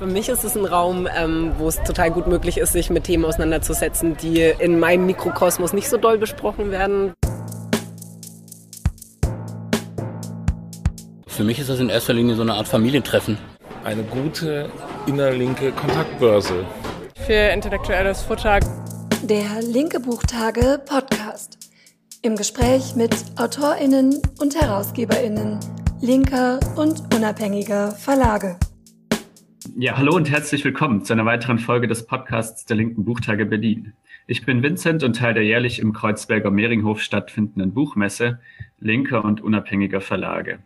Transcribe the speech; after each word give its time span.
Für 0.00 0.06
mich 0.06 0.30
ist 0.30 0.44
es 0.44 0.56
ein 0.56 0.64
Raum, 0.64 1.06
ähm, 1.14 1.52
wo 1.58 1.68
es 1.68 1.76
total 1.82 2.10
gut 2.10 2.26
möglich 2.26 2.56
ist, 2.56 2.72
sich 2.72 2.88
mit 2.88 3.04
Themen 3.04 3.22
auseinanderzusetzen, 3.26 4.16
die 4.16 4.40
in 4.40 4.78
meinem 4.78 5.04
Mikrokosmos 5.04 5.74
nicht 5.74 5.90
so 5.90 5.98
doll 5.98 6.16
besprochen 6.16 6.70
werden. 6.70 7.12
Für 11.26 11.44
mich 11.44 11.58
ist 11.58 11.68
das 11.68 11.80
in 11.80 11.90
erster 11.90 12.14
Linie 12.14 12.34
so 12.34 12.40
eine 12.40 12.54
Art 12.54 12.66
Familientreffen. 12.66 13.36
Eine 13.84 14.02
gute 14.04 14.70
innerlinke 15.06 15.70
Kontaktbörse. 15.72 16.64
Für 17.26 17.52
intellektuelles 17.52 18.22
Futter. 18.22 18.60
Der 19.22 19.60
Linke 19.60 20.00
Buchtage 20.00 20.80
Podcast. 20.86 21.58
Im 22.22 22.36
Gespräch 22.36 22.96
mit 22.96 23.14
AutorInnen 23.36 24.22
und 24.40 24.58
HerausgeberInnen 24.58 25.60
linker 26.00 26.58
und 26.76 27.14
unabhängiger 27.14 27.92
Verlage. 27.92 28.56
Ja, 29.76 29.96
hallo 29.96 30.16
und 30.16 30.30
herzlich 30.30 30.64
willkommen 30.64 31.04
zu 31.04 31.12
einer 31.12 31.26
weiteren 31.26 31.58
Folge 31.58 31.86
des 31.86 32.06
Podcasts 32.06 32.64
der 32.64 32.76
Linken 32.76 33.04
Buchtage 33.04 33.46
Berlin. 33.46 33.92
Ich 34.26 34.44
bin 34.44 34.62
Vincent 34.62 35.02
und 35.02 35.16
Teil 35.16 35.34
der 35.34 35.44
jährlich 35.44 35.78
im 35.78 35.92
Kreuzberger 35.92 36.50
Mehringhof 36.50 37.00
stattfindenden 37.00 37.72
Buchmesse 37.72 38.40
linker 38.78 39.24
und 39.24 39.40
unabhängiger 39.40 40.00
Verlage. 40.00 40.60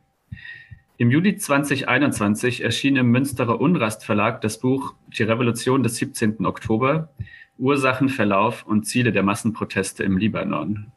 Im 0.96 1.10
Juli 1.10 1.36
2021 1.36 2.62
erschien 2.62 2.96
im 2.96 3.10
Münsterer 3.10 3.60
Unrast 3.60 4.04
Verlag 4.04 4.40
das 4.40 4.60
Buch 4.60 4.94
Die 5.08 5.24
Revolution 5.24 5.82
des 5.82 5.96
17. 5.96 6.46
Oktober, 6.46 7.10
Ursachen, 7.58 8.08
Verlauf 8.08 8.64
und 8.66 8.86
Ziele 8.86 9.12
der 9.12 9.22
Massenproteste 9.22 10.04
im 10.04 10.16
Libanon. 10.16 10.92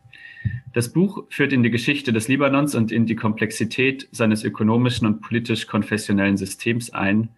Das 0.73 0.93
Buch 0.93 1.25
führt 1.29 1.51
in 1.51 1.63
die 1.63 1.71
Geschichte 1.71 2.13
des 2.13 2.27
Libanons 2.27 2.75
und 2.75 2.91
in 2.91 3.05
die 3.05 3.15
Komplexität 3.15 4.07
seines 4.11 4.43
ökonomischen 4.43 5.07
und 5.07 5.21
politisch-konfessionellen 5.21 6.37
Systems 6.37 6.91
ein, 6.91 7.29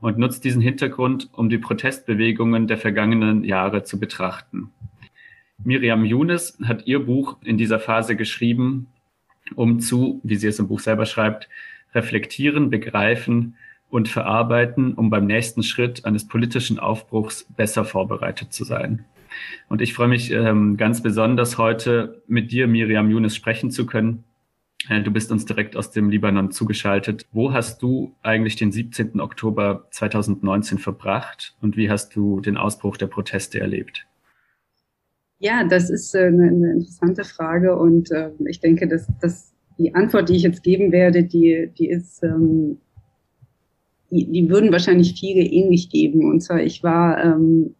und 0.00 0.18
nutzt 0.18 0.44
diesen 0.44 0.60
Hintergrund, 0.60 1.28
um 1.32 1.48
die 1.48 1.58
Protestbewegungen 1.58 2.66
der 2.66 2.78
vergangenen 2.78 3.44
Jahre 3.44 3.84
zu 3.84 3.98
betrachten. 3.98 4.70
Miriam 5.62 6.04
Younes 6.04 6.58
hat 6.64 6.86
ihr 6.86 7.00
Buch 7.00 7.36
in 7.44 7.56
dieser 7.56 7.78
Phase 7.78 8.16
geschrieben, 8.16 8.88
um 9.54 9.80
zu, 9.80 10.20
wie 10.22 10.36
sie 10.36 10.48
es 10.48 10.58
im 10.58 10.68
Buch 10.68 10.80
selber 10.80 11.06
schreibt, 11.06 11.48
reflektieren, 11.94 12.70
begreifen 12.70 13.56
und 13.88 14.08
verarbeiten, 14.08 14.94
um 14.94 15.10
beim 15.10 15.26
nächsten 15.26 15.62
Schritt 15.62 16.04
eines 16.04 16.26
politischen 16.26 16.78
Aufbruchs 16.78 17.46
besser 17.56 17.84
vorbereitet 17.84 18.52
zu 18.52 18.64
sein. 18.64 19.04
Und 19.68 19.80
ich 19.80 19.94
freue 19.94 20.08
mich 20.08 20.30
ähm, 20.30 20.76
ganz 20.76 21.02
besonders 21.02 21.58
heute 21.58 22.22
mit 22.26 22.52
dir, 22.52 22.66
Miriam 22.66 23.10
Younes, 23.10 23.36
sprechen 23.36 23.70
zu 23.70 23.86
können, 23.86 24.24
du 24.88 25.10
bist 25.10 25.32
uns 25.32 25.44
direkt 25.46 25.76
aus 25.76 25.90
dem 25.90 26.10
Libanon 26.10 26.50
zugeschaltet. 26.50 27.26
Wo 27.32 27.52
hast 27.52 27.82
du 27.82 28.14
eigentlich 28.22 28.56
den 28.56 28.72
17. 28.72 29.20
Oktober 29.20 29.86
2019 29.90 30.78
verbracht 30.78 31.56
und 31.60 31.76
wie 31.76 31.90
hast 31.90 32.14
du 32.14 32.40
den 32.40 32.56
Ausbruch 32.56 32.96
der 32.96 33.06
Proteste 33.06 33.60
erlebt? 33.60 34.06
Ja, 35.38 35.64
das 35.64 35.90
ist 35.90 36.14
äh, 36.14 36.26
eine, 36.26 36.48
eine 36.48 36.72
interessante 36.72 37.24
Frage 37.24 37.76
und 37.76 38.10
äh, 38.10 38.30
ich 38.46 38.60
denke, 38.60 38.88
dass, 38.88 39.06
dass 39.20 39.52
die 39.78 39.94
Antwort, 39.94 40.28
die 40.28 40.36
ich 40.36 40.42
jetzt 40.42 40.62
geben 40.62 40.92
werde, 40.92 41.24
die, 41.24 41.70
die 41.76 41.88
ist, 41.88 42.22
ähm, 42.22 42.78
die, 44.10 44.30
die 44.30 44.48
würden 44.48 44.70
wahrscheinlich 44.70 45.18
viele 45.18 45.42
ähnlich 45.42 45.90
geben. 45.90 46.30
Und 46.30 46.40
zwar, 46.40 46.62
ich 46.62 46.82
war 46.82 47.22
ähm, 47.22 47.74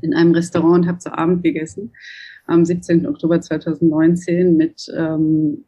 in 0.00 0.14
einem 0.14 0.32
Restaurant 0.32 0.84
und 0.84 0.88
habe 0.88 0.98
zu 0.98 1.16
Abend 1.16 1.42
gegessen 1.42 1.92
am 2.46 2.64
17. 2.64 3.06
Oktober 3.06 3.40
2019 3.40 4.56
mit 4.56 4.86
ähm, 4.96 5.64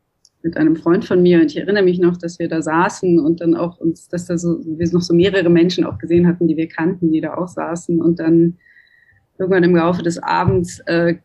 mit 0.46 0.56
einem 0.56 0.76
Freund 0.76 1.04
von 1.04 1.22
mir 1.22 1.40
und 1.40 1.46
ich 1.46 1.56
erinnere 1.56 1.82
mich 1.82 1.98
noch, 1.98 2.16
dass 2.16 2.38
wir 2.38 2.48
da 2.48 2.62
saßen 2.62 3.18
und 3.18 3.40
dann 3.40 3.56
auch 3.56 3.78
uns, 3.78 4.06
dass 4.08 4.26
da 4.26 4.38
so, 4.38 4.60
wir 4.64 4.88
noch 4.92 5.02
so 5.02 5.12
mehrere 5.12 5.50
Menschen 5.50 5.84
auch 5.84 5.98
gesehen 5.98 6.24
hatten, 6.28 6.46
die 6.46 6.56
wir 6.56 6.68
kannten, 6.68 7.10
die 7.10 7.20
da 7.20 7.34
auch 7.34 7.48
saßen. 7.48 8.00
Und 8.00 8.20
dann 8.20 8.56
irgendwann 9.38 9.64
im 9.64 9.74
Laufe 9.74 10.04
des 10.04 10.22
Abends 10.22 10.78
äh, 10.86 11.16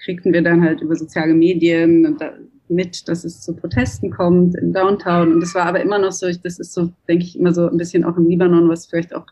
kriegten 0.00 0.32
wir 0.32 0.42
dann 0.42 0.62
halt 0.62 0.80
über 0.80 0.94
soziale 0.94 1.34
Medien 1.34 2.16
da, 2.20 2.34
mit, 2.68 3.08
dass 3.08 3.24
es 3.24 3.40
zu 3.40 3.56
Protesten 3.56 4.12
kommt 4.12 4.56
in 4.56 4.72
Downtown. 4.72 5.32
Und 5.32 5.42
es 5.42 5.56
war 5.56 5.66
aber 5.66 5.82
immer 5.82 5.98
noch 5.98 6.12
so, 6.12 6.30
das 6.30 6.60
ist 6.60 6.72
so, 6.72 6.92
denke 7.08 7.24
ich, 7.24 7.36
immer 7.36 7.52
so 7.52 7.68
ein 7.68 7.78
bisschen 7.78 8.04
auch 8.04 8.16
im 8.16 8.28
Libanon, 8.28 8.68
was 8.68 8.86
vielleicht 8.86 9.12
auch 9.12 9.26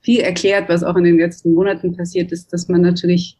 viel 0.00 0.20
erklärt, 0.20 0.70
was 0.70 0.82
auch 0.82 0.96
in 0.96 1.04
den 1.04 1.18
letzten 1.18 1.52
Monaten 1.52 1.94
passiert 1.94 2.32
ist, 2.32 2.54
dass 2.54 2.68
man 2.68 2.80
natürlich 2.80 3.38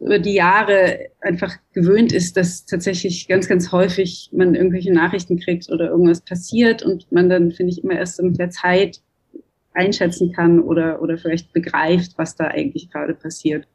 über 0.00 0.18
die 0.18 0.34
Jahre 0.34 1.10
einfach 1.20 1.54
gewöhnt 1.72 2.12
ist, 2.12 2.36
dass 2.36 2.64
tatsächlich 2.64 3.28
ganz, 3.28 3.48
ganz 3.48 3.70
häufig 3.70 4.30
man 4.32 4.54
irgendwelche 4.54 4.92
Nachrichten 4.92 5.38
kriegt 5.38 5.70
oder 5.70 5.90
irgendwas 5.90 6.22
passiert 6.22 6.82
und 6.82 7.12
man 7.12 7.28
dann, 7.28 7.52
finde 7.52 7.72
ich, 7.72 7.84
immer 7.84 7.94
erst 7.94 8.20
mit 8.22 8.38
der 8.38 8.50
Zeit 8.50 9.02
einschätzen 9.72 10.32
kann 10.32 10.60
oder, 10.60 11.02
oder 11.02 11.18
vielleicht 11.18 11.52
begreift, 11.52 12.12
was 12.16 12.34
da 12.34 12.46
eigentlich 12.46 12.90
gerade 12.90 13.14
passiert. 13.14 13.68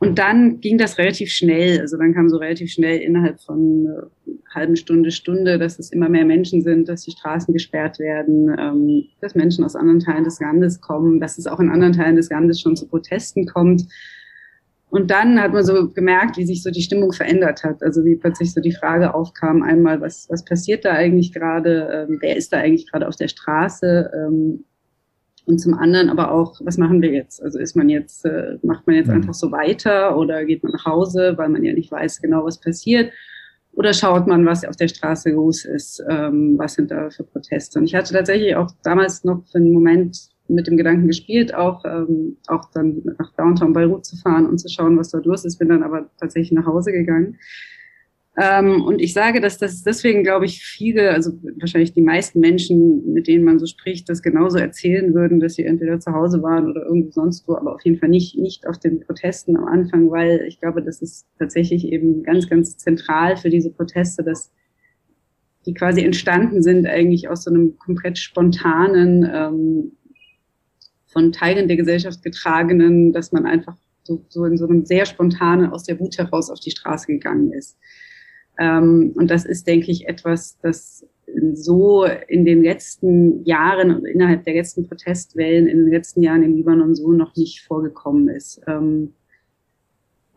Und 0.00 0.18
dann 0.18 0.60
ging 0.60 0.78
das 0.78 0.98
relativ 0.98 1.30
schnell. 1.30 1.80
Also 1.80 1.96
dann 1.96 2.14
kam 2.14 2.28
so 2.28 2.36
relativ 2.36 2.70
schnell 2.70 3.00
innerhalb 3.00 3.40
von 3.40 3.86
äh, 3.86 4.30
halben 4.54 4.76
Stunde, 4.76 5.10
Stunde, 5.10 5.58
dass 5.58 5.78
es 5.78 5.90
immer 5.90 6.08
mehr 6.08 6.24
Menschen 6.24 6.62
sind, 6.62 6.88
dass 6.88 7.02
die 7.02 7.10
Straßen 7.10 7.52
gesperrt 7.52 7.98
werden, 7.98 8.54
ähm, 8.58 9.04
dass 9.20 9.34
Menschen 9.34 9.64
aus 9.64 9.74
anderen 9.74 10.00
Teilen 10.00 10.24
des 10.24 10.38
Landes 10.38 10.80
kommen, 10.80 11.18
dass 11.18 11.38
es 11.38 11.48
auch 11.48 11.58
in 11.58 11.70
anderen 11.70 11.94
Teilen 11.94 12.16
des 12.16 12.30
Landes 12.30 12.60
schon 12.60 12.76
zu 12.76 12.86
Protesten 12.86 13.46
kommt. 13.46 13.86
Und 14.90 15.10
dann 15.10 15.40
hat 15.40 15.52
man 15.52 15.64
so 15.64 15.88
gemerkt, 15.90 16.38
wie 16.38 16.46
sich 16.46 16.62
so 16.62 16.70
die 16.70 16.82
Stimmung 16.82 17.12
verändert 17.12 17.62
hat. 17.62 17.82
Also 17.82 18.04
wie 18.04 18.16
plötzlich 18.16 18.52
so 18.52 18.60
die 18.60 18.72
Frage 18.72 19.14
aufkam, 19.14 19.62
einmal, 19.62 20.00
was, 20.00 20.26
was 20.30 20.44
passiert 20.44 20.84
da 20.84 20.92
eigentlich 20.92 21.32
gerade? 21.32 22.06
Ähm, 22.08 22.18
wer 22.20 22.36
ist 22.36 22.52
da 22.52 22.58
eigentlich 22.58 22.90
gerade 22.90 23.06
auf 23.06 23.16
der 23.16 23.28
Straße? 23.28 24.10
Ähm, 24.14 24.64
und 25.44 25.58
zum 25.58 25.74
anderen 25.74 26.10
aber 26.10 26.30
auch, 26.32 26.60
was 26.62 26.76
machen 26.76 27.00
wir 27.00 27.10
jetzt? 27.10 27.42
Also 27.42 27.58
ist 27.58 27.74
man 27.74 27.88
jetzt, 27.88 28.24
äh, 28.24 28.58
macht 28.62 28.86
man 28.86 28.96
jetzt 28.96 29.08
mhm. 29.08 29.14
einfach 29.14 29.34
so 29.34 29.50
weiter 29.50 30.16
oder 30.18 30.44
geht 30.44 30.62
man 30.62 30.72
nach 30.72 30.84
Hause, 30.84 31.34
weil 31.36 31.48
man 31.48 31.64
ja 31.64 31.72
nicht 31.72 31.90
weiß 31.90 32.20
genau, 32.20 32.44
was 32.44 32.60
passiert? 32.60 33.12
Oder 33.72 33.92
schaut 33.92 34.26
man, 34.26 34.44
was 34.44 34.64
auf 34.64 34.76
der 34.76 34.88
Straße 34.88 35.30
los 35.30 35.64
ist? 35.64 36.02
Ähm, 36.08 36.56
was 36.58 36.74
sind 36.74 36.90
da 36.90 37.10
für 37.10 37.24
Proteste? 37.24 37.78
Und 37.78 37.86
ich 37.86 37.94
hatte 37.94 38.12
tatsächlich 38.12 38.56
auch 38.56 38.70
damals 38.82 39.24
noch 39.24 39.42
für 39.50 39.58
einen 39.58 39.72
Moment 39.72 40.18
mit 40.48 40.66
dem 40.66 40.76
Gedanken 40.76 41.06
gespielt, 41.06 41.54
auch, 41.54 41.84
ähm, 41.84 42.36
auch 42.46 42.70
dann 42.72 43.02
nach 43.18 43.32
Downtown 43.36 43.72
Beirut 43.72 44.04
zu 44.04 44.16
fahren 44.16 44.46
und 44.46 44.58
zu 44.58 44.68
schauen, 44.68 44.98
was 44.98 45.10
dort 45.10 45.26
los 45.26 45.44
ist, 45.44 45.58
bin 45.58 45.68
dann 45.68 45.82
aber 45.82 46.10
tatsächlich 46.18 46.52
nach 46.52 46.66
Hause 46.66 46.92
gegangen. 46.92 47.38
Ähm, 48.40 48.84
und 48.84 49.00
ich 49.00 49.14
sage, 49.14 49.40
dass 49.40 49.58
das 49.58 49.82
deswegen, 49.82 50.22
glaube 50.22 50.44
ich, 50.44 50.62
viele, 50.62 51.10
also 51.10 51.32
wahrscheinlich 51.58 51.92
die 51.92 52.02
meisten 52.02 52.38
Menschen, 52.38 53.12
mit 53.12 53.26
denen 53.26 53.44
man 53.44 53.58
so 53.58 53.66
spricht, 53.66 54.08
das 54.08 54.22
genauso 54.22 54.58
erzählen 54.58 55.12
würden, 55.12 55.40
dass 55.40 55.54
sie 55.54 55.64
entweder 55.64 55.98
zu 55.98 56.12
Hause 56.12 56.40
waren 56.40 56.70
oder 56.70 56.84
irgendwo 56.86 57.10
sonst 57.10 57.48
wo, 57.48 57.56
aber 57.56 57.74
auf 57.74 57.84
jeden 57.84 57.98
Fall 57.98 58.10
nicht, 58.10 58.38
nicht 58.38 58.64
auf 58.68 58.78
den 58.78 59.00
Protesten 59.00 59.56
am 59.56 59.64
Anfang, 59.64 60.08
weil 60.10 60.44
ich 60.46 60.60
glaube, 60.60 60.82
das 60.82 61.02
ist 61.02 61.26
tatsächlich 61.36 61.88
eben 61.88 62.22
ganz, 62.22 62.48
ganz 62.48 62.76
zentral 62.76 63.36
für 63.36 63.50
diese 63.50 63.72
Proteste, 63.72 64.22
dass 64.22 64.52
die 65.66 65.74
quasi 65.74 66.02
entstanden 66.02 66.62
sind 66.62 66.86
eigentlich 66.86 67.28
aus 67.28 67.42
so 67.42 67.50
einem 67.50 67.76
komplett 67.76 68.18
spontanen 68.18 69.28
ähm, 69.30 69.92
von 71.08 71.32
Teilen 71.32 71.68
der 71.68 71.76
Gesellschaft 71.76 72.22
getragenen, 72.22 73.12
dass 73.12 73.32
man 73.32 73.46
einfach 73.46 73.76
so, 74.04 74.24
so 74.28 74.44
in 74.44 74.56
so 74.56 74.66
einem 74.66 74.84
sehr 74.84 75.04
spontanen 75.04 75.70
aus 75.70 75.84
der 75.84 75.98
Wut 75.98 76.16
heraus 76.16 76.50
auf 76.50 76.60
die 76.60 76.70
Straße 76.70 77.06
gegangen 77.06 77.52
ist. 77.52 77.76
Ähm, 78.58 79.12
und 79.14 79.30
das 79.30 79.44
ist, 79.44 79.66
denke 79.66 79.90
ich, 79.90 80.08
etwas, 80.08 80.58
das 80.62 81.06
so 81.54 82.04
in 82.28 82.44
den 82.44 82.62
letzten 82.62 83.44
Jahren 83.44 83.94
und 83.94 84.06
innerhalb 84.06 84.44
der 84.44 84.54
letzten 84.54 84.88
Protestwellen 84.88 85.66
in 85.66 85.78
den 85.78 85.90
letzten 85.90 86.22
Jahren 86.22 86.42
im 86.42 86.56
Libanon 86.56 86.94
so 86.94 87.12
noch 87.12 87.36
nicht 87.36 87.60
vorgekommen 87.62 88.28
ist. 88.28 88.60
Ähm, 88.66 89.12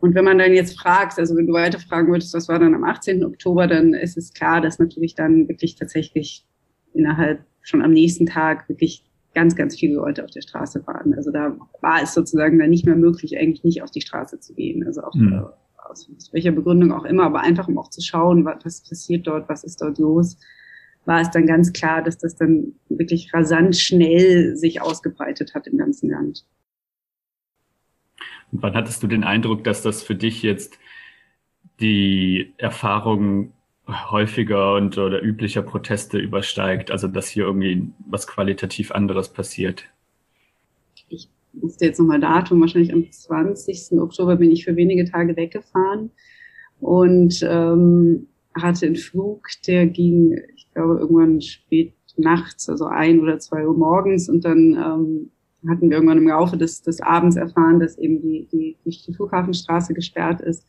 und 0.00 0.14
wenn 0.14 0.24
man 0.24 0.38
dann 0.38 0.52
jetzt 0.52 0.78
fragt, 0.78 1.18
also 1.18 1.36
wenn 1.36 1.46
du 1.46 1.52
weiter 1.52 1.78
fragen 1.78 2.10
würdest, 2.10 2.34
was 2.34 2.48
war 2.48 2.58
dann 2.58 2.74
am 2.74 2.84
18. 2.84 3.24
Oktober, 3.24 3.68
dann 3.68 3.94
ist 3.94 4.16
es 4.16 4.34
klar, 4.34 4.60
dass 4.60 4.78
natürlich 4.78 5.14
dann 5.14 5.48
wirklich 5.48 5.76
tatsächlich 5.76 6.44
innerhalb 6.92 7.40
schon 7.62 7.82
am 7.82 7.92
nächsten 7.92 8.26
Tag 8.26 8.68
wirklich 8.68 9.04
ganz, 9.34 9.56
ganz 9.56 9.78
viele 9.78 9.94
Leute 9.94 10.24
auf 10.24 10.30
der 10.30 10.42
Straße 10.42 10.86
waren. 10.86 11.14
Also 11.14 11.30
da 11.30 11.56
war 11.80 12.02
es 12.02 12.14
sozusagen 12.14 12.58
dann 12.58 12.70
nicht 12.70 12.86
mehr 12.86 12.96
möglich, 12.96 13.36
eigentlich 13.38 13.64
nicht 13.64 13.82
auf 13.82 13.90
die 13.90 14.00
Straße 14.00 14.40
zu 14.40 14.54
gehen. 14.54 14.86
Also 14.86 15.02
auch 15.02 15.14
mhm. 15.14 15.46
aus, 15.88 16.10
aus, 16.10 16.32
welcher 16.32 16.52
Begründung 16.52 16.92
auch 16.92 17.04
immer, 17.04 17.24
aber 17.24 17.40
einfach 17.40 17.68
um 17.68 17.78
auch 17.78 17.90
zu 17.90 18.00
schauen, 18.00 18.44
was, 18.44 18.64
was 18.64 18.88
passiert 18.88 19.26
dort, 19.26 19.48
was 19.48 19.64
ist 19.64 19.80
dort 19.80 19.98
los, 19.98 20.38
war 21.04 21.20
es 21.20 21.30
dann 21.30 21.46
ganz 21.46 21.72
klar, 21.72 22.02
dass 22.02 22.18
das 22.18 22.36
dann 22.36 22.74
wirklich 22.88 23.32
rasant 23.34 23.76
schnell 23.76 24.56
sich 24.56 24.80
ausgebreitet 24.80 25.54
hat 25.54 25.66
im 25.66 25.78
ganzen 25.78 26.10
Land. 26.10 26.46
Und 28.52 28.62
wann 28.62 28.74
hattest 28.74 29.02
du 29.02 29.06
den 29.06 29.24
Eindruck, 29.24 29.64
dass 29.64 29.82
das 29.82 30.02
für 30.02 30.14
dich 30.14 30.42
jetzt 30.42 30.78
die 31.80 32.52
Erfahrung 32.58 33.52
häufiger 34.10 34.74
und 34.74 34.98
oder 34.98 35.22
üblicher 35.22 35.62
Proteste 35.62 36.18
übersteigt, 36.18 36.90
also 36.90 37.08
dass 37.08 37.28
hier 37.28 37.44
irgendwie 37.44 37.90
was 38.08 38.26
qualitativ 38.26 38.92
anderes 38.92 39.28
passiert. 39.32 39.84
Ich 41.08 41.28
musste 41.52 41.84
jetzt 41.84 41.98
nochmal 41.98 42.20
Datum, 42.20 42.60
wahrscheinlich 42.60 42.92
am 42.92 43.10
20. 43.10 43.98
Oktober 44.00 44.36
bin 44.36 44.50
ich 44.50 44.64
für 44.64 44.76
wenige 44.76 45.04
Tage 45.10 45.36
weggefahren 45.36 46.10
und 46.80 47.40
ähm, 47.42 48.28
hatte 48.54 48.86
einen 48.86 48.96
Flug, 48.96 49.46
der 49.66 49.86
ging, 49.86 50.38
ich 50.56 50.70
glaube, 50.72 50.98
irgendwann 50.98 51.40
spät 51.40 51.94
nachts, 52.16 52.68
also 52.68 52.86
ein 52.86 53.20
oder 53.20 53.38
zwei 53.38 53.66
Uhr 53.66 53.76
morgens. 53.76 54.28
Und 54.28 54.44
dann 54.44 54.74
ähm, 54.74 55.30
hatten 55.68 55.88
wir 55.88 55.96
irgendwann 55.96 56.18
im 56.18 56.28
Laufe 56.28 56.56
des, 56.56 56.82
des 56.82 57.00
Abends 57.00 57.36
erfahren, 57.36 57.80
dass 57.80 57.98
eben 57.98 58.20
die, 58.20 58.48
die, 58.52 58.76
die 58.84 59.14
Flughafenstraße 59.14 59.94
gesperrt 59.94 60.40
ist. 60.40 60.66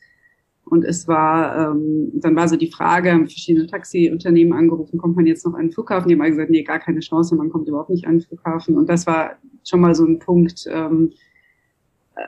Und 0.65 0.85
es 0.85 1.07
war, 1.07 1.71
ähm, 1.71 2.11
dann 2.13 2.35
war 2.35 2.47
so 2.47 2.55
die 2.55 2.71
Frage, 2.71 3.11
haben 3.11 3.27
verschiedene 3.27 3.67
Taxiunternehmen 3.67 4.53
angerufen, 4.53 4.97
kommt 4.97 5.15
man 5.15 5.25
jetzt 5.25 5.45
noch 5.45 5.53
an 5.53 5.67
den 5.67 5.71
Flughafen? 5.71 6.07
Die 6.07 6.15
haben 6.15 6.25
gesagt, 6.25 6.49
nee, 6.49 6.63
gar 6.63 6.79
keine 6.79 7.01
Chance, 7.01 7.35
man 7.35 7.49
kommt 7.49 7.67
überhaupt 7.67 7.89
nicht 7.89 8.07
an 8.07 8.19
den 8.19 8.21
Flughafen. 8.21 8.77
Und 8.77 8.89
das 8.89 9.05
war 9.05 9.37
schon 9.67 9.81
mal 9.81 9.93
so 9.93 10.05
ein 10.05 10.19
Punkt, 10.19 10.65
ähm, 10.69 11.11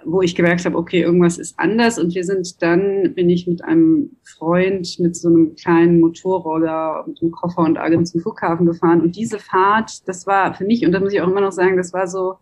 wo 0.03 0.21
ich 0.21 0.35
gemerkt 0.35 0.65
habe, 0.65 0.77
okay, 0.77 1.01
irgendwas 1.01 1.37
ist 1.37 1.57
anders. 1.59 1.99
Und 1.99 2.13
wir 2.15 2.23
sind 2.23 2.61
dann, 2.61 3.13
bin 3.13 3.29
ich 3.29 3.47
mit 3.47 3.63
einem 3.63 4.17
Freund 4.23 4.99
mit 4.99 5.15
so 5.15 5.29
einem 5.29 5.55
kleinen 5.55 5.99
Motorroller 5.99 7.05
mit 7.07 7.21
einem 7.21 7.31
Koffer 7.31 7.61
und 7.61 7.77
allem 7.77 8.05
zum 8.05 8.21
Flughafen 8.21 8.65
gefahren. 8.65 9.01
Und 9.01 9.15
diese 9.15 9.39
Fahrt, 9.39 10.07
das 10.07 10.27
war 10.27 10.53
für 10.55 10.65
mich, 10.65 10.85
und 10.85 10.91
da 10.91 10.99
muss 10.99 11.13
ich 11.13 11.21
auch 11.21 11.27
immer 11.27 11.41
noch 11.41 11.51
sagen, 11.51 11.77
das 11.77 11.93
war 11.93 12.07
so, 12.07 12.35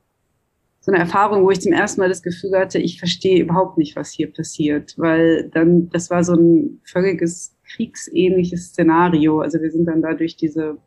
so 0.86 0.92
eine 0.92 1.00
Erfahrung, 1.00 1.46
wo 1.46 1.50
ich 1.50 1.62
zum 1.62 1.72
ersten 1.72 2.02
Mal 2.02 2.10
das 2.10 2.22
Gefühl 2.22 2.60
hatte, 2.60 2.78
ich 2.78 3.00
verstehe 3.00 3.42
überhaupt 3.42 3.78
nicht, 3.78 3.96
was 3.96 4.12
hier 4.12 4.30
passiert, 4.32 4.96
weil 4.98 5.50
dann, 5.54 5.90
das 5.90 6.10
war 6.10 6.26
so 6.26 6.34
ein 6.34 6.82
völliges 6.84 7.56
kriegsähnliches 7.64 8.68
Szenario. 8.68 9.40
Also 9.40 9.62
wir 9.62 9.72
sind 9.72 9.86
dann 9.86 10.02
da 10.02 10.14
durch 10.14 10.36
diese 10.36 10.78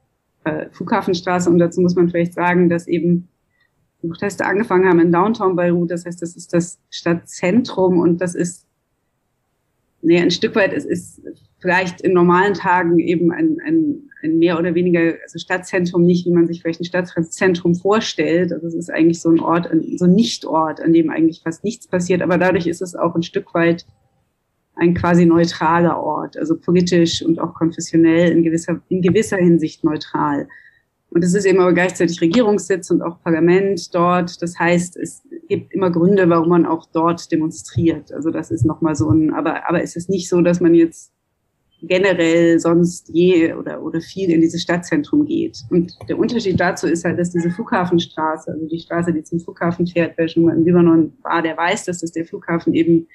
äh, 0.45 0.67
Flughafenstraße 0.71 1.49
und 1.49 1.59
dazu 1.59 1.81
muss 1.81 1.95
man 1.95 2.11
vielleicht 2.11 2.35
sagen, 2.35 2.69
dass 2.69 2.87
eben 2.87 3.29
die 4.03 4.09
Proteste 4.09 4.45
angefangen 4.45 4.87
haben 4.87 5.01
in 5.01 5.13
Downtown 5.13 5.57
Beirut. 5.57 5.91
Das 5.91 6.05
heißt, 6.05 6.21
das 6.21 6.37
ist 6.37 6.53
das 6.53 6.79
Stadtzentrum 6.91 7.99
und 7.99 8.21
das 8.21 8.35
ist 8.35 8.67
nee, 10.07 10.21
ein 10.21 10.31
Stück 10.31 10.55
weit, 10.55 10.73
es 10.73 10.85
ist 10.85 11.21
vielleicht 11.59 12.01
in 12.01 12.13
normalen 12.13 12.55
Tagen 12.55 12.99
eben 13.01 13.33
ein, 13.33 13.59
ein, 13.65 14.09
ein 14.23 14.39
mehr 14.39 14.59
oder 14.59 14.75
weniger, 14.75 15.15
also 15.23 15.39
Stadtzentrum 15.39 16.05
nicht, 16.05 16.27
wie 16.27 16.33
man 16.33 16.47
sich 16.47 16.63
vielleicht 16.63 16.81
ein 16.81 16.85
Stadtzentrum 16.85 17.75
vorstellt. 17.75 18.53
Also 18.53 18.69
es 18.69 18.75
ist 18.75 18.91
eigentlich 18.91 19.21
so 19.21 19.31
ein 19.31 19.41
Ort, 19.41 19.69
so 19.97 20.05
ein 20.05 20.15
Nichtort, 20.15 20.81
an 20.81 20.93
dem 20.93 21.11
eigentlich 21.11 21.43
fast 21.43 21.65
nichts 21.65 21.89
passiert. 21.89 22.23
Aber 22.23 22.39
dadurch 22.39 22.69
ist 22.69 22.83
es 22.83 22.95
auch 22.95 23.17
ein 23.17 23.25
Stück 23.25 23.53
weit 23.53 23.85
ein 24.77 24.95
quasi 24.95 25.27
neutraler 25.27 25.99
Ort, 25.99 26.37
also 26.37 26.57
politisch 26.57 27.23
und 27.23 27.41
auch 27.41 27.55
konfessionell 27.55 28.31
in 28.31 28.45
gewisser, 28.45 28.81
in 28.89 29.03
gewisser 29.03 29.39
Hinsicht 29.39 29.83
neutral. 29.83 30.47
Und 31.17 31.25
es 31.25 31.33
ist 31.33 31.47
eben 31.47 31.61
aber 31.61 31.73
gleichzeitig 31.73 32.21
Regierungssitz 32.21 32.91
und 32.91 33.01
auch 33.01 33.23
Parlament 33.23 33.95
dort. 33.95 34.43
Das 34.43 34.59
heißt, 34.59 34.99
es 34.99 35.23
gibt 35.49 35.73
immer 35.73 35.91
Gründe, 35.91 36.29
warum 36.29 36.51
man 36.51 36.67
auch 36.67 36.85
dort 36.93 37.33
demonstriert. 37.33 38.13
Also 38.13 38.31
das 38.31 38.51
ist 38.51 38.67
nochmal 38.67 38.95
so 38.95 39.09
ein, 39.09 39.33
aber, 39.33 39.67
aber 39.67 39.83
es 39.83 39.97
ist 39.97 40.11
nicht 40.11 40.29
so, 40.29 40.43
dass 40.43 40.61
man 40.61 40.75
jetzt 40.75 41.15
generell 41.81 42.59
sonst 42.59 43.09
je 43.09 43.55
oder, 43.55 43.83
oder 43.83 44.03
viel 44.03 44.31
in 44.31 44.43
dieses 44.43 44.61
Stadtzentrum 44.61 45.25
geht. 45.25 45.57
Und 45.71 45.97
der 46.07 46.19
Unterschied 46.19 46.61
dazu 46.61 46.87
ist 46.87 47.07
halt, 47.07 47.19
dass 47.19 47.31
diese 47.31 47.49
Flughafenstraße, 47.51 48.51
also 48.51 48.67
die 48.67 48.81
Straße, 48.81 49.15
die 49.15 49.23
zum 49.23 49.41
Flughafen 49.41 49.87
fährt, 49.87 50.19
wer 50.19 50.29
schon 50.29 50.43
mal 50.43 50.55
im 50.55 50.67
Libanon 50.67 51.15
war, 51.23 51.41
der 51.41 51.57
weiß, 51.57 51.87
dass 51.87 52.01
das 52.01 52.13
der 52.13 52.27
Flughafen 52.27 52.75
eben 52.75 53.09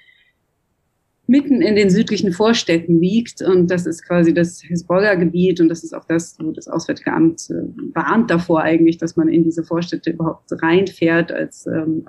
mitten 1.31 1.61
in 1.61 1.75
den 1.75 1.89
südlichen 1.89 2.33
Vorstädten 2.33 2.99
liegt. 2.99 3.41
Und 3.41 3.71
das 3.71 3.85
ist 3.85 4.05
quasi 4.05 4.33
das 4.33 4.61
Hezbollah-Gebiet 4.67 5.61
und 5.61 5.69
das 5.69 5.81
ist 5.81 5.93
auch 5.93 6.03
das, 6.03 6.35
wo 6.39 6.51
das 6.51 6.67
Auswärtige 6.67 7.13
Amt 7.13 7.49
äh, 7.49 7.63
warnt 7.95 8.29
davor 8.29 8.61
eigentlich, 8.63 8.97
dass 8.97 9.15
man 9.15 9.29
in 9.29 9.45
diese 9.45 9.63
Vorstädte 9.63 10.11
überhaupt 10.11 10.51
reinfährt 10.61 11.31
als, 11.31 11.65
ähm, 11.67 12.05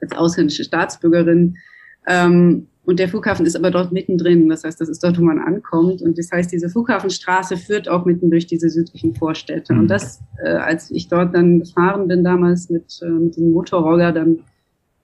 als 0.00 0.12
ausländische 0.16 0.64
Staatsbürgerin. 0.64 1.58
Ähm, 2.08 2.66
und 2.84 2.98
der 2.98 3.08
Flughafen 3.08 3.46
ist 3.46 3.54
aber 3.54 3.70
dort 3.70 3.92
mittendrin. 3.92 4.48
Das 4.48 4.64
heißt, 4.64 4.80
das 4.80 4.88
ist 4.88 5.04
dort, 5.04 5.16
wo 5.16 5.22
man 5.22 5.38
ankommt. 5.38 6.02
Und 6.02 6.18
das 6.18 6.32
heißt, 6.32 6.50
diese 6.50 6.68
Flughafenstraße 6.68 7.56
führt 7.56 7.88
auch 7.88 8.04
mitten 8.04 8.32
durch 8.32 8.48
diese 8.48 8.68
südlichen 8.68 9.14
Vorstädte. 9.14 9.74
Und 9.74 9.84
mhm. 9.84 9.88
das, 9.88 10.20
äh, 10.42 10.48
als 10.48 10.90
ich 10.90 11.06
dort 11.06 11.36
dann 11.36 11.60
gefahren 11.60 12.08
bin 12.08 12.24
damals 12.24 12.68
mit, 12.68 12.98
äh, 13.00 13.10
mit 13.10 13.36
dem 13.36 13.52
Motorroller, 13.52 14.10
dann 14.10 14.40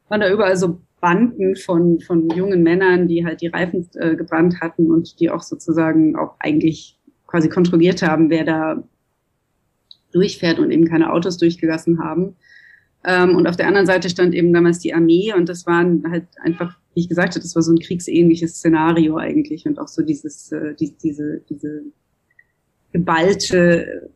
waren 0.08 0.20
da 0.20 0.32
überall 0.32 0.56
so 0.56 0.80
Banden 1.00 1.56
von, 1.56 2.00
von 2.00 2.28
jungen 2.30 2.62
Männern, 2.62 3.06
die 3.08 3.24
halt 3.24 3.40
die 3.40 3.48
Reifen 3.48 3.88
äh, 3.94 4.16
gebrannt 4.16 4.60
hatten 4.60 4.90
und 4.90 5.20
die 5.20 5.30
auch 5.30 5.42
sozusagen 5.42 6.16
auch 6.16 6.36
eigentlich 6.38 6.98
quasi 7.26 7.48
kontrolliert 7.48 8.02
haben, 8.02 8.30
wer 8.30 8.44
da 8.44 8.82
durchfährt 10.12 10.58
und 10.58 10.70
eben 10.70 10.86
keine 10.86 11.12
Autos 11.12 11.36
durchgelassen 11.36 11.98
haben. 11.98 12.36
Ähm, 13.04 13.36
und 13.36 13.46
auf 13.46 13.56
der 13.56 13.68
anderen 13.68 13.86
Seite 13.86 14.08
stand 14.08 14.34
eben 14.34 14.52
damals 14.52 14.78
die 14.78 14.94
Armee 14.94 15.32
und 15.34 15.48
das 15.48 15.66
waren 15.66 16.10
halt 16.10 16.26
einfach, 16.42 16.78
wie 16.94 17.00
ich 17.00 17.08
gesagt 17.08 17.34
habe, 17.34 17.42
das 17.42 17.54
war 17.54 17.62
so 17.62 17.72
ein 17.72 17.78
kriegsähnliches 17.78 18.56
Szenario 18.56 19.16
eigentlich 19.16 19.66
und 19.66 19.78
auch 19.78 19.88
so 19.88 20.02
dieses, 20.02 20.50
äh, 20.52 20.74
die, 20.74 20.96
diese, 20.96 21.42
diese 21.48 21.82
geballte 22.92 24.10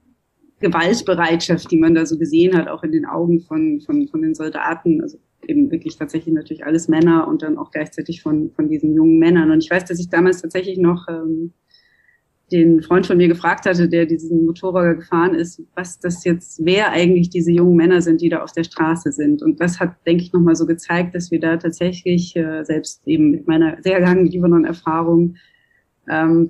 Gewaltbereitschaft, 0.60 1.70
die 1.70 1.78
man 1.78 1.94
da 1.94 2.04
so 2.04 2.18
gesehen 2.18 2.56
hat, 2.56 2.68
auch 2.68 2.82
in 2.82 2.92
den 2.92 3.06
Augen 3.06 3.40
von, 3.40 3.80
von, 3.80 4.08
von 4.08 4.22
den 4.22 4.34
Soldaten. 4.34 5.00
Also 5.02 5.18
eben 5.46 5.70
wirklich 5.70 5.96
tatsächlich 5.96 6.34
natürlich 6.34 6.64
alles 6.64 6.88
Männer 6.88 7.28
und 7.28 7.42
dann 7.42 7.58
auch 7.58 7.70
gleichzeitig 7.70 8.22
von, 8.22 8.50
von 8.52 8.68
diesen 8.68 8.94
jungen 8.94 9.18
Männern. 9.18 9.50
Und 9.50 9.62
ich 9.64 9.70
weiß, 9.70 9.84
dass 9.84 10.00
ich 10.00 10.08
damals 10.08 10.42
tatsächlich 10.42 10.78
noch 10.78 11.06
ähm, 11.08 11.52
den 12.52 12.82
Freund 12.82 13.06
von 13.06 13.16
mir 13.16 13.28
gefragt 13.28 13.66
hatte, 13.66 13.88
der 13.88 14.06
diesen 14.06 14.44
Motorroller 14.44 14.94
gefahren 14.94 15.34
ist, 15.34 15.62
was 15.74 15.98
das 16.00 16.24
jetzt, 16.24 16.64
wer 16.64 16.90
eigentlich 16.90 17.30
diese 17.30 17.52
jungen 17.52 17.76
Männer 17.76 18.02
sind, 18.02 18.20
die 18.20 18.28
da 18.28 18.42
auf 18.42 18.52
der 18.52 18.64
Straße 18.64 19.12
sind. 19.12 19.42
Und 19.42 19.60
das 19.60 19.78
hat, 19.78 19.94
denke 20.06 20.24
ich, 20.24 20.32
nochmal 20.32 20.56
so 20.56 20.66
gezeigt, 20.66 21.14
dass 21.14 21.30
wir 21.30 21.40
da 21.40 21.56
tatsächlich, 21.56 22.34
äh, 22.36 22.64
selbst 22.64 23.06
eben 23.06 23.30
mit 23.30 23.46
meiner 23.46 23.78
sehr 23.82 24.00
langen 24.00 24.26
Libanon-Erfahrung, 24.26 25.36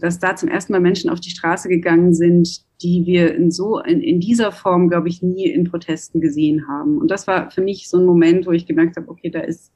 dass 0.01 0.19
da 0.19 0.37
zum 0.37 0.49
ersten 0.49 0.73
Mal 0.73 0.81
Menschen 0.81 1.11
auf 1.11 1.21
die 1.21 1.31
Straße 1.31 1.69
gegangen 1.69 2.15
sind, 2.15 2.63
die 2.83 3.05
wir 3.05 3.35
in 3.35 3.51
so, 3.51 3.79
in, 3.79 4.01
in 4.01 4.21
dieser 4.21 4.53
Form, 4.53 4.89
glaube 4.89 5.09
ich, 5.09 5.23
nie 5.23 5.51
in 5.51 5.65
Protesten 5.65 6.21
gesehen 6.21 6.67
haben. 6.67 6.99
Und 6.99 7.11
das 7.11 7.27
war 7.27 7.51
für 7.51 7.61
mich 7.61 7.89
so 7.91 7.99
ein 7.99 8.07
Moment, 8.07 8.47
wo 8.47 8.53
ich 8.53 8.67
gemerkt 8.67 8.97
habe, 8.97 9.09
okay, 9.09 9.31
da 9.31 9.41
ist, 9.41 9.73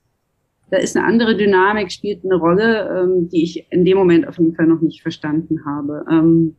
da 0.70 0.78
ist 0.78 0.96
eine 0.96 1.06
andere 1.06 1.36
Dynamik, 1.36 1.92
spielt 1.92 2.24
eine 2.24 2.36
Rolle, 2.36 2.88
ähm, 2.88 3.28
die 3.28 3.42
ich 3.42 3.66
in 3.70 3.84
dem 3.84 3.98
Moment 3.98 4.26
auf 4.26 4.38
jeden 4.38 4.54
Fall 4.54 4.66
noch 4.66 4.80
nicht 4.80 5.02
verstanden 5.02 5.66
habe. 5.66 6.04
Ähm, 6.10 6.56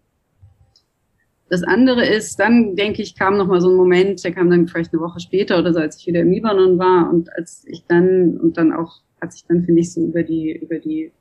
das 1.50 1.64
andere 1.64 2.06
ist, 2.06 2.40
dann 2.40 2.76
denke 2.76 3.02
ich, 3.02 3.16
kam 3.16 3.38
noch 3.38 3.48
mal 3.48 3.62
so 3.62 3.70
ein 3.70 3.76
Moment, 3.76 4.24
der 4.24 4.32
kam 4.32 4.50
dann 4.50 4.68
vielleicht 4.68 4.94
eine 4.94 5.02
Woche 5.02 5.20
später 5.20 5.60
oder 5.60 5.74
so, 5.74 5.80
als 5.80 6.00
ich 6.00 6.08
wieder 6.08 6.22
im 6.22 6.32
Libanon 6.32 6.80
war 6.80 7.12
und 7.12 7.32
als 7.36 7.66
ich 7.68 7.86
dann 7.88 8.38
und 8.38 8.58
dann 8.58 8.74
auch 8.74 9.02
hat 9.22 9.32
sich 9.32 9.46
dann 9.48 9.64
finde 9.64 9.82
ich 9.82 9.94
so 9.94 10.02
über 10.02 10.24
die 10.24 10.52
über 10.52 10.80
die 10.80 11.12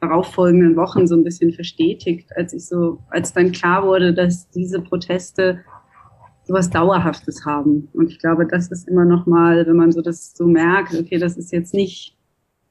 darauffolgenden 0.00 0.76
Wochen 0.76 1.06
so 1.06 1.14
ein 1.14 1.24
bisschen 1.24 1.52
verstetigt, 1.52 2.30
als 2.36 2.52
ich 2.52 2.66
so, 2.66 2.98
als 3.10 3.32
dann 3.32 3.52
klar 3.52 3.86
wurde, 3.86 4.14
dass 4.14 4.48
diese 4.50 4.80
Proteste 4.80 5.60
sowas 6.44 6.70
Dauerhaftes 6.70 7.44
haben. 7.44 7.88
Und 7.92 8.10
ich 8.10 8.18
glaube, 8.18 8.46
das 8.46 8.70
ist 8.70 8.88
immer 8.88 9.04
noch 9.04 9.26
mal, 9.26 9.66
wenn 9.66 9.76
man 9.76 9.92
so 9.92 10.00
das 10.00 10.34
so 10.34 10.46
merkt, 10.46 10.94
okay, 10.94 11.18
das 11.18 11.36
ist 11.36 11.52
jetzt 11.52 11.74
nicht, 11.74 12.16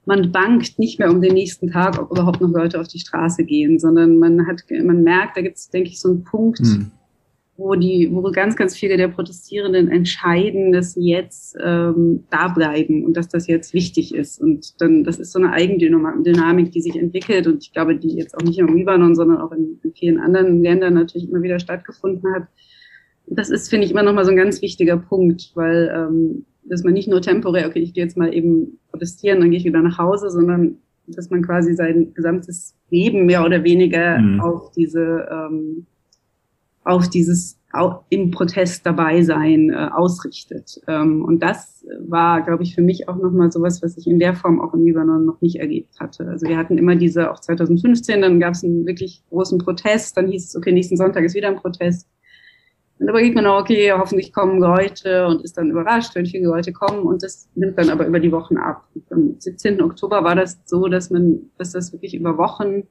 man 0.05 0.31
bangt 0.31 0.79
nicht 0.79 0.99
mehr 0.99 1.11
um 1.11 1.21
den 1.21 1.33
nächsten 1.33 1.71
Tag, 1.71 2.01
ob 2.01 2.11
überhaupt 2.11 2.41
noch 2.41 2.49
Leute 2.49 2.79
auf 2.79 2.87
die 2.87 2.99
Straße 2.99 3.43
gehen, 3.43 3.79
sondern 3.79 4.17
man 4.17 4.47
hat, 4.47 4.63
man 4.83 5.03
merkt, 5.03 5.37
da 5.37 5.41
gibt 5.41 5.57
es, 5.57 5.69
denke 5.69 5.89
ich, 5.89 5.99
so 5.99 6.09
einen 6.09 6.23
Punkt, 6.23 6.61
mhm 6.61 6.91
wo 7.59 7.75
die, 7.75 8.09
wo 8.11 8.21
ganz, 8.31 8.55
ganz 8.55 8.75
viele 8.75 8.95
der 8.95 9.09
Protestierenden 9.09 9.89
entscheiden, 9.89 10.71
dass 10.71 10.93
sie 10.93 11.09
jetzt 11.09 11.57
ähm, 11.61 12.23
da 12.31 12.47
bleiben 12.47 13.03
und 13.03 13.17
dass 13.17 13.27
das 13.27 13.47
jetzt 13.47 13.73
wichtig 13.73 14.15
ist. 14.15 14.41
Und 14.41 14.81
dann, 14.81 15.03
das 15.03 15.19
ist 15.19 15.33
so 15.33 15.39
eine 15.39 15.51
Eigendynamik, 15.51 16.71
die 16.71 16.81
sich 16.81 16.95
entwickelt 16.95 17.47
und 17.47 17.63
ich 17.63 17.73
glaube, 17.73 17.97
die 17.97 18.15
jetzt 18.15 18.35
auch 18.35 18.41
nicht 18.41 18.59
nur 18.59 18.69
im 18.69 18.77
Libanon, 18.77 19.13
sondern 19.13 19.39
auch 19.39 19.51
in, 19.51 19.79
in 19.83 19.93
vielen 19.93 20.19
anderen 20.19 20.63
Ländern 20.63 20.93
natürlich 20.93 21.29
immer 21.29 21.41
wieder 21.41 21.59
stattgefunden 21.59 22.33
hat. 22.33 22.47
Das 23.27 23.49
ist, 23.49 23.69
finde 23.69 23.85
ich, 23.85 23.91
immer 23.91 24.03
nochmal 24.03 24.25
so 24.25 24.31
ein 24.31 24.37
ganz 24.37 24.61
wichtiger 24.61 24.97
Punkt, 24.97 25.51
weil 25.53 25.91
ähm, 25.93 26.45
dass 26.63 26.83
man 26.83 26.93
nicht 26.93 27.09
nur 27.09 27.21
temporär, 27.21 27.67
okay, 27.67 27.79
ich 27.79 27.93
gehe 27.93 28.03
jetzt 28.03 28.17
mal 28.17 28.33
eben 28.33 28.79
protestieren, 28.91 29.41
dann 29.41 29.49
gehe 29.49 29.59
ich 29.59 29.65
wieder 29.65 29.81
nach 29.81 29.97
Hause, 29.97 30.29
sondern 30.29 30.77
dass 31.07 31.29
man 31.29 31.41
quasi 31.41 31.73
sein 31.73 32.13
gesamtes 32.13 32.75
Leben 32.89 33.25
mehr 33.25 33.43
oder 33.43 33.63
weniger 33.63 34.19
mhm. 34.19 34.39
auf 34.39 34.71
diese 34.71 35.27
ähm, 35.31 35.87
auf 36.83 37.09
dieses 37.09 37.59
im 38.09 38.31
Protest 38.31 38.85
dabei 38.85 39.21
sein 39.21 39.69
äh, 39.69 39.89
ausrichtet. 39.93 40.81
Ähm, 40.87 41.23
und 41.23 41.43
das 41.43 41.85
war, 42.07 42.41
glaube 42.41 42.63
ich, 42.63 42.73
für 42.73 42.81
mich 42.81 43.07
auch 43.07 43.17
nochmal 43.17 43.51
sowas, 43.51 43.83
was 43.83 43.95
ich 43.97 44.07
in 44.07 44.17
der 44.17 44.33
Form 44.33 44.59
auch 44.59 44.73
im 44.73 44.85
Libanon 44.85 45.25
noch 45.25 45.39
nicht 45.41 45.57
erlebt 45.57 45.99
hatte. 45.99 46.25
Also 46.27 46.47
wir 46.47 46.57
hatten 46.57 46.79
immer 46.79 46.95
diese, 46.95 47.31
auch 47.31 47.39
2015, 47.39 48.21
dann 48.21 48.39
gab 48.39 48.55
es 48.55 48.63
einen 48.63 48.87
wirklich 48.87 49.23
großen 49.29 49.59
Protest, 49.59 50.17
dann 50.17 50.29
hieß 50.29 50.49
es, 50.49 50.55
okay, 50.55 50.71
nächsten 50.71 50.97
Sonntag 50.97 51.23
ist 51.23 51.35
wieder 51.35 51.49
ein 51.49 51.57
Protest. 51.57 52.07
Und 52.97 53.05
dann 53.05 53.09
überlegt 53.09 53.35
man 53.35 53.45
okay, 53.45 53.93
hoffentlich 53.93 54.33
kommen 54.33 54.59
Leute 54.59 55.27
und 55.27 55.43
ist 55.43 55.57
dann 55.57 55.69
überrascht, 55.69 56.15
wenn 56.15 56.25
viele 56.25 56.47
Leute 56.47 56.73
kommen 56.73 57.03
und 57.03 57.21
das 57.21 57.49
nimmt 57.53 57.77
dann 57.77 57.89
aber 57.89 58.07
über 58.07 58.19
die 58.19 58.31
Wochen 58.31 58.57
ab. 58.57 58.87
Und 58.95 59.11
am 59.11 59.35
17. 59.37 59.81
Oktober 59.83 60.23
war 60.23 60.35
das 60.35 60.59
so, 60.65 60.87
dass 60.87 61.11
man, 61.11 61.51
dass 61.59 61.71
das 61.73 61.93
wirklich 61.93 62.15
über 62.15 62.37
Wochen 62.37 62.87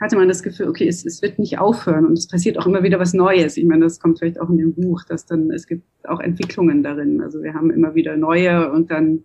hatte 0.00 0.16
man 0.16 0.28
das 0.28 0.42
Gefühl, 0.42 0.68
okay, 0.68 0.88
es, 0.88 1.04
es 1.04 1.20
wird 1.22 1.38
nicht 1.38 1.58
aufhören 1.58 2.06
und 2.06 2.18
es 2.18 2.26
passiert 2.26 2.58
auch 2.58 2.66
immer 2.66 2.82
wieder 2.82 2.98
was 2.98 3.12
Neues. 3.12 3.56
Ich 3.56 3.64
meine, 3.64 3.84
das 3.84 4.00
kommt 4.00 4.18
vielleicht 4.18 4.40
auch 4.40 4.48
in 4.48 4.56
dem 4.56 4.74
Buch, 4.74 5.04
dass 5.04 5.26
dann, 5.26 5.50
es 5.50 5.66
gibt 5.66 5.84
auch 6.04 6.20
Entwicklungen 6.20 6.82
darin. 6.82 7.20
Also 7.20 7.42
wir 7.42 7.54
haben 7.54 7.70
immer 7.70 7.94
wieder 7.94 8.16
neue 8.16 8.72
und 8.72 8.90
dann 8.90 9.22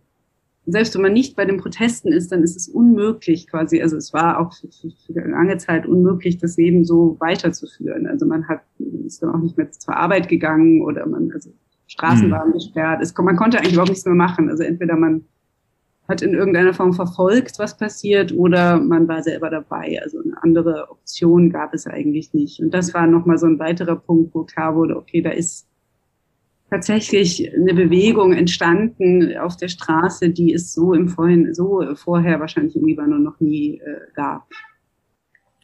selbst 0.68 0.96
wenn 0.96 1.04
man 1.04 1.14
nicht 1.14 1.36
bei 1.36 1.46
den 1.46 1.58
Protesten 1.58 2.12
ist, 2.12 2.32
dann 2.32 2.42
ist 2.42 2.56
es 2.56 2.68
unmöglich 2.68 3.48
quasi, 3.48 3.82
also 3.82 3.98
es 3.98 4.14
war 4.14 4.40
auch 4.40 4.52
für, 4.54 4.68
für, 4.68 4.90
für 5.14 5.28
lange 5.30 5.58
Zeit 5.58 5.86
unmöglich, 5.86 6.40
das 6.40 6.58
Leben 6.58 6.86
so 6.86 7.18
weiterzuführen. 7.20 8.08
Also 8.08 8.26
man 8.26 8.48
hat, 8.48 8.62
ist 9.06 9.22
dann 9.22 9.30
auch 9.30 9.40
nicht 9.40 9.58
mehr 9.58 9.70
zur 9.72 9.96
Arbeit 9.96 10.28
gegangen 10.28 10.82
oder 10.82 11.06
man, 11.06 11.32
also 11.32 11.52
Straßen 11.88 12.28
mhm. 12.28 12.32
waren 12.32 12.52
gesperrt. 12.52 13.00
Es, 13.02 13.16
man 13.16 13.36
konnte 13.36 13.60
eigentlich 13.60 13.74
überhaupt 13.74 13.92
nichts 13.92 14.06
mehr 14.06 14.16
machen. 14.16 14.50
Also 14.50 14.64
entweder 14.64 14.96
man 14.96 15.26
hat 16.08 16.22
in 16.22 16.34
irgendeiner 16.34 16.74
Form 16.74 16.94
verfolgt, 16.94 17.58
was 17.58 17.78
passiert, 17.78 18.32
oder 18.34 18.80
man 18.80 19.08
war 19.08 19.24
selber 19.24 19.50
dabei. 19.50 20.00
Also 20.04 20.20
eine 20.22 20.42
andere 20.44 20.90
Option 20.90 21.50
gab 21.50 21.74
es 21.74 21.88
eigentlich 21.88 22.34
nicht. 22.34 22.60
Und 22.60 22.74
das 22.74 22.94
war 22.94 23.08
nochmal 23.08 23.38
so 23.38 23.48
ein 23.48 23.60
weiterer 23.60 23.96
Punkt, 23.96 24.36
wo 24.36 24.44
klar 24.44 24.76
wurde, 24.76 24.98
okay, 24.98 25.22
da 25.22 25.32
ist 25.32 25.68
tatsächlich 26.70 27.54
eine 27.54 27.74
Bewegung 27.74 28.34
entstanden 28.34 29.38
auf 29.38 29.56
der 29.58 29.68
Straße, 29.68 30.30
die 30.30 30.54
es 30.54 30.74
so 30.74 30.94
im 30.94 31.08
Vorhin, 31.08 31.54
so 31.54 31.84
vorher 31.96 32.40
wahrscheinlich 32.40 32.76
im 32.76 32.86
Libanon 32.86 33.24
noch 33.24 33.40
nie 33.40 33.80
äh, 33.80 34.12
gab. 34.14 34.48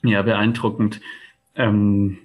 Ja, 0.04 0.22
beeindruckend. 0.22 1.02
Ähm, 1.56 2.18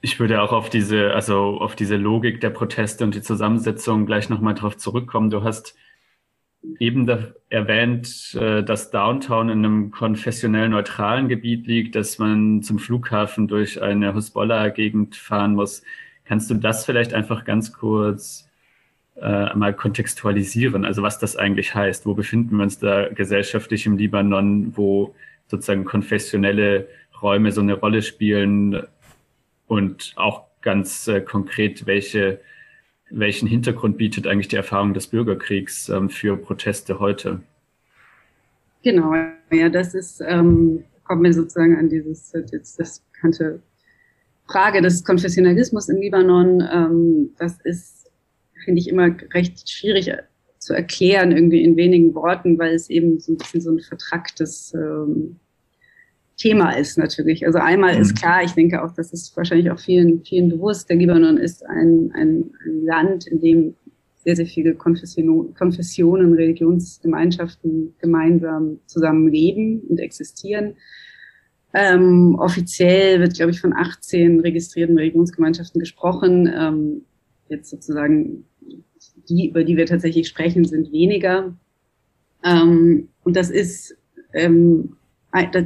ich 0.00 0.18
würde 0.18 0.42
auch 0.42 0.52
auf 0.52 0.68
diese, 0.68 1.12
also 1.12 1.58
auf 1.60 1.76
diese 1.76 1.96
Logik 1.96 2.40
der 2.40 2.50
Proteste 2.50 3.04
und 3.04 3.14
die 3.14 3.22
Zusammensetzung 3.22 4.04
gleich 4.04 4.28
nochmal 4.28 4.54
drauf 4.54 4.76
zurückkommen. 4.76 5.30
Du 5.30 5.44
hast 5.44 5.76
eben 6.78 7.08
erwähnt, 7.48 8.34
äh, 8.34 8.62
dass 8.62 8.90
Downtown 8.90 9.48
in 9.48 9.64
einem 9.64 9.90
konfessionell 9.90 10.68
neutralen 10.68 11.28
Gebiet 11.28 11.66
liegt, 11.66 11.94
dass 11.94 12.18
man 12.18 12.62
zum 12.62 12.78
Flughafen 12.78 13.48
durch 13.48 13.82
eine 13.82 14.14
Hezbollah-Gegend 14.14 15.16
fahren 15.16 15.54
muss. 15.54 15.82
Kannst 16.24 16.50
du 16.50 16.54
das 16.54 16.84
vielleicht 16.84 17.14
einfach 17.14 17.44
ganz 17.44 17.72
kurz 17.72 18.48
äh, 19.20 19.54
mal 19.54 19.74
kontextualisieren? 19.74 20.84
Also 20.84 21.02
was 21.02 21.18
das 21.18 21.36
eigentlich 21.36 21.74
heißt? 21.74 22.06
Wo 22.06 22.14
befinden 22.14 22.56
wir 22.56 22.62
uns 22.62 22.78
da 22.78 23.08
gesellschaftlich 23.08 23.86
im 23.86 23.96
Libanon, 23.96 24.76
wo 24.76 25.14
sozusagen 25.48 25.84
konfessionelle 25.84 26.88
Räume 27.20 27.52
so 27.52 27.60
eine 27.60 27.74
Rolle 27.74 28.02
spielen 28.02 28.82
und 29.66 30.12
auch 30.16 30.44
ganz 30.60 31.08
äh, 31.08 31.20
konkret, 31.20 31.86
welche 31.86 32.40
welchen 33.12 33.46
Hintergrund 33.46 33.98
bietet 33.98 34.26
eigentlich 34.26 34.48
die 34.48 34.56
Erfahrung 34.56 34.94
des 34.94 35.08
Bürgerkriegs 35.08 35.88
ähm, 35.88 36.08
für 36.08 36.36
Proteste 36.36 36.98
heute? 36.98 37.40
Genau, 38.82 39.14
ja, 39.50 39.68
das 39.68 39.94
ist, 39.94 40.22
ähm, 40.26 40.84
kommt 41.04 41.22
mir 41.22 41.32
sozusagen 41.32 41.76
an 41.76 41.88
dieses, 41.88 42.32
jetzt 42.50 42.80
das 42.80 43.00
bekannte 43.12 43.60
Frage 44.46 44.82
des 44.82 45.04
Konfessionalismus 45.04 45.88
im 45.88 45.98
Libanon. 46.00 46.62
Ähm, 46.72 47.30
das 47.38 47.60
ist, 47.64 48.10
finde 48.64 48.80
ich, 48.80 48.88
immer 48.88 49.14
recht 49.34 49.70
schwierig 49.70 50.10
zu 50.58 50.74
erklären, 50.74 51.32
irgendwie 51.32 51.62
in 51.62 51.76
wenigen 51.76 52.14
Worten, 52.14 52.58
weil 52.58 52.74
es 52.74 52.88
eben 52.90 53.20
so 53.20 53.32
ein 53.32 53.36
bisschen 53.36 53.60
so 53.60 53.70
ein 53.70 53.80
vertracktes 53.80 54.74
ähm, 54.74 55.36
Thema 56.36 56.70
ist 56.72 56.98
natürlich. 56.98 57.46
Also 57.46 57.58
einmal 57.58 57.98
ist 57.98 58.12
mhm. 58.12 58.16
klar, 58.16 58.42
ich 58.42 58.52
denke 58.52 58.82
auch, 58.82 58.92
das 58.92 59.12
ist 59.12 59.36
wahrscheinlich 59.36 59.70
auch 59.70 59.78
vielen, 59.78 60.24
vielen 60.24 60.48
bewusst, 60.48 60.88
der 60.88 60.96
Libanon 60.96 61.36
ist 61.36 61.64
ein, 61.66 62.10
ein, 62.14 62.50
ein 62.64 62.84
Land, 62.84 63.26
in 63.26 63.40
dem 63.40 63.74
sehr, 64.24 64.36
sehr 64.36 64.46
viele 64.46 64.74
Konfessionen, 64.74 65.54
Konfessionen, 65.54 66.32
Religionsgemeinschaften 66.34 67.94
gemeinsam 68.00 68.78
zusammenleben 68.86 69.80
und 69.88 69.98
existieren. 69.98 70.74
Ähm, 71.74 72.36
offiziell 72.38 73.20
wird, 73.20 73.34
glaube 73.34 73.50
ich, 73.50 73.60
von 73.60 73.72
18 73.72 74.40
registrierten 74.40 74.96
Religionsgemeinschaften 74.96 75.80
gesprochen. 75.80 76.52
Ähm, 76.54 77.02
jetzt 77.48 77.70
sozusagen 77.70 78.44
die, 79.28 79.48
über 79.48 79.64
die 79.64 79.76
wir 79.76 79.86
tatsächlich 79.86 80.28
sprechen, 80.28 80.64
sind 80.64 80.92
weniger. 80.92 81.54
Ähm, 82.44 83.08
und 83.24 83.36
das 83.36 83.50
ist 83.50 83.96
ähm, 84.34 84.96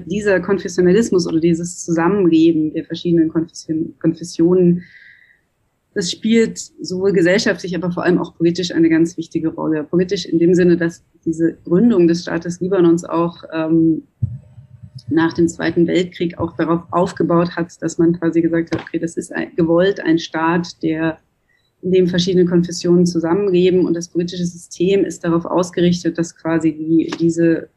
dieser 0.06 0.40
Konfessionalismus 0.40 1.26
oder 1.26 1.40
dieses 1.40 1.84
Zusammenleben 1.84 2.72
der 2.72 2.84
verschiedenen 2.84 3.28
Konfessionen, 3.28 4.84
das 5.94 6.10
spielt 6.10 6.58
sowohl 6.58 7.12
gesellschaftlich, 7.12 7.74
aber 7.74 7.90
vor 7.90 8.04
allem 8.04 8.18
auch 8.18 8.36
politisch 8.36 8.70
eine 8.70 8.90
ganz 8.90 9.16
wichtige 9.16 9.48
Rolle. 9.48 9.82
Politisch 9.82 10.26
in 10.26 10.38
dem 10.38 10.52
Sinne, 10.54 10.76
dass 10.76 11.02
diese 11.24 11.56
Gründung 11.64 12.06
des 12.06 12.22
Staates 12.22 12.60
Libanons 12.60 13.04
auch 13.04 13.42
ähm, 13.52 14.02
nach 15.08 15.32
dem 15.32 15.48
Zweiten 15.48 15.86
Weltkrieg 15.86 16.38
auch 16.38 16.54
darauf 16.56 16.82
aufgebaut 16.90 17.56
hat, 17.56 17.72
dass 17.80 17.98
man 17.98 18.18
quasi 18.18 18.42
gesagt 18.42 18.74
hat, 18.74 18.82
okay, 18.82 18.98
das 18.98 19.16
ist 19.16 19.32
ein, 19.32 19.54
gewollt 19.56 20.00
ein 20.00 20.18
Staat, 20.18 20.82
der 20.82 21.18
in 21.82 21.92
dem 21.92 22.08
verschiedene 22.08 22.46
Konfessionen 22.46 23.06
zusammenleben 23.06 23.86
und 23.86 23.94
das 23.94 24.08
politische 24.08 24.44
System 24.44 25.04
ist 25.04 25.24
darauf 25.24 25.44
ausgerichtet, 25.44 26.18
dass 26.18 26.36
quasi 26.36 26.72
die, 26.72 27.10
diese 27.18 27.68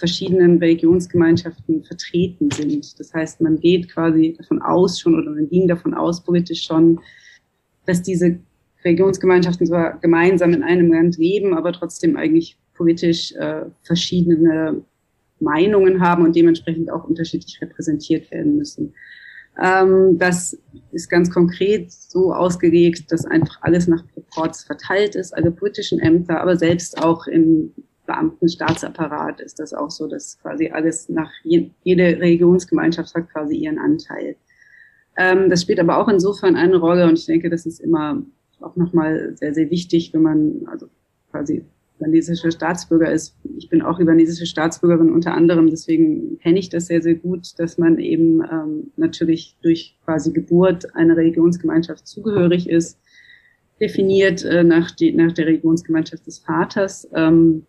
verschiedenen 0.00 0.58
Religionsgemeinschaften 0.58 1.84
vertreten 1.84 2.50
sind. 2.50 2.98
Das 2.98 3.14
heißt, 3.14 3.40
man 3.40 3.60
geht 3.60 3.88
quasi 3.88 4.34
davon 4.36 4.60
aus 4.60 4.98
schon 4.98 5.14
oder 5.14 5.30
man 5.30 5.48
ging 5.48 5.68
davon 5.68 5.94
aus 5.94 6.24
politisch 6.24 6.64
schon, 6.64 6.98
dass 7.86 8.02
diese 8.02 8.40
Religionsgemeinschaften 8.84 9.66
zwar 9.66 9.98
gemeinsam 10.00 10.52
in 10.52 10.62
einem 10.62 10.92
Land 10.92 11.18
leben, 11.18 11.56
aber 11.56 11.72
trotzdem 11.72 12.16
eigentlich 12.16 12.58
politisch 12.74 13.32
äh, 13.32 13.66
verschiedene 13.82 14.82
Meinungen 15.38 16.00
haben 16.00 16.24
und 16.24 16.34
dementsprechend 16.34 16.90
auch 16.90 17.04
unterschiedlich 17.04 17.60
repräsentiert 17.60 18.30
werden 18.30 18.56
müssen. 18.56 18.94
Ähm, 19.62 20.18
das 20.18 20.58
ist 20.92 21.10
ganz 21.10 21.30
konkret 21.30 21.92
so 21.92 22.32
ausgelegt, 22.32 23.12
dass 23.12 23.26
einfach 23.26 23.58
alles 23.62 23.86
nach 23.86 24.06
Proports 24.14 24.64
verteilt 24.64 25.14
ist, 25.14 25.32
alle 25.32 25.50
politischen 25.50 25.98
Ämter, 25.98 26.40
aber 26.40 26.56
selbst 26.56 27.02
auch 27.02 27.26
in 27.26 27.72
Beamtenstaatsapparat 28.10 29.40
ist 29.40 29.60
das 29.60 29.72
auch 29.72 29.90
so, 29.90 30.08
dass 30.08 30.38
quasi 30.40 30.70
alles 30.70 31.08
nach, 31.08 31.30
jede 31.44 32.02
Religionsgemeinschaft 32.02 33.14
hat 33.14 33.30
quasi 33.30 33.54
ihren 33.54 33.78
Anteil. 33.78 34.34
Ähm, 35.16 35.48
das 35.48 35.62
spielt 35.62 35.78
aber 35.78 35.98
auch 35.98 36.08
insofern 36.08 36.56
eine 36.56 36.76
Rolle 36.76 37.06
und 37.06 37.18
ich 37.18 37.26
denke, 37.26 37.50
das 37.50 37.66
ist 37.66 37.80
immer 37.80 38.22
auch 38.60 38.74
nochmal 38.74 39.36
sehr, 39.36 39.54
sehr 39.54 39.70
wichtig, 39.70 40.12
wenn 40.12 40.22
man 40.22 40.62
also 40.66 40.86
quasi 41.30 41.64
libanesischer 42.00 42.50
Staatsbürger 42.50 43.12
ist. 43.12 43.36
Ich 43.58 43.68
bin 43.68 43.82
auch 43.82 43.98
libanesische 44.00 44.46
Staatsbürgerin 44.46 45.12
unter 45.12 45.34
anderem, 45.34 45.70
deswegen 45.70 46.38
kenne 46.40 46.58
ich 46.58 46.68
das 46.68 46.86
sehr, 46.86 47.02
sehr 47.02 47.14
gut, 47.14 47.58
dass 47.58 47.78
man 47.78 47.98
eben 47.98 48.42
ähm, 48.42 48.92
natürlich 48.96 49.56
durch 49.62 49.96
quasi 50.04 50.32
Geburt 50.32 50.96
einer 50.96 51.16
Religionsgemeinschaft 51.16 52.08
zugehörig 52.08 52.68
ist, 52.68 52.98
definiert 53.80 54.44
äh, 54.44 54.64
nach, 54.64 54.90
die, 54.90 55.12
nach 55.12 55.32
der 55.32 55.46
Religionsgemeinschaft 55.46 56.26
des 56.26 56.38
Vaters. 56.38 57.08
Ähm, 57.14 57.66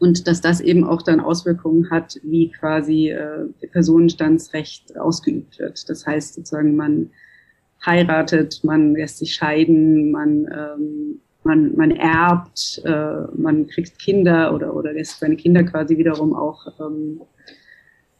und 0.00 0.26
dass 0.26 0.40
das 0.40 0.60
eben 0.60 0.84
auch 0.84 1.02
dann 1.02 1.20
Auswirkungen 1.20 1.90
hat, 1.90 2.18
wie 2.22 2.50
quasi 2.50 3.10
äh, 3.10 3.46
Personenstandsrecht 3.70 4.98
ausgeübt 4.98 5.58
wird. 5.58 5.88
Das 5.88 6.06
heißt 6.06 6.34
sozusagen, 6.34 6.74
man 6.74 7.10
heiratet, 7.84 8.60
man 8.64 8.94
lässt 8.94 9.18
sich 9.18 9.34
scheiden, 9.34 10.10
man, 10.10 10.46
ähm, 10.46 11.20
man, 11.44 11.76
man 11.76 11.90
erbt, 11.90 12.80
äh, 12.84 13.26
man 13.36 13.66
kriegt 13.66 13.98
Kinder 13.98 14.54
oder, 14.54 14.74
oder 14.74 14.92
lässt 14.92 15.20
seine 15.20 15.36
Kinder 15.36 15.64
quasi 15.64 15.98
wiederum 15.98 16.34
auch 16.34 16.66
ähm, 16.80 17.20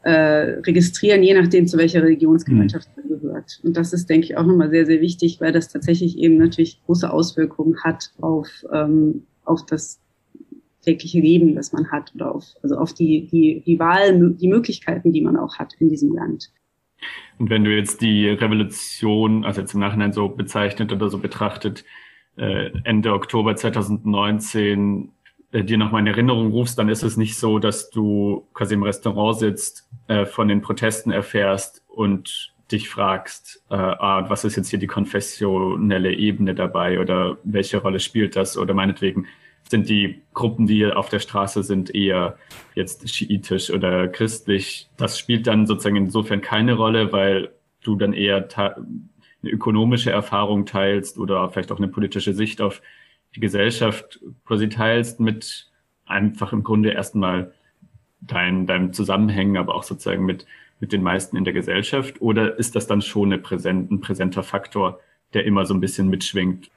äh, 0.03 0.61
registrieren, 0.61 1.23
je 1.23 1.35
nachdem, 1.35 1.67
zu 1.67 1.79
welcher 1.79 2.03
Religionsgemeinschaft 2.03 2.89
man 2.97 3.09
gehört. 3.09 3.61
Und 3.63 3.77
das 3.77 3.95
ist, 3.95 4.09
denke 4.09 4.27
ich, 4.27 4.37
auch 4.37 4.45
nochmal 4.47 4.71
sehr, 4.71 4.85
sehr 4.85 5.01
wichtig, 5.01 5.41
weil 5.41 5.53
das 5.53 5.69
tatsächlich 5.69 6.19
eben 6.19 6.37
natürlich 6.37 6.83
große 6.85 7.11
Auswirkungen 7.11 7.83
hat 7.85 8.11
auf, 8.21 8.49
ähm, 8.73 9.25
auf 9.45 9.65
das 9.67 9.99
tägliche 10.83 11.21
Leben, 11.21 11.55
das 11.55 11.73
man 11.73 11.91
hat 11.91 12.13
oder 12.15 12.35
auf, 12.35 12.45
also 12.63 12.77
auf 12.77 12.95
die, 12.95 13.27
die, 13.27 13.63
die 13.67 13.79
Wahl, 13.79 14.35
die 14.35 14.49
Möglichkeiten, 14.49 15.13
die 15.13 15.21
man 15.21 15.37
auch 15.37 15.59
hat 15.59 15.75
in 15.79 15.89
diesem 15.89 16.15
Land. 16.15 16.51
Und 17.39 17.51
wenn 17.51 17.65
du 17.65 17.75
jetzt 17.75 18.03
die 18.03 18.29
Revolution, 18.29 19.45
also 19.45 19.61
jetzt 19.63 19.75
im 19.75 19.81
Nachhinein 19.81 20.13
so 20.13 20.29
bezeichnet 20.29 20.93
oder 20.93 21.09
so 21.09 21.19
betrachtet, 21.19 21.85
äh, 22.37 22.71
Ende 22.85 23.13
Oktober 23.13 23.57
2019 23.57 25.11
äh, 25.53 25.65
dir 25.65 25.79
nochmal 25.79 26.03
in 26.03 26.07
Erinnerung 26.07 26.53
rufst, 26.53 26.79
dann 26.79 26.89
ist 26.89 27.03
es 27.03 27.17
nicht 27.17 27.37
so, 27.37 27.59
dass 27.59 27.91
du 27.91 28.47
quasi 28.55 28.75
im 28.75 28.83
Restaurant 28.83 29.39
sitzt, 29.39 29.89
äh, 30.09 30.27
von 30.27 30.49
den 30.49 30.61
Protesten 30.61 31.11
erfährst 31.11 31.83
und 31.89 32.53
dich 32.71 32.89
fragst, 32.89 33.65
äh, 33.71 33.75
ah, 33.75 34.27
was 34.29 34.45
ist 34.45 34.57
jetzt 34.57 34.69
hier 34.69 34.79
die 34.79 34.87
konfessionelle 34.87 36.13
Ebene 36.13 36.55
dabei 36.55 37.01
oder 37.01 37.39
welche 37.43 37.79
Rolle 37.79 37.99
spielt 37.99 38.37
das 38.37 38.57
oder 38.57 38.75
meinetwegen 38.75 39.27
sind 39.71 39.89
die 39.89 40.23
Gruppen, 40.35 40.67
die 40.67 40.85
auf 40.87 41.09
der 41.09 41.21
Straße 41.21 41.63
sind, 41.63 41.95
eher 41.95 42.37
jetzt 42.75 43.09
schiitisch 43.09 43.71
oder 43.71 44.09
christlich. 44.09 44.89
Das 44.97 45.19
spielt 45.19 45.47
dann 45.47 45.67
sozusagen 45.67 45.97
insofern 45.97 46.41
keine 46.41 46.75
Rolle, 46.75 47.13
weil 47.13 47.51
du 47.83 47.97
dann 47.97 48.13
eher 48.13 48.49
eine 48.57 49.51
ökonomische 49.51 50.11
Erfahrung 50.11 50.67
teilst 50.67 51.19
oder 51.19 51.49
vielleicht 51.51 51.73
auch 51.73 51.79
eine 51.79 51.89
politische 51.89 52.35
Sicht 52.35 52.61
auf 52.61 52.83
die 53.35 53.41
Gesellschaft 53.41 54.21
quasi 54.45 54.69
teilst 54.69 55.21
mit 55.21 55.71
einfach 56.05 56.53
im 56.53 56.65
Grunde 56.65 56.91
erstmal 56.91 57.53
dein, 58.21 58.67
deinem 58.67 58.93
Zusammenhängen, 58.93 59.57
aber 59.57 59.75
auch 59.77 59.85
sozusagen 59.85 60.27
mit, 60.27 60.47
mit 60.81 60.93
den 60.93 61.03
meisten 61.03 61.37
in 61.37 61.45
der 61.45 61.53
Gesellschaft? 61.53 62.21
Oder 62.21 62.59
ist 62.59 62.75
das 62.75 62.87
dann 62.87 63.03
schon 63.03 63.33
eine 63.33 63.39
präsent, 63.39 63.91
ein 63.91 64.01
präsenter 64.01 64.43
Faktor, 64.43 65.01
der 65.33 65.45
immer 65.45 65.65
so 65.65 65.75
ein 65.75 65.81
bisschen 65.81 66.09
mitschwingt? 66.09 66.71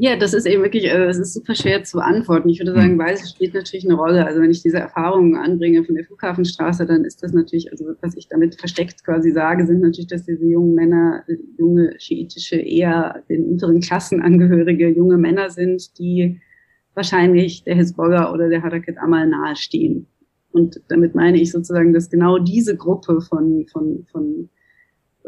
Ja, 0.00 0.14
das 0.16 0.32
ist 0.32 0.46
eben 0.46 0.62
wirklich, 0.62 0.92
also 0.92 1.06
es 1.06 1.18
ist 1.18 1.34
super 1.34 1.56
schwer 1.56 1.82
zu 1.82 1.96
beantworten. 1.96 2.48
Ich 2.48 2.60
würde 2.60 2.72
sagen, 2.72 2.92
hm. 2.92 2.98
Weiß 2.98 3.30
spielt 3.30 3.52
natürlich 3.52 3.84
eine 3.84 3.96
Rolle. 3.96 4.24
Also 4.24 4.40
wenn 4.40 4.50
ich 4.50 4.62
diese 4.62 4.78
Erfahrungen 4.78 5.34
anbringe 5.34 5.82
von 5.82 5.96
der 5.96 6.04
Flughafenstraße, 6.04 6.86
dann 6.86 7.04
ist 7.04 7.20
das 7.24 7.32
natürlich, 7.32 7.72
also 7.72 7.84
was 8.00 8.16
ich 8.16 8.28
damit 8.28 8.54
versteckt 8.54 9.04
quasi 9.04 9.32
sage, 9.32 9.66
sind 9.66 9.80
natürlich, 9.80 10.06
dass 10.06 10.24
diese 10.24 10.44
jungen 10.44 10.76
Männer, 10.76 11.24
junge 11.58 11.94
schiitische, 11.98 12.56
eher 12.56 13.24
den 13.28 13.44
unteren 13.46 13.80
Klassen 13.80 14.22
angehörige 14.22 14.88
junge 14.88 15.18
Männer 15.18 15.50
sind, 15.50 15.98
die 15.98 16.40
wahrscheinlich 16.94 17.64
der 17.64 17.74
Hezbollah 17.74 18.32
oder 18.32 18.48
der 18.48 18.62
Harakat 18.62 18.98
Amal 18.98 19.26
nahestehen. 19.26 20.06
Und 20.52 20.80
damit 20.88 21.16
meine 21.16 21.40
ich 21.40 21.50
sozusagen, 21.50 21.92
dass 21.92 22.08
genau 22.08 22.38
diese 22.38 22.76
Gruppe 22.76 23.20
von, 23.20 23.66
von, 23.66 24.06
von, 24.12 24.48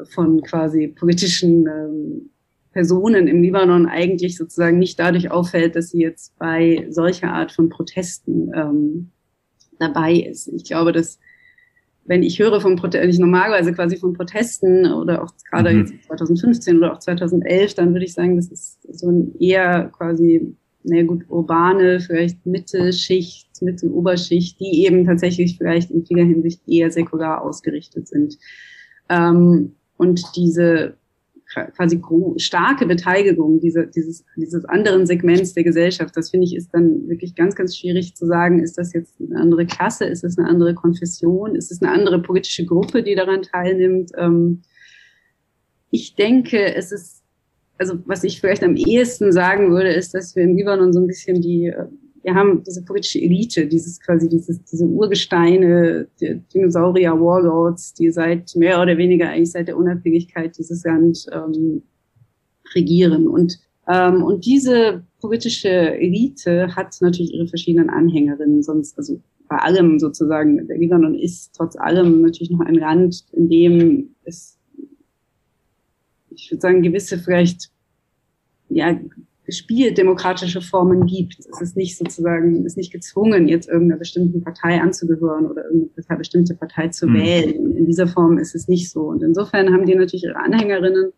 von 0.04 0.42
quasi 0.42 0.86
politischen 0.86 1.66
ähm, 1.66 2.30
Personen 2.72 3.26
im 3.26 3.42
Libanon 3.42 3.86
eigentlich 3.86 4.36
sozusagen 4.36 4.78
nicht 4.78 4.98
dadurch 4.98 5.30
auffällt, 5.30 5.74
dass 5.76 5.90
sie 5.90 6.00
jetzt 6.00 6.38
bei 6.38 6.86
solcher 6.90 7.32
Art 7.32 7.52
von 7.52 7.68
Protesten 7.68 8.52
ähm, 8.54 9.10
dabei 9.78 10.14
ist. 10.14 10.48
Ich 10.48 10.64
glaube, 10.64 10.92
dass 10.92 11.18
wenn 12.04 12.22
ich 12.22 12.38
höre 12.38 12.60
von 12.60 12.76
Protesten, 12.76 13.10
ich 13.10 13.18
normalerweise 13.18 13.72
quasi 13.72 13.96
von 13.96 14.14
Protesten 14.14 14.92
oder 14.92 15.22
auch 15.22 15.32
gerade 15.50 15.72
mhm. 15.72 15.78
jetzt 15.80 16.04
2015 16.06 16.76
oder 16.78 16.92
auch 16.92 16.98
2011, 16.98 17.74
dann 17.74 17.92
würde 17.92 18.04
ich 18.04 18.14
sagen, 18.14 18.36
das 18.36 18.48
ist 18.48 18.80
so 18.98 19.10
ein 19.10 19.34
eher 19.38 19.90
quasi, 19.96 20.56
naja 20.82 21.04
gut, 21.04 21.24
urbane, 21.28 22.00
vielleicht 22.00 22.44
Mittelschicht, 22.46 23.48
Mitteloberschicht, 23.62 24.58
die 24.58 24.86
eben 24.86 25.04
tatsächlich 25.04 25.58
vielleicht 25.58 25.90
in 25.90 26.04
vieler 26.04 26.24
Hinsicht 26.24 26.62
eher 26.66 26.90
säkular 26.90 27.42
ausgerichtet 27.42 28.08
sind. 28.08 28.38
Ähm, 29.08 29.76
und 29.96 30.22
diese 30.34 30.96
quasi 31.50 32.00
starke 32.36 32.86
Beteiligung 32.86 33.60
dieser, 33.60 33.86
dieses, 33.86 34.24
dieses 34.36 34.64
anderen 34.66 35.06
Segments 35.06 35.52
der 35.54 35.64
Gesellschaft. 35.64 36.16
Das 36.16 36.30
finde 36.30 36.46
ich 36.46 36.54
ist 36.54 36.70
dann 36.72 37.08
wirklich 37.08 37.34
ganz, 37.34 37.56
ganz 37.56 37.76
schwierig 37.76 38.14
zu 38.14 38.26
sagen, 38.26 38.62
ist 38.62 38.78
das 38.78 38.92
jetzt 38.92 39.20
eine 39.20 39.40
andere 39.40 39.66
Klasse, 39.66 40.04
ist 40.04 40.22
es 40.22 40.38
eine 40.38 40.48
andere 40.48 40.74
Konfession, 40.74 41.56
ist 41.56 41.72
es 41.72 41.82
eine 41.82 41.92
andere 41.92 42.22
politische 42.22 42.64
Gruppe, 42.64 43.02
die 43.02 43.16
daran 43.16 43.42
teilnimmt. 43.42 44.12
Ähm, 44.16 44.62
ich 45.90 46.14
denke, 46.14 46.74
es 46.74 46.92
ist, 46.92 47.24
also 47.78 47.98
was 48.06 48.22
ich 48.22 48.40
vielleicht 48.40 48.62
am 48.62 48.76
ehesten 48.76 49.32
sagen 49.32 49.72
würde, 49.72 49.92
ist, 49.92 50.14
dass 50.14 50.36
wir 50.36 50.44
im 50.44 50.56
Libanon 50.56 50.92
so 50.92 51.00
ein 51.00 51.08
bisschen 51.08 51.40
die 51.40 51.66
äh, 51.66 51.86
wir 52.22 52.34
haben 52.34 52.62
diese 52.64 52.84
politische 52.84 53.20
Elite, 53.20 53.66
dieses 53.66 54.00
quasi 54.00 54.28
dieses, 54.28 54.62
diese 54.64 54.84
Urgesteine 54.84 56.08
der 56.20 56.34
Dinosaurier 56.52 57.12
Warlords, 57.12 57.94
die 57.94 58.10
seit 58.10 58.54
mehr 58.56 58.80
oder 58.80 58.98
weniger 58.98 59.30
eigentlich 59.30 59.52
seit 59.52 59.68
der 59.68 59.76
Unabhängigkeit 59.76 60.56
dieses 60.58 60.84
Land 60.84 61.26
ähm, 61.32 61.82
regieren. 62.74 63.26
Und, 63.26 63.58
ähm, 63.88 64.22
und 64.22 64.44
diese 64.44 65.02
politische 65.20 65.68
Elite 65.68 66.74
hat 66.76 66.96
natürlich 67.00 67.32
ihre 67.34 67.46
verschiedenen 67.46 67.90
Anhängerinnen, 67.90 68.62
sonst, 68.62 68.98
also 68.98 69.20
bei 69.48 69.56
allem 69.56 69.98
sozusagen, 69.98 70.68
der 70.68 70.78
Libanon 70.78 71.14
ist 71.14 71.54
trotz 71.56 71.76
allem 71.76 72.22
natürlich 72.22 72.50
noch 72.50 72.60
ein 72.60 72.74
Land, 72.74 73.24
in 73.32 73.48
dem 73.48 74.10
es, 74.24 74.58
ich 76.30 76.50
würde 76.50 76.60
sagen, 76.60 76.82
gewisse 76.82 77.18
vielleicht 77.18 77.70
ja, 78.68 78.98
spieldemokratische 79.50 80.60
Formen 80.60 81.06
gibt. 81.06 81.38
Es 81.38 81.60
ist 81.60 81.76
nicht 81.76 81.96
sozusagen, 81.96 82.60
es 82.60 82.72
ist 82.72 82.76
nicht 82.76 82.92
gezwungen, 82.92 83.48
jetzt 83.48 83.68
irgendeiner 83.68 83.98
bestimmten 83.98 84.42
Partei 84.42 84.80
anzugehören 84.80 85.46
oder 85.46 85.64
irgendeine 85.64 86.18
bestimmte 86.18 86.54
Partei 86.54 86.88
zu 86.88 87.06
mhm. 87.06 87.14
wählen. 87.14 87.76
In 87.76 87.86
dieser 87.86 88.06
Form 88.06 88.38
ist 88.38 88.54
es 88.54 88.68
nicht 88.68 88.90
so. 88.90 89.02
Und 89.02 89.22
insofern 89.22 89.72
haben 89.72 89.86
die 89.86 89.94
natürlich 89.94 90.24
ihre 90.24 90.36
Anhängerinnen. 90.36 91.12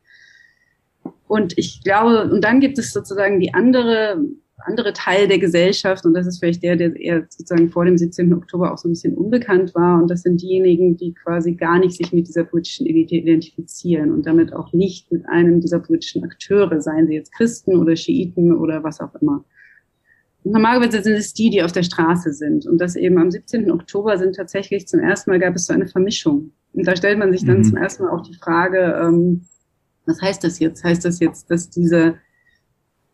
Und 1.26 1.56
ich 1.56 1.82
glaube, 1.82 2.30
und 2.30 2.42
dann 2.42 2.60
gibt 2.60 2.78
es 2.78 2.92
sozusagen 2.92 3.40
die 3.40 3.54
andere 3.54 4.22
andere 4.66 4.92
Teil 4.92 5.28
der 5.28 5.38
Gesellschaft, 5.38 6.04
und 6.04 6.14
das 6.14 6.26
ist 6.26 6.38
vielleicht 6.38 6.62
der, 6.62 6.76
der 6.76 6.94
eher 6.96 7.26
sozusagen 7.28 7.70
vor 7.70 7.84
dem 7.84 7.98
17. 7.98 8.32
Oktober 8.32 8.72
auch 8.72 8.78
so 8.78 8.88
ein 8.88 8.92
bisschen 8.92 9.14
unbekannt 9.14 9.74
war, 9.74 10.00
und 10.00 10.10
das 10.10 10.22
sind 10.22 10.40
diejenigen, 10.40 10.96
die 10.96 11.14
quasi 11.14 11.54
gar 11.54 11.78
nicht 11.78 11.96
sich 11.96 12.12
mit 12.12 12.28
dieser 12.28 12.44
politischen 12.44 12.86
Elite 12.86 13.16
identifizieren 13.16 14.12
und 14.12 14.26
damit 14.26 14.52
auch 14.52 14.72
nicht 14.72 15.10
mit 15.12 15.28
einem 15.28 15.60
dieser 15.60 15.80
politischen 15.80 16.24
Akteure, 16.24 16.80
seien 16.80 17.06
sie 17.06 17.14
jetzt 17.14 17.32
Christen 17.32 17.76
oder 17.76 17.96
Schiiten 17.96 18.52
oder 18.56 18.82
was 18.82 19.00
auch 19.00 19.14
immer. 19.20 19.44
Und 20.44 20.52
normalerweise 20.52 21.02
sind 21.02 21.14
es 21.14 21.34
die, 21.34 21.50
die 21.50 21.62
auf 21.62 21.72
der 21.72 21.84
Straße 21.84 22.32
sind. 22.32 22.66
Und 22.66 22.78
das 22.78 22.96
eben 22.96 23.18
am 23.18 23.30
17. 23.30 23.70
Oktober 23.70 24.18
sind 24.18 24.34
tatsächlich 24.34 24.88
zum 24.88 25.00
ersten 25.00 25.30
Mal 25.30 25.38
gab 25.38 25.54
es 25.54 25.66
so 25.66 25.72
eine 25.72 25.86
Vermischung. 25.86 26.52
Und 26.72 26.86
da 26.86 26.96
stellt 26.96 27.18
man 27.18 27.32
sich 27.32 27.44
dann 27.44 27.58
mhm. 27.58 27.64
zum 27.64 27.76
ersten 27.76 28.04
Mal 28.04 28.10
auch 28.10 28.22
die 28.22 28.34
Frage, 28.34 29.00
ähm, 29.02 29.42
was 30.06 30.20
heißt 30.20 30.42
das 30.42 30.58
jetzt? 30.58 30.82
Heißt 30.82 31.04
das 31.04 31.20
jetzt, 31.20 31.50
dass 31.50 31.70
diese 31.70 32.16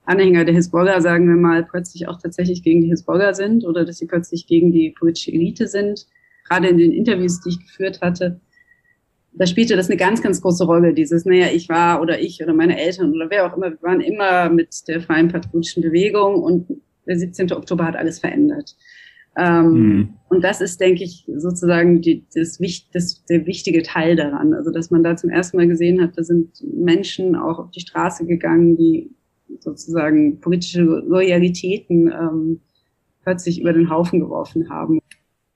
Anhänger 0.08 0.44
der 0.44 0.54
Hisbollah, 0.54 1.00
sagen 1.00 1.28
wir 1.28 1.36
mal, 1.36 1.64
plötzlich 1.64 2.08
auch 2.08 2.18
tatsächlich 2.18 2.62
gegen 2.62 2.80
die 2.82 2.88
Hisbollah 2.88 3.34
sind 3.34 3.64
oder 3.64 3.84
dass 3.84 3.98
sie 3.98 4.06
plötzlich 4.06 4.46
gegen 4.46 4.72
die 4.72 4.94
politische 4.98 5.32
Elite 5.32 5.66
sind. 5.66 6.06
Gerade 6.48 6.68
in 6.68 6.78
den 6.78 6.92
Interviews, 6.92 7.40
die 7.42 7.50
ich 7.50 7.60
geführt 7.60 8.00
hatte, 8.00 8.40
da 9.32 9.46
spielte 9.46 9.76
das 9.76 9.88
eine 9.88 9.98
ganz, 9.98 10.22
ganz 10.22 10.40
große 10.40 10.64
Rolle. 10.64 10.94
Dieses, 10.94 11.26
naja, 11.26 11.48
ich 11.52 11.68
war 11.68 12.00
oder 12.00 12.20
ich 12.20 12.42
oder 12.42 12.54
meine 12.54 12.80
Eltern 12.80 13.12
oder 13.12 13.28
wer 13.28 13.46
auch 13.46 13.56
immer, 13.56 13.70
wir 13.70 13.82
waren 13.82 14.00
immer 14.00 14.48
mit 14.48 14.88
der 14.88 15.02
freien 15.02 15.28
patriotischen 15.28 15.82
Bewegung 15.82 16.42
und 16.42 16.68
der 17.06 17.18
17. 17.18 17.52
Oktober 17.52 17.84
hat 17.84 17.96
alles 17.96 18.18
verändert. 18.18 18.76
Ähm, 19.36 19.72
mhm. 19.72 20.14
Und 20.30 20.42
das 20.42 20.60
ist, 20.60 20.80
denke 20.80 21.04
ich, 21.04 21.24
sozusagen 21.36 22.00
die, 22.00 22.24
das, 22.34 22.58
das, 22.92 23.24
der 23.26 23.46
wichtige 23.46 23.82
Teil 23.82 24.16
daran. 24.16 24.54
Also, 24.54 24.70
dass 24.70 24.90
man 24.90 25.02
da 25.02 25.16
zum 25.16 25.30
ersten 25.30 25.58
Mal 25.58 25.68
gesehen 25.68 26.00
hat, 26.00 26.16
da 26.16 26.24
sind 26.24 26.64
Menschen 26.74 27.36
auch 27.36 27.58
auf 27.58 27.70
die 27.70 27.80
Straße 27.80 28.26
gegangen, 28.26 28.76
die 28.76 29.10
sozusagen 29.60 30.40
politische 30.40 30.82
Loyalitäten 30.82 32.12
ähm, 32.12 32.60
plötzlich 33.22 33.60
über 33.60 33.72
den 33.72 33.90
Haufen 33.90 34.20
geworfen 34.20 34.70
haben. 34.70 35.00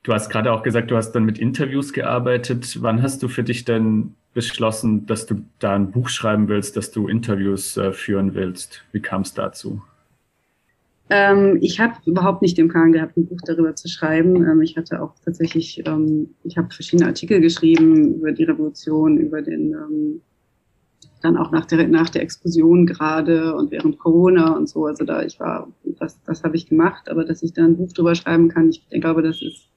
Du 0.03 0.13
hast 0.13 0.31
gerade 0.31 0.53
auch 0.53 0.63
gesagt, 0.63 0.91
du 0.91 0.97
hast 0.97 1.13
dann 1.13 1.25
mit 1.25 1.39
Interviews 1.39 1.93
gearbeitet. 1.93 2.83
Wann 2.83 3.03
hast 3.03 3.23
du 3.23 3.29
für 3.29 3.45
dich 3.45 3.65
denn 3.65 4.15
beschlossen, 4.35 5.07
dass 5.07 5.27
du 5.27 5.45
da 5.59 5.75
ein 5.75 5.91
Buch 5.91 6.09
schreiben 6.09 6.49
willst, 6.49 6.77
dass 6.77 6.91
du 6.91 7.07
Interviews 7.07 7.77
äh, 7.77 7.93
führen 7.93 8.35
willst? 8.35 8.85
Wie 8.93 9.01
kam 9.01 9.23
es 9.23 9.35
dazu? 9.35 9.83
Ähm, 11.11 11.59
ich 11.61 11.79
habe 11.79 11.95
überhaupt 12.07 12.43
nicht 12.43 12.57
den 12.57 12.69
Plan 12.69 12.93
gehabt, 12.93 13.17
ein 13.17 13.27
Buch 13.27 13.41
darüber 13.45 13.77
zu 13.77 13.89
schreiben. 13.89 14.37
Ähm, 14.37 14.63
ich 14.63 14.77
hatte 14.77 15.03
auch 15.03 15.15
tatsächlich, 15.25 15.83
ähm, 15.87 16.31
ich 16.43 16.57
habe 16.57 16.73
verschiedene 16.73 17.09
Artikel 17.09 17.41
geschrieben 17.41 18.15
über 18.15 18.33
die 18.33 18.45
Revolution, 18.45 19.19
über 19.19 19.43
den 19.43 19.73
ähm, 19.73 20.21
dann 21.23 21.37
auch 21.37 21.51
nach 21.51 21.67
der, 21.67 21.89
nach 21.89 22.11
der 22.11 22.23
Explosion 22.23 22.87
gerade 22.87 23.55
und 23.55 23.71
während 23.71 23.99
Corona 23.99 24.57
und 24.57 24.69
so. 24.69 24.87
Also 24.87 25.05
da 25.05 25.23
ich 25.23 25.41
war, 25.41 25.69
das, 25.99 26.23
das 26.25 26.43
habe 26.45 26.57
ich 26.57 26.69
gemacht, 26.69 27.09
aber 27.09 27.25
dass 27.25 27.43
ich 27.43 27.53
da 27.53 27.65
ein 27.65 27.77
Buch 27.77 27.93
drüber 27.93 28.15
schreiben 28.15 28.49
kann, 28.49 28.69
ich, 28.69 28.87
ich 28.91 29.01
glaube, 29.01 29.23
das 29.23 29.41
ist, 29.41 29.69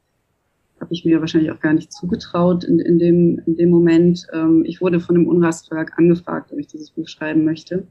habe 0.79 0.93
ich 0.93 1.05
mir 1.05 1.19
wahrscheinlich 1.19 1.51
auch 1.51 1.59
gar 1.59 1.73
nicht 1.73 1.93
zugetraut 1.93 2.63
in, 2.63 2.79
in, 2.79 2.99
dem, 2.99 3.41
in 3.45 3.55
dem 3.55 3.69
Moment. 3.69 4.27
Ähm, 4.33 4.63
ich 4.65 4.81
wurde 4.81 4.99
von 4.99 5.15
dem 5.15 5.27
Unrast 5.27 5.67
Verlag 5.67 5.97
angefragt, 5.97 6.51
ob 6.51 6.59
ich 6.59 6.67
dieses 6.67 6.91
Buch 6.91 7.07
schreiben 7.07 7.45
möchte 7.45 7.87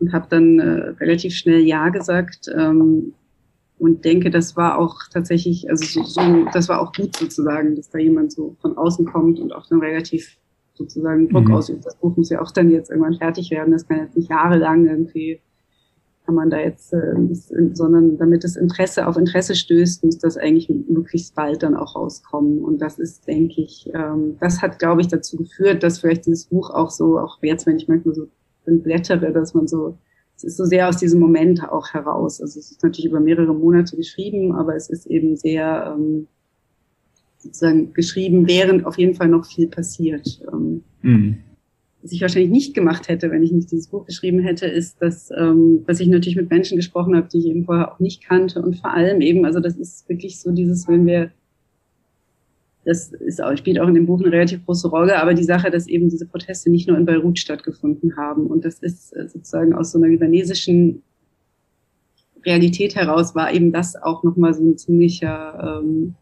und 0.00 0.12
habe 0.12 0.26
dann 0.28 0.58
äh, 0.58 0.88
relativ 1.00 1.34
schnell 1.34 1.60
Ja 1.60 1.88
gesagt. 1.90 2.50
Ähm, 2.54 3.14
und 3.78 4.04
denke, 4.04 4.30
das 4.30 4.56
war 4.56 4.78
auch 4.78 4.96
tatsächlich, 5.12 5.68
also 5.68 5.84
so, 5.84 6.04
so, 6.04 6.46
das 6.52 6.68
war 6.68 6.80
auch 6.80 6.92
gut 6.92 7.16
sozusagen, 7.16 7.74
dass 7.74 7.90
da 7.90 7.98
jemand 7.98 8.30
so 8.30 8.56
von 8.60 8.76
außen 8.78 9.04
kommt 9.06 9.40
und 9.40 9.52
auch 9.52 9.66
dann 9.66 9.80
relativ 9.80 10.36
sozusagen 10.82 11.28
Druck 11.28 11.48
mhm. 11.48 11.54
ausübt. 11.54 11.86
Das 11.86 11.96
Buch 11.96 12.16
muss 12.16 12.30
ja 12.30 12.40
auch 12.40 12.50
dann 12.50 12.70
jetzt 12.70 12.90
irgendwann 12.90 13.14
fertig 13.14 13.50
werden. 13.50 13.72
Das 13.72 13.86
kann 13.86 13.98
jetzt 13.98 14.16
nicht 14.16 14.30
jahrelang 14.30 14.86
irgendwie, 14.86 15.40
kann 16.26 16.34
man 16.34 16.50
da 16.50 16.58
jetzt, 16.58 16.92
äh, 16.92 17.14
sondern 17.72 18.18
damit 18.18 18.44
das 18.44 18.56
Interesse 18.56 19.06
auf 19.06 19.16
Interesse 19.16 19.54
stößt, 19.54 20.04
muss 20.04 20.18
das 20.18 20.36
eigentlich 20.36 20.68
möglichst 20.68 21.34
bald 21.34 21.62
dann 21.62 21.76
auch 21.76 21.96
rauskommen. 21.96 22.60
Und 22.60 22.80
das 22.80 22.98
ist, 22.98 23.26
denke 23.26 23.62
ich, 23.62 23.90
ähm, 23.94 24.36
das 24.40 24.62
hat, 24.62 24.78
glaube 24.78 25.00
ich, 25.00 25.08
dazu 25.08 25.36
geführt, 25.36 25.82
dass 25.82 25.98
vielleicht 25.98 26.26
dieses 26.26 26.46
Buch 26.46 26.70
auch 26.70 26.90
so, 26.90 27.18
auch 27.18 27.38
jetzt, 27.42 27.66
wenn 27.66 27.76
ich 27.76 27.88
manchmal 27.88 28.14
so 28.14 28.26
blättere, 28.66 29.32
dass 29.32 29.54
man 29.54 29.66
so, 29.66 29.96
es 30.36 30.44
ist 30.44 30.56
so 30.56 30.64
sehr 30.64 30.88
aus 30.88 30.96
diesem 30.96 31.20
Moment 31.20 31.68
auch 31.68 31.88
heraus. 31.92 32.40
Also 32.40 32.58
es 32.58 32.70
ist 32.70 32.82
natürlich 32.82 33.06
über 33.06 33.20
mehrere 33.20 33.54
Monate 33.54 33.96
geschrieben, 33.96 34.54
aber 34.54 34.74
es 34.76 34.90
ist 34.90 35.06
eben 35.06 35.36
sehr, 35.36 35.94
ähm, 35.96 36.26
sozusagen 37.42 37.92
geschrieben, 37.92 38.46
während 38.46 38.86
auf 38.86 38.98
jeden 38.98 39.14
Fall 39.14 39.28
noch 39.28 39.44
viel 39.44 39.68
passiert. 39.68 40.40
Ähm, 40.52 40.71
mhm. 41.02 41.38
Was 42.02 42.10
ich 42.10 42.20
wahrscheinlich 42.20 42.50
nicht 42.50 42.74
gemacht 42.74 43.06
hätte, 43.08 43.30
wenn 43.30 43.44
ich 43.44 43.52
nicht 43.52 43.70
dieses 43.70 43.86
Buch 43.86 44.06
geschrieben 44.06 44.40
hätte, 44.40 44.66
ist, 44.66 45.00
dass, 45.00 45.30
ähm, 45.30 45.84
dass 45.86 46.00
ich 46.00 46.08
natürlich 46.08 46.34
mit 46.34 46.50
Menschen 46.50 46.76
gesprochen 46.76 47.14
habe, 47.14 47.28
die 47.32 47.38
ich 47.38 47.46
eben 47.46 47.64
vorher 47.64 47.92
auch 47.92 48.00
nicht 48.00 48.24
kannte 48.24 48.60
und 48.60 48.76
vor 48.76 48.92
allem 48.92 49.20
eben, 49.20 49.44
also 49.44 49.60
das 49.60 49.76
ist 49.76 50.08
wirklich 50.08 50.40
so 50.40 50.50
dieses, 50.50 50.88
wenn 50.88 51.06
wir 51.06 51.30
das 52.84 53.12
ist 53.12 53.42
auch, 53.42 53.56
spielt 53.56 53.78
auch 53.78 53.86
in 53.86 53.94
dem 53.94 54.06
Buch 54.06 54.20
eine 54.20 54.32
relativ 54.32 54.64
große 54.64 54.88
Rolle, 54.88 55.20
aber 55.20 55.34
die 55.34 55.44
Sache, 55.44 55.70
dass 55.70 55.86
eben 55.86 56.08
diese 56.08 56.26
Proteste 56.26 56.70
nicht 56.70 56.88
nur 56.88 56.98
in 56.98 57.06
Beirut 57.06 57.38
stattgefunden 57.38 58.16
haben. 58.16 58.46
Und 58.46 58.64
das 58.64 58.80
ist 58.80 59.12
äh, 59.12 59.28
sozusagen 59.28 59.72
aus 59.72 59.92
so 59.92 59.98
einer 59.98 60.08
libanesischen 60.08 61.02
Realität 62.44 62.96
heraus 62.96 63.36
war 63.36 63.52
eben 63.52 63.70
das 63.70 63.94
auch 63.94 64.24
nochmal 64.24 64.52
so 64.52 64.64
ein 64.64 64.76
ziemlicher 64.76 65.80
ähm, 65.80 66.14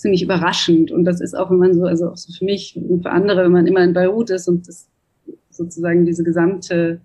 ziemlich 0.00 0.22
überraschend. 0.22 0.90
Und 0.90 1.04
das 1.04 1.20
ist 1.20 1.36
auch, 1.36 1.50
wenn 1.50 1.58
man 1.58 1.74
so, 1.74 1.84
also 1.84 2.08
auch 2.08 2.16
so 2.16 2.32
für 2.32 2.44
mich 2.44 2.76
und 2.76 3.02
für 3.02 3.10
andere, 3.10 3.44
wenn 3.44 3.52
man 3.52 3.66
immer 3.66 3.84
in 3.84 3.92
Beirut 3.92 4.30
ist 4.30 4.48
und 4.48 4.66
das 4.66 4.88
sozusagen 5.50 6.06
diese 6.06 6.24
gesamte 6.24 7.00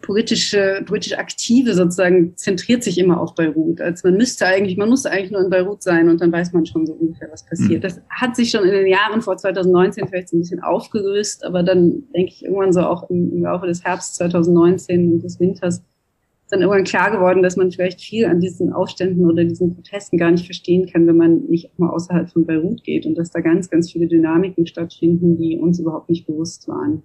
politische, 0.00 0.82
politisch 0.86 1.18
Aktive 1.18 1.74
sozusagen 1.74 2.34
zentriert 2.34 2.82
sich 2.82 2.96
immer 2.96 3.20
auf 3.20 3.34
Beirut. 3.34 3.82
Als 3.82 4.02
man 4.02 4.16
müsste 4.16 4.46
eigentlich, 4.46 4.78
man 4.78 4.88
muss 4.88 5.04
eigentlich 5.04 5.30
nur 5.30 5.42
in 5.42 5.50
Beirut 5.50 5.82
sein 5.82 6.08
und 6.08 6.22
dann 6.22 6.32
weiß 6.32 6.54
man 6.54 6.64
schon 6.64 6.86
so 6.86 6.94
ungefähr, 6.94 7.28
was 7.30 7.44
passiert. 7.44 7.80
Mhm. 7.80 7.82
Das 7.82 8.00
hat 8.08 8.34
sich 8.34 8.50
schon 8.50 8.64
in 8.64 8.72
den 8.72 8.86
Jahren 8.86 9.20
vor 9.20 9.36
2019 9.36 10.08
vielleicht 10.08 10.30
so 10.30 10.36
ein 10.36 10.40
bisschen 10.40 10.62
aufgelöst, 10.62 11.44
aber 11.44 11.62
dann 11.62 12.04
denke 12.14 12.32
ich 12.32 12.44
irgendwann 12.44 12.72
so 12.72 12.80
auch 12.80 13.10
im, 13.10 13.30
im 13.30 13.42
Laufe 13.42 13.66
des 13.66 13.84
Herbst 13.84 14.14
2019 14.16 15.12
und 15.12 15.22
des 15.22 15.38
Winters 15.38 15.82
dann 16.50 16.60
irgendwann 16.60 16.84
klar 16.84 17.10
geworden, 17.10 17.42
dass 17.42 17.56
man 17.56 17.70
vielleicht 17.70 18.00
viel 18.00 18.26
an 18.26 18.40
diesen 18.40 18.72
Aufständen 18.72 19.24
oder 19.24 19.44
diesen 19.44 19.74
Protesten 19.74 20.18
gar 20.18 20.30
nicht 20.30 20.44
verstehen 20.44 20.86
kann, 20.90 21.06
wenn 21.06 21.16
man 21.16 21.44
nicht 21.46 21.70
auch 21.70 21.78
mal 21.78 21.90
außerhalb 21.90 22.30
von 22.30 22.46
Beirut 22.46 22.84
geht 22.84 23.06
und 23.06 23.16
dass 23.16 23.30
da 23.30 23.40
ganz, 23.40 23.70
ganz 23.70 23.90
viele 23.90 24.06
Dynamiken 24.06 24.66
stattfinden, 24.66 25.36
die 25.38 25.58
uns 25.58 25.78
überhaupt 25.78 26.10
nicht 26.10 26.26
bewusst 26.26 26.68
waren. 26.68 27.02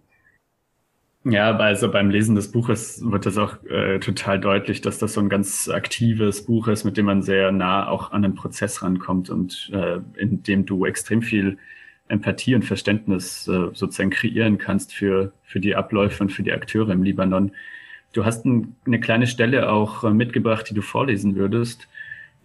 Ja, 1.27 1.57
also 1.57 1.89
beim 1.89 2.11
Lesen 2.11 2.35
des 2.35 2.51
Buches 2.51 3.01
wird 3.03 3.25
das 3.25 3.39
auch 3.39 3.63
äh, 3.63 3.99
total 3.99 4.39
deutlich, 4.39 4.81
dass 4.81 4.99
das 4.99 5.13
so 5.13 5.21
ein 5.21 5.29
ganz 5.29 5.67
aktives 5.69 6.45
Buch 6.45 6.67
ist, 6.67 6.83
mit 6.83 6.97
dem 6.97 7.07
man 7.07 7.23
sehr 7.23 7.51
nah 7.51 7.87
auch 7.87 8.11
an 8.11 8.21
den 8.21 8.35
Prozess 8.35 8.83
rankommt 8.83 9.31
und 9.31 9.71
äh, 9.73 10.01
in 10.17 10.43
dem 10.43 10.67
du 10.67 10.85
extrem 10.85 11.23
viel 11.23 11.57
Empathie 12.07 12.53
und 12.53 12.63
Verständnis 12.63 13.47
äh, 13.47 13.69
sozusagen 13.73 14.11
kreieren 14.11 14.59
kannst 14.59 14.93
für, 14.93 15.31
für 15.41 15.59
die 15.59 15.75
Abläufe 15.75 16.21
und 16.21 16.31
für 16.31 16.43
die 16.43 16.53
Akteure 16.53 16.91
im 16.91 17.01
Libanon. 17.01 17.51
Du 18.15 18.23
hast 18.23 18.45
ein, 18.45 18.75
eine 18.85 19.01
kleine 19.01 19.27
Stelle 19.27 19.69
auch 19.69 20.05
äh, 20.05 20.09
mitgebracht, 20.11 20.69
die 20.69 20.73
du 20.73 20.81
vorlesen 20.81 21.35
würdest 21.35 21.89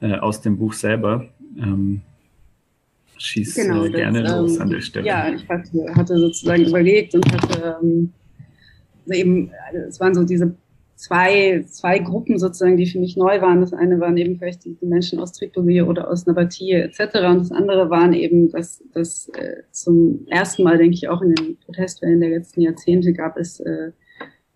äh, 0.01 0.15
aus 0.15 0.41
dem 0.41 0.59
Buch 0.59 0.73
selber. 0.73 1.29
Ähm, 1.57 2.01
schieß 3.17 3.55
genau, 3.55 3.85
äh, 3.85 3.91
gerne 3.91 4.25
das, 4.25 4.33
los 4.33 4.57
ähm, 4.57 4.63
an 4.63 4.71
der 4.71 4.81
Stelle. 4.81 5.07
Ja, 5.07 5.33
ich 5.33 5.49
hatte, 5.49 5.95
hatte 5.95 6.19
sozusagen 6.19 6.65
überlegt 6.65 7.15
und 7.15 7.33
hatte 7.33 7.79
ähm, 7.81 8.13
also 9.07 9.21
eben, 9.21 9.53
also 9.69 9.79
es 9.87 10.01
waren 10.01 10.13
so 10.13 10.25
diese 10.25 10.57
zwei, 10.97 11.65
zwei 11.69 12.01
Gruppen 12.01 12.41
sozusagen, 12.41 12.77
die 12.77 12.87
für 12.87 12.99
mich 12.99 13.17
neu 13.17 13.41
waren. 13.41 13.61
Das 13.61 13.73
eine 13.73 14.01
waren 14.01 14.17
eben 14.17 14.39
vielleicht 14.39 14.65
die, 14.65 14.77
Menschen 14.81 15.21
aus 15.21 15.35
Tripoli 15.35 15.83
oder 15.83 16.11
aus 16.11 16.27
Nabatie 16.27 16.73
etc. 16.73 16.99
Und 17.29 17.39
das 17.39 17.53
andere 17.53 17.91
waren 17.91 18.13
eben, 18.13 18.51
dass, 18.51 18.83
dass 18.93 19.29
äh, 19.35 19.63
zum 19.71 20.27
ersten 20.31 20.65
Mal, 20.65 20.79
denke 20.79 20.95
ich, 20.95 21.09
auch 21.09 21.23
in 21.23 21.33
den 21.33 21.57
Protestwellen 21.59 22.21
der 22.21 22.31
letzten 22.31 22.61
Jahrzehnte 22.61 23.13
gab 23.13 23.37
es 23.37 23.61
äh, 23.61 23.93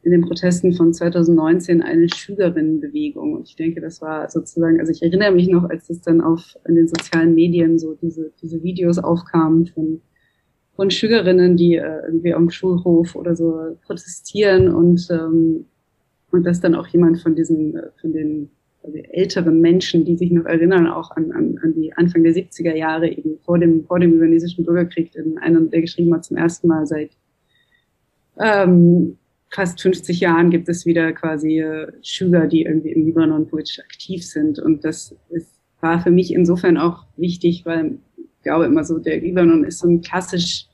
in 0.05 0.11
den 0.11 0.23
Protesten 0.23 0.75
von 0.75 0.93
2019 0.93 1.83
eine 1.83 2.09
Schülerinnenbewegung. 2.09 3.35
Und 3.35 3.49
ich 3.49 3.57
denke, 3.57 3.81
das 3.81 4.03
war 4.03 4.29
sozusagen, 4.31 4.79
also 4.79 4.93
ich 4.93 5.03
erinnere 5.03 5.33
mich 5.33 5.49
noch, 5.49 5.69
als 5.69 5.89
es 5.91 6.03
dann 6.03 6.21
auf 6.21 6.57
in 6.69 6.75
den 6.75 6.89
sozialen 6.89 7.35
Medien 7.35 7.79
so 7.79 7.95
diese, 7.95 8.33
diese 8.43 8.63
Videos 8.63 8.99
aufkamen 8.99 9.67
von 9.67 10.01
von 10.77 10.91
Schülerinnen, 10.91 11.57
die 11.57 11.77
äh, 11.77 12.03
irgendwie 12.07 12.35
am 12.35 12.51
Schulhof 12.51 13.15
oder 13.15 13.37
so 13.37 13.77
protestieren 13.87 14.69
und, 14.69 15.07
ähm, 15.11 15.67
und 16.31 16.45
dass 16.45 16.61
dann 16.61 16.75
auch 16.75 16.87
jemand 16.89 17.21
von 17.21 17.35
diesen, 17.35 17.79
von 18.01 18.13
den 18.13 18.51
also 18.83 18.99
älteren 18.99 19.61
Menschen, 19.61 20.05
die 20.05 20.17
sich 20.17 20.31
noch 20.31 20.45
erinnern, 20.45 20.87
auch 20.87 21.11
an, 21.13 21.33
an, 21.33 21.59
an 21.63 21.75
die 21.75 21.93
Anfang 21.95 22.23
der 22.25 22.35
70er 22.35 22.75
Jahre, 22.75 23.09
eben 23.09 23.39
vor 23.45 23.59
dem, 23.59 23.85
vor 23.85 24.01
dem 24.01 24.13
libanesischen 24.13 24.65
Bürgerkrieg, 24.65 25.15
in 25.15 25.39
einem, 25.39 25.71
der 25.71 25.81
geschrieben 25.81 26.13
hat, 26.13 26.25
zum 26.25 26.37
ersten 26.37 26.69
Mal 26.69 26.87
seit 26.87 27.11
ähm, 28.39 29.17
fast 29.55 29.81
50 29.81 30.21
Jahren 30.21 30.51
gibt 30.51 30.69
es 30.69 30.85
wieder 30.85 31.13
quasi 31.13 31.61
äh, 31.61 31.93
Schüler, 32.03 32.47
die 32.47 32.63
irgendwie 32.63 32.91
im 32.91 33.07
Libanon 33.07 33.47
politisch 33.47 33.79
aktiv 33.79 34.27
sind. 34.27 34.59
Und 34.59 34.85
das 34.85 35.15
ist, 35.31 35.61
war 35.81 36.01
für 36.01 36.11
mich 36.11 36.33
insofern 36.33 36.77
auch 36.77 37.05
wichtig, 37.17 37.65
weil 37.65 37.99
glaube 38.43 38.67
immer 38.67 38.85
so, 38.85 38.99
der 38.99 39.21
Libanon 39.21 39.65
ist 39.65 39.79
so 39.79 39.89
ein 39.89 40.03
klassisch 40.03 40.67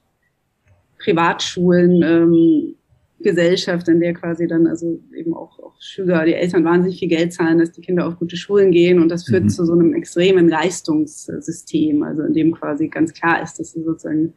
Privatschulen, 0.99 2.03
ähm, 2.03 2.75
Gesellschaft, 3.23 3.87
in 3.89 4.01
der 4.01 4.15
quasi 4.15 4.47
dann 4.47 4.67
also 4.67 4.99
eben 5.15 5.35
auch, 5.35 5.59
auch 5.59 5.75
Schüler, 5.79 6.25
die 6.25 6.33
Eltern 6.33 6.65
wahnsinnig 6.65 6.99
viel 6.99 7.09
Geld 7.09 7.35
zahlen, 7.35 7.59
dass 7.59 7.73
die 7.73 7.83
Kinder 7.83 8.07
auf 8.07 8.19
gute 8.19 8.37
Schulen 8.37 8.71
gehen 8.71 8.99
und 8.99 9.11
das 9.11 9.25
führt 9.25 9.45
mhm. 9.45 9.49
zu 9.51 9.67
so 9.67 9.75
einem 9.75 9.93
extremen 9.93 10.49
Leistungssystem, 10.49 12.03
also 12.03 12.23
in 12.23 12.33
dem 12.33 12.53
quasi 12.53 12.89
ganz 12.89 13.13
klar 13.13 13.43
ist, 13.43 13.59
dass 13.59 13.73
sie 13.73 13.83
sozusagen 13.83 14.33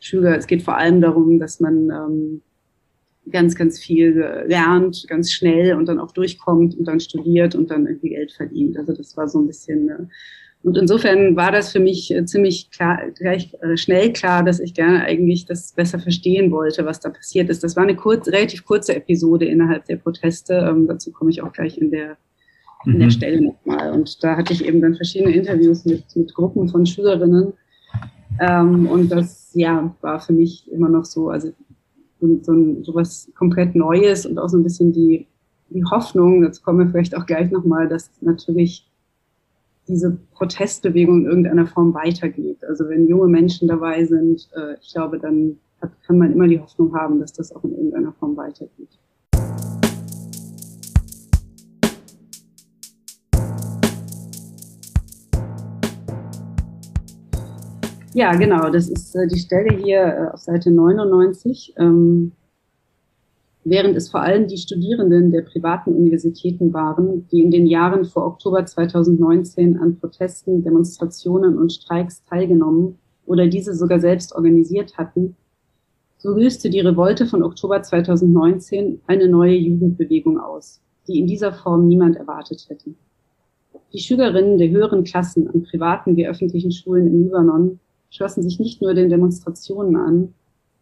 Schüler, 0.00 0.36
es 0.36 0.46
geht 0.46 0.62
vor 0.62 0.78
allem 0.78 1.02
darum, 1.02 1.38
dass 1.38 1.60
man 1.60 1.90
ähm, 1.90 2.42
ganz, 3.30 3.54
ganz 3.54 3.78
viel 3.78 4.44
lernt, 4.46 5.06
ganz 5.08 5.30
schnell 5.30 5.74
und 5.74 5.86
dann 5.86 6.00
auch 6.00 6.12
durchkommt 6.12 6.76
und 6.76 6.84
dann 6.86 7.00
studiert 7.00 7.54
und 7.54 7.70
dann 7.70 7.86
irgendwie 7.86 8.10
Geld 8.10 8.32
verdient. 8.32 8.76
Also 8.76 8.92
das 8.92 9.16
war 9.16 9.28
so 9.28 9.40
ein 9.40 9.46
bisschen 9.46 9.88
äh, 9.88 10.06
und 10.62 10.76
insofern 10.76 11.34
war 11.34 11.50
das 11.50 11.72
für 11.72 11.80
mich 11.80 12.14
äh, 12.14 12.24
ziemlich 12.24 12.70
klar, 12.70 13.10
gleich 13.18 13.52
äh, 13.60 13.76
schnell 13.76 14.12
klar, 14.12 14.44
dass 14.44 14.60
ich 14.60 14.74
gerne 14.74 15.02
eigentlich 15.02 15.44
das 15.44 15.72
besser 15.72 15.98
verstehen 15.98 16.52
wollte, 16.52 16.86
was 16.86 17.00
da 17.00 17.10
passiert 17.10 17.50
ist. 17.50 17.64
Das 17.64 17.74
war 17.74 17.82
eine 17.82 17.96
kurz, 17.96 18.28
relativ 18.28 18.64
kurze 18.64 18.94
Episode 18.94 19.46
innerhalb 19.46 19.86
der 19.86 19.96
Proteste. 19.96 20.54
Ähm, 20.54 20.86
dazu 20.86 21.10
komme 21.10 21.30
ich 21.30 21.42
auch 21.42 21.52
gleich 21.52 21.78
in 21.78 21.90
der, 21.90 22.16
in 22.86 22.98
der 22.98 23.06
mhm. 23.06 23.10
Stelle 23.10 23.42
nochmal. 23.42 23.90
Und 23.92 24.22
da 24.22 24.36
hatte 24.36 24.52
ich 24.52 24.64
eben 24.64 24.80
dann 24.80 24.94
verschiedene 24.94 25.34
Interviews 25.34 25.84
mit, 25.84 26.04
mit 26.14 26.32
Gruppen 26.32 26.68
von 26.68 26.86
Schülerinnen. 26.86 27.54
Ähm, 28.40 28.86
und 28.86 29.10
das, 29.10 29.50
ja, 29.54 29.94
war 30.00 30.20
für 30.20 30.32
mich 30.32 30.70
immer 30.70 30.88
noch 30.88 31.04
so, 31.04 31.28
also 31.28 31.52
so, 32.22 32.38
so, 32.42 32.82
so 32.82 32.94
was 32.94 33.30
komplett 33.36 33.74
Neues 33.74 34.24
und 34.24 34.38
auch 34.38 34.48
so 34.48 34.56
ein 34.56 34.62
bisschen 34.62 34.92
die, 34.92 35.26
die 35.70 35.84
Hoffnung, 35.84 36.42
dazu 36.42 36.62
kommen 36.62 36.78
wir 36.78 36.88
vielleicht 36.88 37.16
auch 37.16 37.26
gleich 37.26 37.50
nochmal, 37.50 37.88
dass 37.88 38.10
natürlich 38.20 38.88
diese 39.88 40.16
Protestbewegung 40.32 41.22
in 41.22 41.26
irgendeiner 41.26 41.66
Form 41.66 41.92
weitergeht. 41.92 42.64
Also 42.68 42.88
wenn 42.88 43.08
junge 43.08 43.26
Menschen 43.26 43.66
dabei 43.66 44.04
sind, 44.04 44.48
äh, 44.54 44.76
ich 44.80 44.92
glaube, 44.92 45.18
dann 45.18 45.58
hat, 45.80 45.90
kann 46.06 46.18
man 46.18 46.32
immer 46.32 46.46
die 46.46 46.60
Hoffnung 46.60 46.94
haben, 46.94 47.18
dass 47.18 47.32
das 47.32 47.54
auch 47.54 47.64
in 47.64 47.72
irgendeiner 47.72 48.12
Form 48.12 48.36
weitergeht. 48.36 48.98
Ja, 58.14 58.34
genau, 58.34 58.68
das 58.68 58.88
ist 58.88 59.16
äh, 59.16 59.26
die 59.26 59.38
Stelle 59.38 59.74
hier 59.76 60.00
äh, 60.00 60.34
auf 60.34 60.40
Seite 60.40 60.70
99. 60.70 61.74
Ähm, 61.78 62.32
während 63.64 63.96
es 63.96 64.10
vor 64.10 64.20
allem 64.20 64.48
die 64.48 64.58
Studierenden 64.58 65.30
der 65.30 65.42
privaten 65.42 65.94
Universitäten 65.94 66.74
waren, 66.74 67.26
die 67.28 67.40
in 67.40 67.50
den 67.50 67.66
Jahren 67.66 68.04
vor 68.04 68.26
Oktober 68.26 68.66
2019 68.66 69.78
an 69.78 69.98
Protesten, 69.98 70.62
Demonstrationen 70.62 71.56
und 71.56 71.72
Streiks 71.72 72.22
teilgenommen 72.24 72.98
oder 73.24 73.46
diese 73.46 73.74
sogar 73.74 73.98
selbst 73.98 74.34
organisiert 74.34 74.98
hatten, 74.98 75.36
so 76.18 76.36
löste 76.36 76.68
die 76.68 76.80
Revolte 76.80 77.26
von 77.26 77.42
Oktober 77.42 77.82
2019 77.82 79.00
eine 79.06 79.26
neue 79.26 79.56
Jugendbewegung 79.56 80.38
aus, 80.38 80.82
die 81.08 81.18
in 81.18 81.26
dieser 81.26 81.52
Form 81.52 81.88
niemand 81.88 82.16
erwartet 82.16 82.66
hätte. 82.68 82.94
Die 83.94 84.00
Schülerinnen 84.00 84.58
der 84.58 84.68
höheren 84.68 85.02
Klassen 85.02 85.48
an 85.48 85.62
privaten 85.62 86.16
wie 86.16 86.26
öffentlichen 86.26 86.72
Schulen 86.72 87.06
im 87.06 87.24
Libanon 87.24 87.80
schlossen 88.12 88.42
sich 88.42 88.60
nicht 88.60 88.82
nur 88.82 88.94
den 88.94 89.08
Demonstrationen 89.08 89.96
an, 89.96 90.34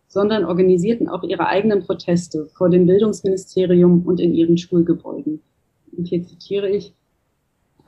sondern 0.08 0.44
organisierten 0.44 1.08
auch 1.08 1.22
ihre 1.22 1.46
eigenen 1.46 1.82
Proteste 1.82 2.46
vor 2.46 2.68
dem 2.68 2.86
Bildungsministerium 2.86 4.02
und 4.02 4.18
in 4.18 4.34
ihren 4.34 4.58
Schulgebäuden. 4.58 5.40
Und 5.96 6.08
hier 6.08 6.24
zitiere 6.24 6.68
ich, 6.68 6.92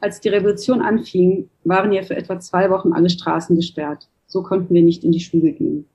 als 0.00 0.20
die 0.20 0.28
Revolution 0.28 0.80
anfing, 0.80 1.50
waren 1.64 1.92
ja 1.92 2.02
für 2.02 2.16
etwa 2.16 2.38
zwei 2.38 2.70
Wochen 2.70 2.92
alle 2.92 3.10
Straßen 3.10 3.56
gesperrt. 3.56 4.08
So 4.26 4.42
konnten 4.42 4.74
wir 4.74 4.82
nicht 4.82 5.02
in 5.04 5.12
die 5.12 5.20
Schule 5.20 5.52
gehen. 5.52 5.86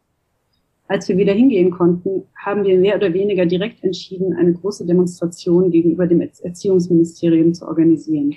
Als 0.90 1.08
wir 1.08 1.18
wieder 1.18 1.34
hingehen 1.34 1.72
konnten, 1.72 2.24
haben 2.36 2.66
wir 2.66 2.78
mehr 2.78 2.96
oder 2.98 3.14
weniger 3.14 3.46
direkt 3.46 3.84
entschieden, 3.84 4.34
eine 4.34 4.54
große 4.54 4.86
Demonstration 4.86 5.72
gegenüber 5.72 6.08
dem 6.08 6.22
Erziehungsministerium 6.22 7.54
zu 7.54 7.66
organisieren. 7.66 8.36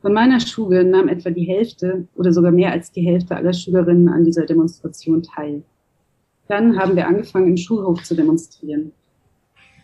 Von 0.00 0.12
meiner 0.12 0.38
Schule 0.38 0.84
nahm 0.84 1.08
etwa 1.08 1.30
die 1.30 1.44
Hälfte 1.44 2.06
oder 2.14 2.32
sogar 2.32 2.52
mehr 2.52 2.70
als 2.70 2.92
die 2.92 3.02
Hälfte 3.02 3.34
aller 3.34 3.52
Schülerinnen 3.52 4.08
an 4.08 4.24
dieser 4.24 4.46
Demonstration 4.46 5.24
teil. 5.24 5.64
Dann 6.46 6.78
haben 6.78 6.94
wir 6.94 7.08
angefangen, 7.08 7.48
im 7.48 7.56
Schulhof 7.56 8.04
zu 8.04 8.14
demonstrieren 8.14 8.92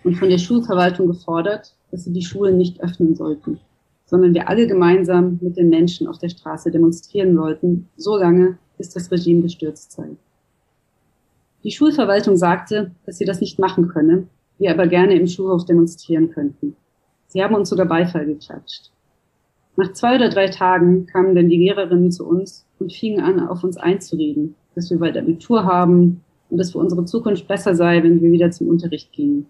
und 0.05 0.15
von 0.17 0.29
der 0.29 0.39
Schulverwaltung 0.39 1.09
gefordert, 1.09 1.75
dass 1.91 2.05
sie 2.05 2.13
die 2.13 2.23
Schulen 2.23 2.59
nicht 2.59 2.81
öffnen 2.81 3.17
sollten, 3.17 3.59
sondern 4.07 4.35
wir 4.35 4.49
alle 4.49 4.67
gemeinsam 4.69 5.39
mit 5.43 5.57
den 5.57 5.69
Menschen 5.69 6.07
auf 6.07 6.19
der 6.19 6.29
Straße 6.29 6.71
demonstrieren 6.71 7.37
wollten, 7.37 7.89
so 7.97 8.17
lange, 8.17 8.59
bis 8.79 8.91
das 8.91 9.11
Regime 9.11 9.43
gestürzt 9.43 9.93
sei. 9.93 10.11
Die 11.65 11.73
Schulverwaltung 11.73 12.37
sagte, 12.37 12.93
dass 13.05 13.19
sie 13.19 13.25
das 13.25 13.41
nicht 13.41 13.59
machen 13.59 13.89
könne, 13.89 14.29
wir 14.59 14.71
aber 14.71 14.87
gerne 14.87 15.19
im 15.19 15.27
Schulhof 15.27 15.65
demonstrieren 15.65 16.31
könnten. 16.31 16.77
Sie 17.27 17.43
haben 17.43 17.55
uns 17.55 17.69
sogar 17.69 17.87
Beifall 17.87 18.27
geklatscht. 18.27 18.94
Nach 19.77 19.93
zwei 19.93 20.17
oder 20.17 20.29
drei 20.29 20.49
Tagen 20.49 21.07
kamen 21.07 21.35
dann 21.35 21.49
die 21.49 21.57
Lehrerinnen 21.57 22.13
zu 22.13 22.27
uns 22.27 22.67
und 22.79 22.93
fingen 22.93 23.21
an, 23.21 23.41
auf 23.41 23.65
uns 23.65 23.77
einzureden, 23.77 24.55
dass 24.75 24.91
wir 24.91 24.99
bald 24.99 25.17
Abitur 25.17 25.65
haben, 25.65 26.23
und 26.51 26.61
es 26.61 26.73
für 26.73 26.79
unsere 26.79 27.05
Zukunft 27.05 27.49
besser 27.49 27.75
sei, 27.75 28.03
wenn 28.03 28.23
wir 28.23 28.31
wieder 28.31 28.51
zum 28.51 28.69
Unterricht 28.69 29.13
gingen. 29.13 29.47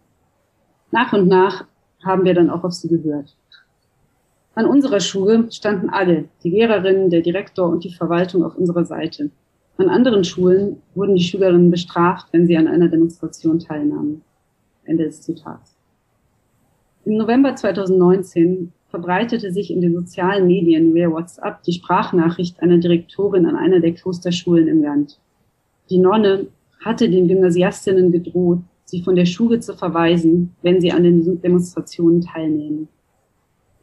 Nach 0.90 1.12
und 1.12 1.28
nach 1.28 1.66
haben 2.02 2.24
wir 2.24 2.34
dann 2.34 2.50
auch 2.50 2.64
auf 2.64 2.72
sie 2.72 2.88
gehört. 2.88 3.36
An 4.54 4.66
unserer 4.66 5.00
Schule 5.00 5.50
standen 5.50 5.90
alle, 5.90 6.26
die 6.42 6.50
Lehrerinnen, 6.50 7.10
der 7.10 7.20
Direktor 7.20 7.68
und 7.68 7.84
die 7.84 7.92
Verwaltung 7.92 8.44
auf 8.44 8.56
unserer 8.56 8.84
Seite. 8.84 9.30
An 9.76 9.88
anderen 9.88 10.22
Schulen 10.22 10.76
wurden 10.94 11.16
die 11.16 11.24
Schülerinnen 11.24 11.70
bestraft, 11.70 12.28
wenn 12.32 12.46
sie 12.46 12.56
an 12.56 12.68
einer 12.68 12.88
Demonstration 12.88 13.58
teilnahmen. 13.58 14.22
Ende 14.84 15.04
des 15.04 15.22
Zitats. 15.22 15.76
Im 17.04 17.16
November 17.16 17.56
2019 17.56 18.72
verbreitete 18.94 19.52
sich 19.52 19.72
in 19.72 19.80
den 19.80 19.92
sozialen 19.92 20.46
Medien 20.46 20.94
via 20.94 21.10
WhatsApp 21.10 21.64
die 21.64 21.72
Sprachnachricht 21.72 22.62
einer 22.62 22.78
Direktorin 22.78 23.44
an 23.44 23.56
einer 23.56 23.80
der 23.80 23.92
Klosterschulen 23.92 24.68
im 24.68 24.84
Land. 24.84 25.18
Die 25.90 25.98
Nonne 25.98 26.46
hatte 26.84 27.10
den 27.10 27.26
Gymnasiastinnen 27.26 28.12
gedroht, 28.12 28.60
sie 28.84 29.02
von 29.02 29.16
der 29.16 29.26
Schule 29.26 29.58
zu 29.58 29.74
verweisen, 29.74 30.54
wenn 30.62 30.80
sie 30.80 30.92
an 30.92 31.02
den 31.02 31.42
Demonstrationen 31.42 32.20
teilnehmen. 32.20 32.86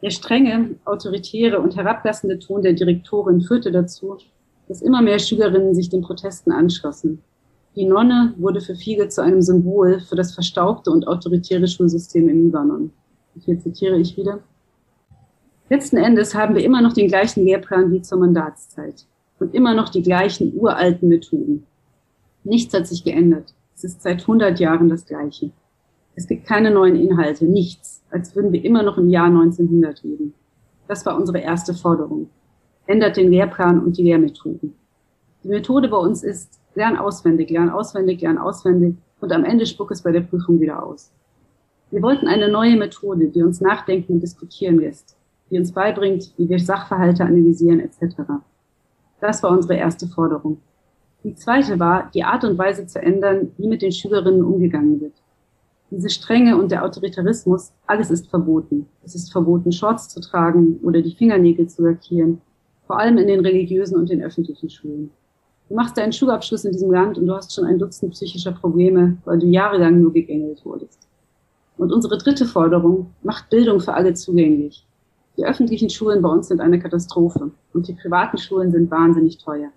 Der 0.02 0.12
strenge, 0.12 0.76
autoritäre 0.86 1.60
und 1.60 1.76
herablassende 1.76 2.40
Ton 2.40 2.62
der 2.62 2.72
Direktorin 2.72 3.42
führte 3.42 3.74
dazu, 3.74 4.16
dass 4.70 4.82
immer 4.82 5.02
mehr 5.02 5.20
Schülerinnen 5.20 5.76
sich 5.76 5.90
den 5.90 6.04
Protesten 6.04 6.54
anschlossen. 6.54 7.22
Die 7.76 7.86
Nonne 7.86 8.34
wurde 8.38 8.62
für 8.62 8.76
viele 8.76 9.10
zu 9.10 9.22
einem 9.22 9.42
Symbol 9.42 10.00
für 10.00 10.16
das 10.16 10.34
verstaubte 10.34 10.90
und 10.90 11.06
autoritäre 11.06 11.68
Schulsystem 11.68 12.30
im 12.30 12.46
Libanon. 12.46 12.94
Hier 13.44 13.60
zitiere 13.60 14.00
ich 14.00 14.16
wieder. 14.16 14.40
Letzten 15.72 15.96
Endes 15.96 16.36
haben 16.36 16.54
wir 16.54 16.66
immer 16.66 16.82
noch 16.82 16.92
den 16.92 17.08
gleichen 17.08 17.46
Lehrplan 17.46 17.94
wie 17.94 18.02
zur 18.02 18.20
Mandatszeit 18.20 19.06
und 19.40 19.56
immer 19.56 19.74
noch 19.74 19.88
die 19.88 20.02
gleichen 20.02 20.54
uralten 20.54 21.08
Methoden. 21.08 21.66
Nichts 22.44 22.74
hat 22.74 22.88
sich 22.88 23.06
geändert. 23.06 23.54
Es 23.74 23.86
ist 23.86 24.02
seit 24.02 24.20
100 24.20 24.60
Jahren 24.60 24.90
das 24.90 25.06
Gleiche. 25.06 25.52
Es 26.14 26.28
gibt 26.28 26.46
keine 26.46 26.72
neuen 26.72 26.98
Inhalte, 26.98 27.46
nichts, 27.46 28.04
als 28.12 28.36
würden 28.36 28.52
wir 28.52 28.66
immer 28.66 28.84
noch 28.84 28.98
im 28.98 29.10
Jahr 29.10 29.28
1900 29.28 30.04
leben. 30.04 30.34
Das 30.90 31.06
war 31.06 31.16
unsere 31.16 31.40
erste 31.40 31.74
Forderung. 31.74 32.30
Ändert 32.86 33.16
den 33.16 33.32
Lehrplan 33.32 33.80
und 33.80 33.98
die 33.98 34.04
Lehrmethoden. 34.04 34.76
Die 35.46 35.48
Methode 35.48 35.88
bei 35.88 35.96
uns 35.96 36.22
ist, 36.22 36.60
lern 36.76 36.98
auswendig, 36.98 37.50
lern 37.50 37.70
auswendig, 37.70 38.20
lern 38.20 38.38
auswendig 38.38 38.98
und 39.22 39.32
am 39.32 39.46
Ende 39.46 39.66
spuck 39.66 39.92
es 39.92 40.02
bei 40.02 40.12
der 40.12 40.20
Prüfung 40.20 40.60
wieder 40.60 40.84
aus. 40.84 41.14
Wir 41.92 42.02
wollten 42.02 42.28
eine 42.28 42.50
neue 42.50 42.76
Methode, 42.76 43.28
die 43.28 43.42
uns 43.42 43.62
nachdenken 43.62 44.16
und 44.16 44.20
diskutieren 44.20 44.78
lässt, 44.78 45.16
die 45.52 45.60
uns 45.60 45.74
beibringt, 45.74 46.34
wie 46.38 46.50
wir 46.50 46.60
Sachverhalte 46.60 47.24
analysieren 47.24 47.80
etc. 47.82 48.16
Das 49.20 49.44
war 49.44 49.52
unsere 49.52 49.76
erste 49.76 50.08
Forderung. 50.08 50.58
Die 51.24 51.36
zweite 51.36 51.80
war, 51.80 52.10
die 52.14 52.24
Art 52.24 52.44
und 52.44 52.58
Weise 52.58 52.88
zu 52.88 53.00
ändern, 53.00 53.52
wie 53.58 53.68
mit 53.68 53.84
den 53.84 53.92
Schülerinnen 53.92 54.44
umgegangen 54.44 55.00
wird. 55.00 55.14
Diese 55.92 56.10
Strenge 56.10 56.58
und 56.58 56.72
der 56.72 56.84
Autoritarismus, 56.84 57.74
alles 57.86 58.10
ist 58.10 58.30
verboten. 58.30 58.88
Es 59.04 59.14
ist 59.14 59.32
verboten, 59.32 59.72
Shorts 59.72 60.08
zu 60.10 60.22
tragen 60.22 60.80
oder 60.82 61.02
die 61.02 61.14
Fingernägel 61.14 61.68
zu 61.68 61.84
lackieren, 61.84 62.42
vor 62.88 62.98
allem 62.98 63.18
in 63.18 63.28
den 63.28 63.42
religiösen 63.42 63.98
und 63.98 64.10
den 64.10 64.24
öffentlichen 64.24 64.70
Schulen. 64.70 65.12
Du 65.68 65.76
machst 65.76 65.98
deinen 65.98 66.14
Schulabschluss 66.14 66.66
in 66.66 66.72
diesem 66.72 66.92
Land 66.92 67.18
und 67.18 67.28
du 67.28 67.36
hast 67.36 67.54
schon 67.54 67.66
ein 67.66 67.78
Dutzend 67.78 68.14
psychischer 68.14 68.54
Probleme, 68.54 69.18
weil 69.26 69.40
du 69.40 69.48
jahrelang 69.48 70.02
nur 70.02 70.14
gegängelt 70.14 70.66
wurdest. 70.66 71.08
Und 71.78 71.92
unsere 71.92 72.18
dritte 72.18 72.46
Forderung 72.46 73.12
macht 73.22 73.50
Bildung 73.50 73.80
für 73.80 73.94
alle 73.94 74.14
zugänglich. 74.14 74.86
Die 75.38 75.46
öffentlichen 75.46 75.90
Schulen 75.90 76.22
bei 76.22 76.30
uns 76.30 76.48
sind 76.48 76.60
eine 76.60 76.80
Katastrophe 76.80 77.52
und 77.74 77.88
die 77.88 77.94
privaten 77.94 78.38
Schulen 78.38 78.72
sind 78.72 78.92
wahnsinnig 78.92 79.38
teuer. 79.38 79.70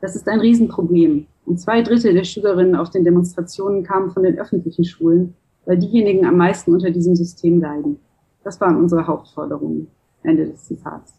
Das 0.00 0.14
ist 0.14 0.28
ein 0.28 0.40
Riesenproblem. 0.40 1.26
Und 1.44 1.60
zwei 1.60 1.82
Drittel 1.82 2.14
der 2.14 2.24
Schülerinnen 2.24 2.76
auf 2.76 2.90
den 2.90 3.04
Demonstrationen 3.04 3.82
kamen 3.82 4.10
von 4.10 4.22
den 4.22 4.38
öffentlichen 4.38 4.84
Schulen, 4.84 5.34
weil 5.66 5.78
diejenigen 5.78 6.26
am 6.26 6.36
meisten 6.36 6.72
unter 6.72 6.90
diesem 6.90 7.16
System 7.16 7.60
leiden. 7.60 7.98
Das 8.44 8.60
waren 8.60 8.76
unsere 8.76 9.06
Hauptforderungen. 9.06 9.88
Ende 10.22 10.46
des 10.46 10.64
Zitats. 10.64 11.14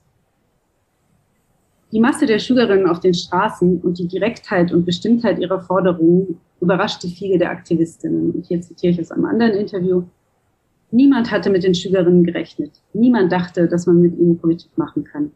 Die 1.92 2.00
Masse 2.00 2.28
der 2.28 2.40
Schülerinnen 2.40 2.88
auf 2.88 3.00
den 3.00 3.14
Straßen 3.14 3.82
und 3.82 3.98
die 3.98 4.08
Direktheit 4.08 4.72
und 4.72 4.86
Bestimmtheit 4.86 5.40
ihrer 5.40 5.60
Forderungen 5.60 6.40
überraschte 6.62 7.08
viele 7.08 7.40
der 7.40 7.50
Aktivistinnen. 7.50 8.32
Und 8.32 8.46
hier 8.46 8.62
zitiere 8.62 8.94
ich 8.94 9.02
aus 9.02 9.12
einem 9.12 9.26
anderen 9.26 9.54
Interview. 9.54 10.04
Niemand 10.92 11.32
hatte 11.32 11.50
mit 11.50 11.64
den 11.64 11.76
Schülerinnen 11.76 12.24
gerechnet. 12.24 12.82
Niemand 12.94 13.32
dachte, 13.32 13.68
dass 13.68 13.86
man 13.86 14.02
mit 14.02 14.18
ihnen 14.18 14.40
Politik 14.40 14.78
machen 14.78 15.04
kann. 15.04 15.32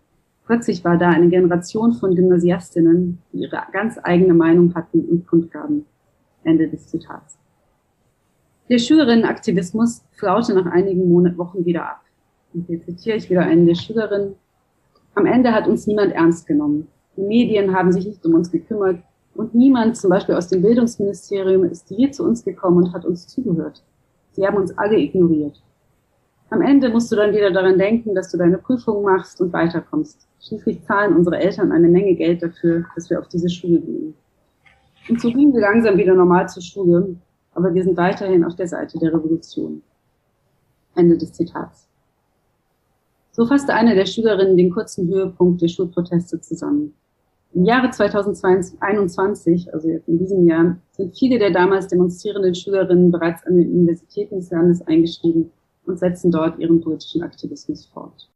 Plötzlich 0.46 0.84
war 0.84 0.98
da 0.98 1.10
eine 1.10 1.30
Generation 1.30 1.94
von 1.94 2.16
Gymnasiastinnen, 2.16 3.20
die 3.32 3.44
ihre 3.44 3.62
ganz 3.72 4.00
eigene 4.02 4.34
Meinung 4.34 4.74
hatten 4.76 5.06
und 5.06 5.28
kundgaben. 5.28 5.86
Ende 6.44 6.68
des 6.68 6.88
Zitats. 6.88 7.38
Der 8.70 8.78
Schülerinnenaktivismus 8.80 10.04
flaute 10.12 10.54
nach 10.54 10.66
einigen 10.66 11.08
Monaten, 11.08 11.38
Wochen 11.38 11.66
wieder 11.66 11.84
ab. 11.84 12.02
Und 12.54 12.68
hier 12.68 12.82
zitiere 12.82 13.18
ich 13.18 13.30
wieder 13.30 13.42
einen 13.42 13.68
der 13.68 13.76
Schülerinnen. 13.76 14.36
Am 15.16 15.26
Ende 15.26 15.54
hat 15.54 15.68
uns 15.68 15.88
niemand 15.88 16.14
ernst 16.14 16.48
genommen. 16.48 16.88
Die 17.16 17.22
Medien 17.22 17.76
haben 17.76 17.92
sich 17.92 18.06
nicht 18.06 18.26
um 18.26 18.34
uns 18.34 18.52
gekümmert 18.52 19.04
und 19.36 19.56
niemand, 19.56 19.98
zum 19.98 20.10
Beispiel 20.10 20.36
aus 20.36 20.48
dem 20.48 20.62
Bildungsministerium, 20.62 21.64
ist 21.64 21.90
je 21.90 22.12
zu 22.12 22.24
uns 22.24 22.44
gekommen 22.44 22.78
und 22.78 22.94
hat 22.94 23.06
uns 23.06 23.28
zugehört. 23.28 23.84
Sie 24.34 24.46
haben 24.46 24.58
uns 24.58 24.78
alle 24.78 24.98
ignoriert. 24.98 25.62
Am 26.50 26.62
Ende 26.62 26.90
musst 26.90 27.12
du 27.12 27.16
dann 27.16 27.34
wieder 27.34 27.52
daran 27.52 27.80
denken, 27.80 28.14
dass 28.14 28.32
du 28.32 28.38
deine 28.38 28.58
Prüfung 28.58 29.04
machst 29.04 29.42
und 29.42 29.54
weiterkommst. 29.54 30.28
Schließlich 30.40 30.84
zahlen 30.84 31.16
unsere 31.16 31.38
Eltern 31.40 31.72
eine 31.72 31.88
Menge 31.88 32.16
Geld 32.16 32.44
dafür, 32.44 32.86
dass 32.96 33.10
wir 33.10 33.20
auf 33.20 33.28
diese 33.28 33.50
Schule 33.50 33.80
gehen. 33.80 34.14
Und 35.10 35.20
so 35.20 35.32
gehen 35.32 35.54
wir 35.54 35.62
langsam 35.62 35.98
wieder 35.98 36.14
normal 36.14 36.48
zur 36.50 36.62
Schule, 36.62 37.16
aber 37.54 37.74
wir 37.74 37.84
sind 37.84 37.98
weiterhin 37.98 38.44
auf 38.44 38.56
der 38.56 38.68
Seite 38.68 39.00
der 39.00 39.14
Revolution. 39.14 39.82
Ende 40.96 41.18
des 41.18 41.34
Zitats. 41.34 41.88
So 43.32 43.48
fasste 43.48 43.74
eine 43.74 43.96
der 43.96 44.06
Schülerinnen 44.06 44.58
den 44.58 44.70
kurzen 44.70 45.08
Höhepunkt 45.08 45.62
der 45.62 45.68
Schulproteste 45.68 46.40
zusammen. 46.40 46.94
Im 47.56 47.66
Jahre 47.66 47.92
2021, 47.92 49.72
also 49.76 49.88
jetzt 49.88 50.08
in 50.08 50.18
diesem 50.18 50.48
Jahr, 50.48 50.76
sind 50.92 51.16
viele 51.16 51.38
der 51.38 51.52
damals 51.52 51.88
demonstrierenden 51.88 52.56
Schülerinnen 52.56 53.12
bereits 53.12 53.46
an 53.46 53.58
den 53.58 53.72
Universitäten 53.72 54.38
des 54.38 54.50
Landes 54.50 54.82
eingeschrieben 54.88 55.52
und 55.86 56.00
setzen 56.00 56.32
dort 56.32 56.58
ihren 56.58 56.82
politischen 56.82 57.22
Aktivismus 57.22 57.86
fort. 57.86 58.28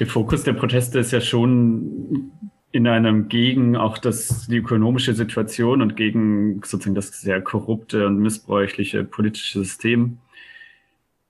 Der 0.00 0.06
Fokus 0.08 0.42
der 0.42 0.54
Proteste 0.54 0.98
ist 0.98 1.12
ja 1.12 1.20
schon 1.20 2.32
in 2.72 2.86
einem 2.86 3.28
gegen 3.28 3.76
auch 3.76 3.98
das, 3.98 4.46
die 4.46 4.56
ökonomische 4.56 5.12
Situation 5.12 5.82
und 5.82 5.94
gegen 5.94 6.62
sozusagen 6.64 6.94
das 6.94 7.20
sehr 7.20 7.42
korrupte 7.42 8.06
und 8.06 8.18
missbräuchliche 8.18 9.04
politische 9.04 9.58
System. 9.58 10.18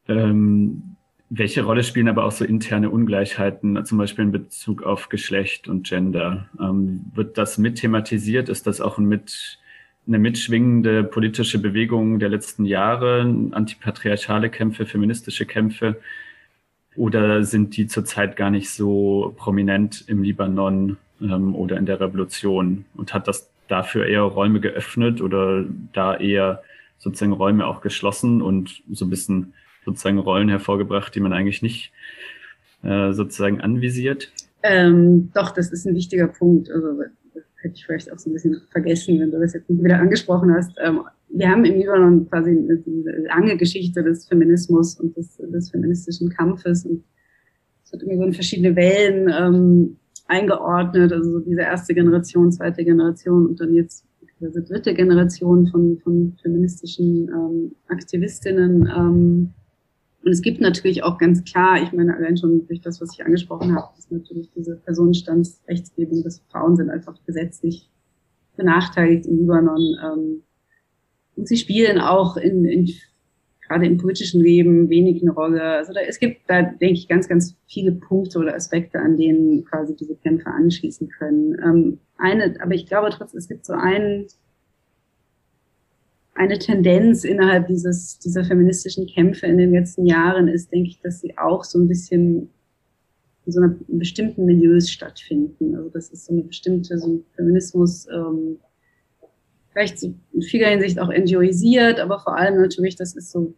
Ähm, 0.09 0.97
welche 1.31 1.65
Rolle 1.65 1.83
spielen 1.83 2.09
aber 2.09 2.25
auch 2.25 2.33
so 2.33 2.45
interne 2.45 2.91
Ungleichheiten, 2.91 3.85
zum 3.85 3.99
Beispiel 3.99 4.25
in 4.25 4.33
Bezug 4.33 4.85
auf 4.85 5.09
Geschlecht 5.09 5.67
und 5.67 5.85
Gender? 5.87 6.49
Ähm, 6.61 7.07
wird 7.15 7.37
das 7.39 7.59
mit 7.59 7.77
thematisiert? 7.77 8.49
Ist 8.49 8.69
das 8.69 8.81
auch 8.81 8.99
ein 8.99 9.07
mit, 9.07 9.59
eine 10.07 10.21
mitschwingende 10.21 11.03
politische 11.03 11.59
Bewegung 11.59 12.21
der 12.21 12.29
letzten 12.29 12.67
Jahre, 12.67 13.23
antipatriarchale 13.51 14.49
Kämpfe, 14.49 14.87
feministische 14.87 15.47
Kämpfe? 15.47 16.01
Oder 16.95 17.43
sind 17.43 17.77
die 17.77 17.87
zurzeit 17.87 18.37
gar 18.37 18.51
nicht 18.51 18.71
so 18.71 19.35
prominent 19.37 20.05
im 20.07 20.23
Libanon 20.23 20.99
ähm, 21.23 21.55
oder 21.55 21.77
in 21.77 21.87
der 21.87 22.01
Revolution? 22.01 22.85
Und 22.95 23.15
hat 23.15 23.29
das 23.29 23.51
dafür 23.69 24.07
eher 24.07 24.23
Räume 24.23 24.61
geöffnet 24.61 25.21
oder 25.21 25.65
da 25.93 26.17
eher 26.17 26.63
sozusagen 26.99 27.33
Räume 27.33 27.67
auch 27.67 27.81
geschlossen 27.81 28.43
und 28.43 28.83
so 28.91 29.07
ein 29.07 29.11
bisschen 29.11 29.55
sozusagen 29.85 30.19
Rollen 30.19 30.49
hervorgebracht, 30.49 31.15
die 31.15 31.21
man 31.21 31.33
eigentlich 31.33 31.63
nicht 31.63 31.93
äh, 32.83 33.13
sozusagen 33.13 33.61
anvisiert? 33.61 34.33
Ähm, 34.63 35.31
doch, 35.35 35.51
das 35.51 35.73
ist 35.73 35.87
ein 35.87 35.95
wichtiger 35.95 36.29
Punkt. 36.29 36.71
Also 36.71 37.03
das 37.35 37.43
hätte 37.63 37.75
ich 37.75 37.87
vielleicht 37.87 38.13
auch 38.13 38.19
so 38.19 38.31
ein 38.31 38.35
bisschen 38.35 38.61
vergessen, 38.71 39.19
wenn 39.19 39.31
du 39.31 39.41
das 39.41 39.55
jetzt 39.55 39.69
nicht 39.69 39.83
wieder 39.83 39.99
angesprochen 39.99 40.55
hast. 40.55 40.73
Ähm, 40.83 41.01
wir 41.31 41.49
haben 41.49 41.65
im 41.65 41.79
Libanon 41.79 42.29
quasi 42.29 42.51
eine, 42.51 42.83
lange 43.27 43.57
Geschichte 43.57 44.03
des 44.03 44.29
Feminismus 44.29 45.01
und 45.01 45.17
des, 45.17 45.37
des 45.39 45.71
feministischen 45.71 46.29
Kampfes 46.31 46.85
und 46.85 47.03
es 47.85 47.93
wird 47.93 48.03
immer 48.03 48.17
so 48.17 48.25
in 48.25 48.33
verschiedene 48.33 48.77
Wellen 48.77 49.33
ähm, 49.35 49.97
eingeordnet, 50.33 51.13
also 51.13 51.31
so 51.31 51.41
diese 51.41 51.61
erste 51.61 51.95
Generation, 51.95 52.51
zweite 52.51 52.85
Generation 52.85 53.47
und 53.47 53.61
dann 53.61 53.75
jetzt 53.75 54.07
diese 54.41 54.63
dritte 54.63 54.95
Generation 54.95 55.67
von, 55.69 55.99
von 56.03 56.37
feministischen 56.43 57.29
ähm, 57.29 57.73
Aktivistinnen. 57.89 58.89
Ähm, 58.89 59.51
und 60.25 60.31
es 60.31 60.43
gibt 60.43 60.61
natürlich 60.61 61.03
auch 61.03 61.19
ganz 61.19 61.45
klar, 61.45 61.83
ich 61.83 61.93
meine, 61.93 62.17
allein 62.17 62.37
schon 62.37 62.67
durch 62.67 62.81
das, 62.81 63.01
was 63.01 63.13
ich 63.15 63.25
angesprochen 63.25 63.75
habe, 63.75 63.89
ist 63.99 64.11
natürlich 64.11 64.51
diese 64.57 64.77
Personenstandsrechtsgebung, 64.77 66.23
dass 66.23 66.43
Frauen 66.51 66.77
sind 66.77 66.91
einfach 66.91 67.15
gesetzlich 67.27 67.91
benachteiligt 68.57 69.27
im 69.27 69.39
Libanon. 69.39 69.97
Ähm, 70.05 70.43
und 71.37 71.49
sie 71.49 71.57
spielen 71.57 71.99
auch 71.99 72.37
in, 72.37 72.65
in 72.65 72.89
gerade 73.73 73.87
im 73.87 73.97
politischen 73.97 74.41
Leben 74.41 74.91
wenig 74.91 75.23
eine 75.23 75.33
Rolle. 75.33 75.63
Also 75.63 75.93
da, 75.93 76.01
es 76.01 76.19
gibt 76.19 76.43
da, 76.49 76.63
denke 76.63 76.95
ich, 76.95 77.09
ganz, 77.09 77.29
ganz 77.29 77.57
viele 77.67 77.93
Punkte 77.93 78.39
oder 78.39 78.55
Aspekte, 78.55 78.99
an 78.99 79.17
denen 79.17 79.65
quasi 79.65 79.97
diese 79.97 80.15
Kämpfe 80.17 80.51
anschließen 80.51 81.09
können. 81.09 81.57
Ähm, 81.65 81.99
eine, 82.19 82.55
aber 82.61 82.75
ich 82.75 82.87
glaube 82.87 83.11
trotzdem, 83.11 83.39
es 83.39 83.49
gibt 83.49 83.65
so 83.65 83.73
einen, 83.73 84.27
eine 86.35 86.59
Tendenz 86.59 87.25
innerhalb 87.25 87.67
dieses, 87.67 88.19
dieser 88.19 88.45
feministischen 88.45 89.07
Kämpfe 89.07 89.47
in 89.47 89.59
den 89.59 89.73
letzten 89.73 90.07
Jahren 90.07 90.49
ist, 90.49 90.71
denke 90.73 90.91
ich, 90.91 91.01
dass 91.01 91.21
sie 91.21 91.39
auch 91.39 91.65
so 91.65 91.79
ein 91.79 91.89
bisschen 91.89 92.51
in 93.45 93.53
so 93.53 93.61
einer 93.61 93.75
bestimmten 93.89 94.45
Milieus 94.45 94.91
stattfinden. 94.91 95.75
Also 95.77 95.89
das 95.89 96.11
ist 96.11 96.27
so 96.27 96.33
eine 96.33 96.43
bestimmte, 96.43 96.99
so 96.99 97.09
ein 97.09 97.25
Feminismus, 97.35 98.07
ähm, 98.09 98.59
vielleicht 99.73 100.03
in 100.03 100.43
vieler 100.43 100.69
Hinsicht 100.69 100.99
auch 100.99 101.09
NGOisiert, 101.09 101.99
aber 101.99 102.19
vor 102.21 102.37
allem 102.37 102.61
natürlich, 102.61 102.97
das 102.97 103.17
ist 103.17 103.31
so, 103.31 103.55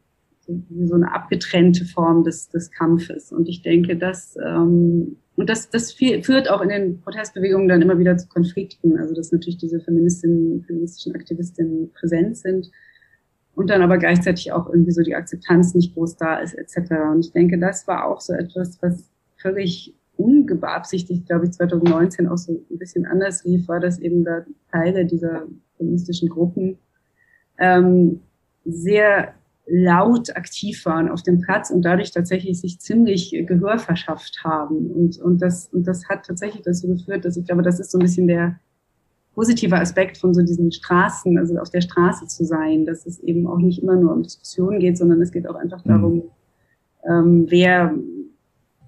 so, 0.46 0.94
eine 0.94 1.12
abgetrennte 1.12 1.84
Form 1.84 2.24
des, 2.24 2.48
des 2.48 2.70
Kampfes. 2.70 3.32
Und 3.32 3.48
ich 3.48 3.62
denke, 3.62 3.96
dass 3.96 4.36
ähm, 4.44 5.16
und 5.36 5.50
das, 5.50 5.68
das 5.68 5.92
führt 5.92 6.48
auch 6.48 6.60
in 6.60 6.68
den 6.68 7.00
Protestbewegungen 7.00 7.68
dann 7.68 7.82
immer 7.82 7.98
wieder 7.98 8.16
zu 8.16 8.28
Konflikten. 8.28 8.98
Also 8.98 9.14
dass 9.14 9.32
natürlich 9.32 9.58
diese 9.58 9.80
Feministinnen, 9.80 10.62
feministischen 10.62 11.14
Aktivistinnen 11.14 11.90
präsent 11.92 12.36
sind 12.36 12.70
und 13.54 13.70
dann 13.70 13.82
aber 13.82 13.98
gleichzeitig 13.98 14.52
auch 14.52 14.68
irgendwie 14.68 14.92
so 14.92 15.02
die 15.02 15.14
Akzeptanz 15.14 15.74
nicht 15.74 15.94
groß 15.94 16.16
da 16.16 16.38
ist 16.38 16.54
etc. 16.54 16.92
Und 17.12 17.26
ich 17.26 17.32
denke, 17.32 17.58
das 17.58 17.86
war 17.88 18.06
auch 18.06 18.20
so 18.20 18.32
etwas, 18.32 18.80
was 18.80 19.10
völlig 19.36 19.94
ungebeabsichtigt, 20.16 21.26
glaube 21.26 21.46
ich, 21.46 21.52
2019 21.52 22.28
auch 22.28 22.38
so 22.38 22.52
ein 22.70 22.78
bisschen 22.78 23.04
anders 23.04 23.44
lief, 23.44 23.66
war, 23.66 23.80
dass 23.80 23.98
eben 23.98 24.24
da 24.24 24.44
Teile 24.70 25.04
dieser 25.04 25.46
feministischen 25.76 26.28
Gruppen 26.28 26.78
ähm, 27.58 28.20
sehr 28.64 29.34
laut 29.66 30.36
aktiv 30.36 30.84
waren 30.84 31.08
auf 31.08 31.22
dem 31.22 31.40
Platz 31.40 31.70
und 31.70 31.82
dadurch 31.82 32.10
tatsächlich 32.10 32.60
sich 32.60 32.80
ziemlich 32.80 33.34
Gehör 33.46 33.78
verschafft 33.78 34.42
haben. 34.44 34.90
Und, 34.90 35.18
und, 35.18 35.40
das, 35.40 35.68
und 35.72 35.86
das 35.86 36.08
hat 36.08 36.26
tatsächlich 36.26 36.62
dazu 36.62 36.86
geführt, 36.88 37.24
dass 37.24 37.36
ich 37.36 37.46
glaube, 37.46 37.62
das 37.62 37.80
ist 37.80 37.90
so 37.90 37.98
ein 37.98 38.02
bisschen 38.02 38.26
der 38.26 38.60
positive 39.34 39.76
Aspekt 39.76 40.18
von 40.18 40.34
so 40.34 40.42
diesen 40.42 40.70
Straßen, 40.70 41.38
also 41.38 41.58
auf 41.58 41.70
der 41.70 41.80
Straße 41.80 42.26
zu 42.26 42.44
sein, 42.44 42.84
dass 42.84 43.06
es 43.06 43.20
eben 43.20 43.46
auch 43.46 43.58
nicht 43.58 43.82
immer 43.82 43.96
nur 43.96 44.12
um 44.12 44.22
Diskussionen 44.22 44.78
geht, 44.78 44.96
sondern 44.96 45.20
es 45.22 45.32
geht 45.32 45.48
auch 45.48 45.56
einfach 45.56 45.84
mhm. 45.84 45.88
darum, 45.88 46.22
ähm, 47.08 47.46
wer 47.48 47.94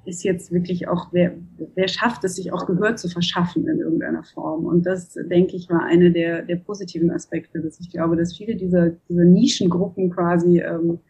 ist 0.07 0.23
jetzt 0.23 0.53
wirklich 0.53 0.89
auch, 0.89 1.09
wer, 1.13 1.35
wer 1.75 1.89
schafft 1.89 2.25
es, 2.25 2.37
sich 2.37 2.53
auch 2.53 2.67
Gehör 2.67 2.97
zu 2.97 3.09
verschaffen 3.09 3.67
in 3.67 3.79
irgendeiner 3.79 4.23
Form. 4.23 4.67
Und 4.67 4.87
das, 4.87 5.15
denke 5.15 5.57
ich, 5.57 5.69
war 5.69 5.83
eine 5.83 6.13
der, 6.13 6.43
der 6.43 6.57
positiven 6.57 7.11
Aspekte, 7.11 7.61
dass 7.61 7.81
ich 7.81 7.91
glaube, 7.91 8.17
dass 8.17 8.37
viele 8.37 8.57
dieser, 8.57 8.91
dieser 9.09 9.25
Nischengruppen 9.25 10.11
quasi 10.11 10.61
ähm, 10.61 11.01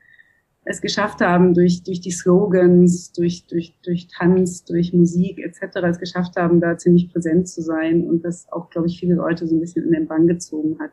es 0.65 0.81
geschafft 0.81 1.21
haben, 1.21 1.55
durch, 1.55 1.85
durch 1.85 2.01
die 2.01 2.11
Slogans, 2.11 3.13
durch, 3.13 3.47
durch, 3.47 3.79
durch 3.85 4.09
Tanz, 4.09 4.65
durch 4.65 4.93
Musik 4.93 5.39
etc. 5.39 5.77
es 5.85 6.01
geschafft 6.01 6.37
haben, 6.37 6.61
da 6.61 6.77
ziemlich 6.77 7.13
präsent 7.13 7.49
zu 7.49 7.63
sein 7.63 8.05
und 8.05 8.25
das 8.25 8.51
auch, 8.51 8.69
glaube 8.71 8.89
ich, 8.89 8.99
viele 8.99 9.15
Leute 9.15 9.47
so 9.47 9.55
ein 9.55 9.61
bisschen 9.61 9.85
in 9.85 9.93
den 9.93 10.09
Bann 10.09 10.27
gezogen 10.27 10.79
hat. 10.81 10.91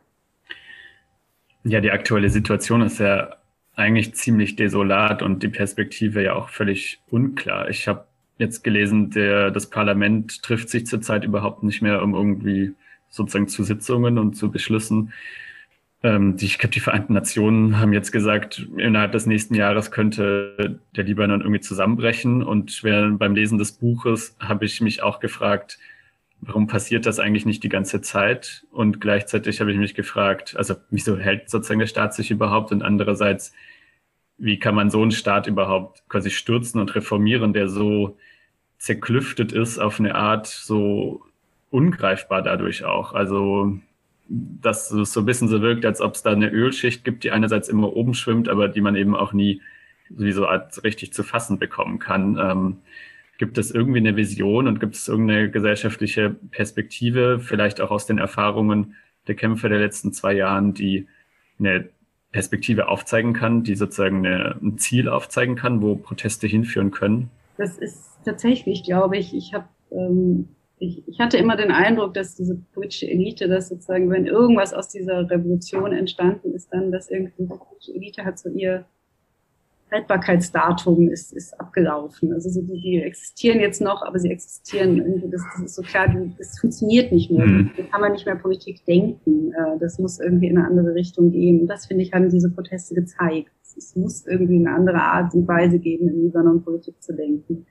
Ja, 1.64 1.80
die 1.80 1.90
aktuelle 1.90 2.30
Situation 2.30 2.82
ist 2.82 3.00
ja 3.00 3.36
eigentlich 3.76 4.14
ziemlich 4.14 4.56
desolat 4.56 5.22
und 5.22 5.42
die 5.42 5.48
Perspektive 5.48 6.22
ja 6.22 6.34
auch 6.34 6.48
völlig 6.48 7.00
unklar. 7.10 7.68
Ich 7.68 7.88
habe 7.88 8.06
jetzt 8.38 8.64
gelesen, 8.64 9.10
der, 9.10 9.50
das 9.50 9.70
Parlament 9.70 10.42
trifft 10.42 10.68
sich 10.68 10.86
zurzeit 10.86 11.24
überhaupt 11.24 11.62
nicht 11.62 11.82
mehr, 11.82 12.02
um 12.02 12.14
irgendwie 12.14 12.74
sozusagen 13.08 13.48
zu 13.48 13.62
Sitzungen 13.64 14.18
und 14.18 14.34
zu 14.36 14.50
Beschlüssen. 14.50 15.12
Ähm, 16.02 16.36
die, 16.36 16.46
ich 16.46 16.58
glaube, 16.58 16.72
die 16.72 16.80
Vereinten 16.80 17.14
Nationen 17.14 17.78
haben 17.78 17.92
jetzt 17.92 18.12
gesagt, 18.12 18.68
innerhalb 18.76 19.12
des 19.12 19.26
nächsten 19.26 19.54
Jahres 19.54 19.90
könnte 19.90 20.80
der 20.96 21.04
Libanon 21.04 21.40
irgendwie 21.40 21.60
zusammenbrechen. 21.60 22.42
Und 22.42 22.82
während, 22.84 23.18
beim 23.18 23.34
Lesen 23.34 23.58
des 23.58 23.72
Buches 23.72 24.36
habe 24.40 24.64
ich 24.64 24.80
mich 24.80 25.02
auch 25.02 25.20
gefragt, 25.20 25.78
warum 26.46 26.66
passiert 26.66 27.06
das 27.06 27.18
eigentlich 27.18 27.46
nicht 27.46 27.62
die 27.62 27.68
ganze 27.68 28.00
Zeit? 28.00 28.66
Und 28.70 29.00
gleichzeitig 29.00 29.60
habe 29.60 29.72
ich 29.72 29.78
mich 29.78 29.94
gefragt, 29.94 30.54
also 30.56 30.74
wieso 30.90 31.16
hält 31.16 31.50
sozusagen 31.50 31.80
der 31.80 31.86
Staat 31.86 32.14
sich 32.14 32.30
überhaupt? 32.30 32.72
Und 32.72 32.82
andererseits, 32.82 33.52
wie 34.38 34.58
kann 34.58 34.74
man 34.74 34.90
so 34.90 35.02
einen 35.02 35.10
Staat 35.10 35.46
überhaupt 35.46 36.08
quasi 36.08 36.30
stürzen 36.30 36.80
und 36.80 36.94
reformieren, 36.94 37.52
der 37.52 37.68
so 37.68 38.18
zerklüftet 38.78 39.52
ist 39.52 39.78
auf 39.78 39.98
eine 39.98 40.14
Art 40.14 40.46
so 40.46 41.22
ungreifbar 41.70 42.42
dadurch 42.42 42.84
auch? 42.84 43.12
Also, 43.14 43.78
dass 44.28 44.90
es 44.90 45.12
so 45.12 45.20
ein 45.20 45.26
bisschen 45.26 45.48
so 45.48 45.62
wirkt, 45.62 45.86
als 45.86 46.00
ob 46.00 46.14
es 46.14 46.22
da 46.22 46.32
eine 46.32 46.50
Ölschicht 46.50 47.04
gibt, 47.04 47.24
die 47.24 47.30
einerseits 47.30 47.68
immer 47.68 47.94
oben 47.94 48.14
schwimmt, 48.14 48.48
aber 48.48 48.68
die 48.68 48.80
man 48.80 48.96
eben 48.96 49.14
auch 49.14 49.32
nie 49.32 49.60
sowieso 50.10 50.46
richtig 50.82 51.12
zu 51.12 51.22
fassen 51.22 51.58
bekommen 51.58 51.98
kann. 51.98 52.38
Ähm, 52.38 52.76
Gibt 53.38 53.58
es 53.58 53.70
irgendwie 53.70 53.98
eine 53.98 54.16
Vision 54.16 54.68
und 54.68 54.80
gibt 54.80 54.94
es 54.94 55.08
irgendeine 55.08 55.50
gesellschaftliche 55.50 56.30
Perspektive, 56.50 57.40
vielleicht 57.40 57.80
auch 57.80 57.90
aus 57.90 58.06
den 58.06 58.18
Erfahrungen 58.18 58.94
der 59.26 59.34
Kämpfe 59.34 59.68
der 59.68 59.78
letzten 59.78 60.12
zwei 60.12 60.34
Jahren, 60.34 60.74
die 60.74 61.08
eine 61.58 61.88
Perspektive 62.30 62.88
aufzeigen 62.88 63.32
kann, 63.32 63.62
die 63.62 63.74
sozusagen 63.74 64.26
eine, 64.26 64.56
ein 64.60 64.78
Ziel 64.78 65.08
aufzeigen 65.08 65.56
kann, 65.56 65.82
wo 65.82 65.96
Proteste 65.96 66.46
hinführen 66.46 66.90
können? 66.90 67.30
Das 67.56 67.78
ist 67.78 68.18
tatsächlich, 68.24 68.82
glaube 68.82 69.16
ich, 69.16 69.34
ich 69.34 69.54
habe 69.54 69.66
ähm, 69.90 70.48
ich, 70.78 71.06
ich 71.06 71.20
hatte 71.20 71.36
immer 71.38 71.56
den 71.56 71.70
Eindruck, 71.70 72.14
dass 72.14 72.34
diese 72.34 72.56
politische 72.74 73.08
Elite, 73.08 73.48
dass 73.48 73.68
sozusagen, 73.68 74.10
wenn 74.10 74.26
irgendwas 74.26 74.74
aus 74.74 74.88
dieser 74.88 75.28
Revolution 75.30 75.92
entstanden 75.92 76.52
ist, 76.52 76.72
dann, 76.72 76.90
dass 76.90 77.10
irgendwie 77.10 77.44
die 77.44 77.46
politische 77.46 77.94
Elite 77.94 78.24
hat 78.24 78.38
so 78.38 78.50
ihr 78.50 78.84
Haltbarkeitsdatum 79.92 81.08
ist, 81.08 81.32
ist 81.32 81.58
abgelaufen. 81.60 82.32
Also 82.32 82.50
so 82.50 82.62
die, 82.62 82.80
die 82.80 83.02
existieren 83.02 83.60
jetzt 83.60 83.80
noch, 83.80 84.02
aber 84.02 84.18
sie 84.18 84.30
existieren 84.30 84.98
irgendwie, 84.98 85.30
das, 85.30 85.42
das 85.54 85.64
ist 85.64 85.74
so 85.76 85.82
klar, 85.82 86.08
das 86.38 86.58
funktioniert 86.58 87.12
nicht 87.12 87.30
mehr. 87.30 87.46
Mhm. 87.46 87.70
Da 87.76 87.82
kann 87.84 88.00
man 88.00 88.12
nicht 88.12 88.26
mehr 88.26 88.36
Politik 88.36 88.84
denken. 88.86 89.52
Äh, 89.52 89.78
das 89.78 89.98
muss 89.98 90.20
irgendwie 90.20 90.48
in 90.48 90.58
eine 90.58 90.66
andere 90.66 90.94
Richtung 90.94 91.30
gehen. 91.30 91.60
Und 91.60 91.66
das, 91.68 91.86
finde 91.86 92.02
ich, 92.02 92.12
haben 92.12 92.28
diese 92.28 92.50
Proteste 92.50 92.94
gezeigt. 92.94 93.50
Es 93.76 93.96
muss 93.96 94.26
irgendwie 94.26 94.56
eine 94.56 94.72
andere 94.72 95.00
Art 95.00 95.34
und 95.34 95.48
Weise 95.48 95.78
geben, 95.78 96.08
in 96.08 96.22
Libanon 96.22 96.62
Politik 96.62 97.02
zu 97.02 97.12
denken. 97.12 97.66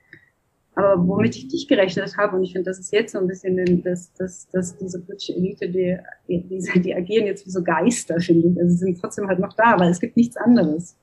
Aber 0.76 1.06
womit 1.06 1.36
ich 1.36 1.48
dich 1.48 1.68
gerechnet 1.68 2.16
habe, 2.16 2.36
und 2.36 2.42
ich 2.42 2.52
finde, 2.52 2.70
das 2.70 2.80
ist 2.80 2.92
jetzt 2.92 3.12
so 3.12 3.18
ein 3.18 3.28
bisschen, 3.28 3.82
dass, 3.84 4.12
dass, 4.14 4.48
dass 4.48 4.76
diese 4.76 5.00
politische 5.00 5.34
Elite, 5.34 5.68
die, 5.68 5.98
die, 6.28 6.80
die 6.80 6.94
agieren 6.94 7.26
jetzt 7.26 7.46
wie 7.46 7.50
so 7.50 7.62
Geister, 7.62 8.18
finde 8.18 8.48
ich. 8.48 8.58
Also 8.58 8.70
sie 8.72 8.78
sind 8.78 9.00
trotzdem 9.00 9.28
halt 9.28 9.38
noch 9.38 9.52
da, 9.54 9.78
weil 9.78 9.90
es 9.90 10.00
gibt 10.00 10.16
nichts 10.16 10.36
anderes. 10.36 10.96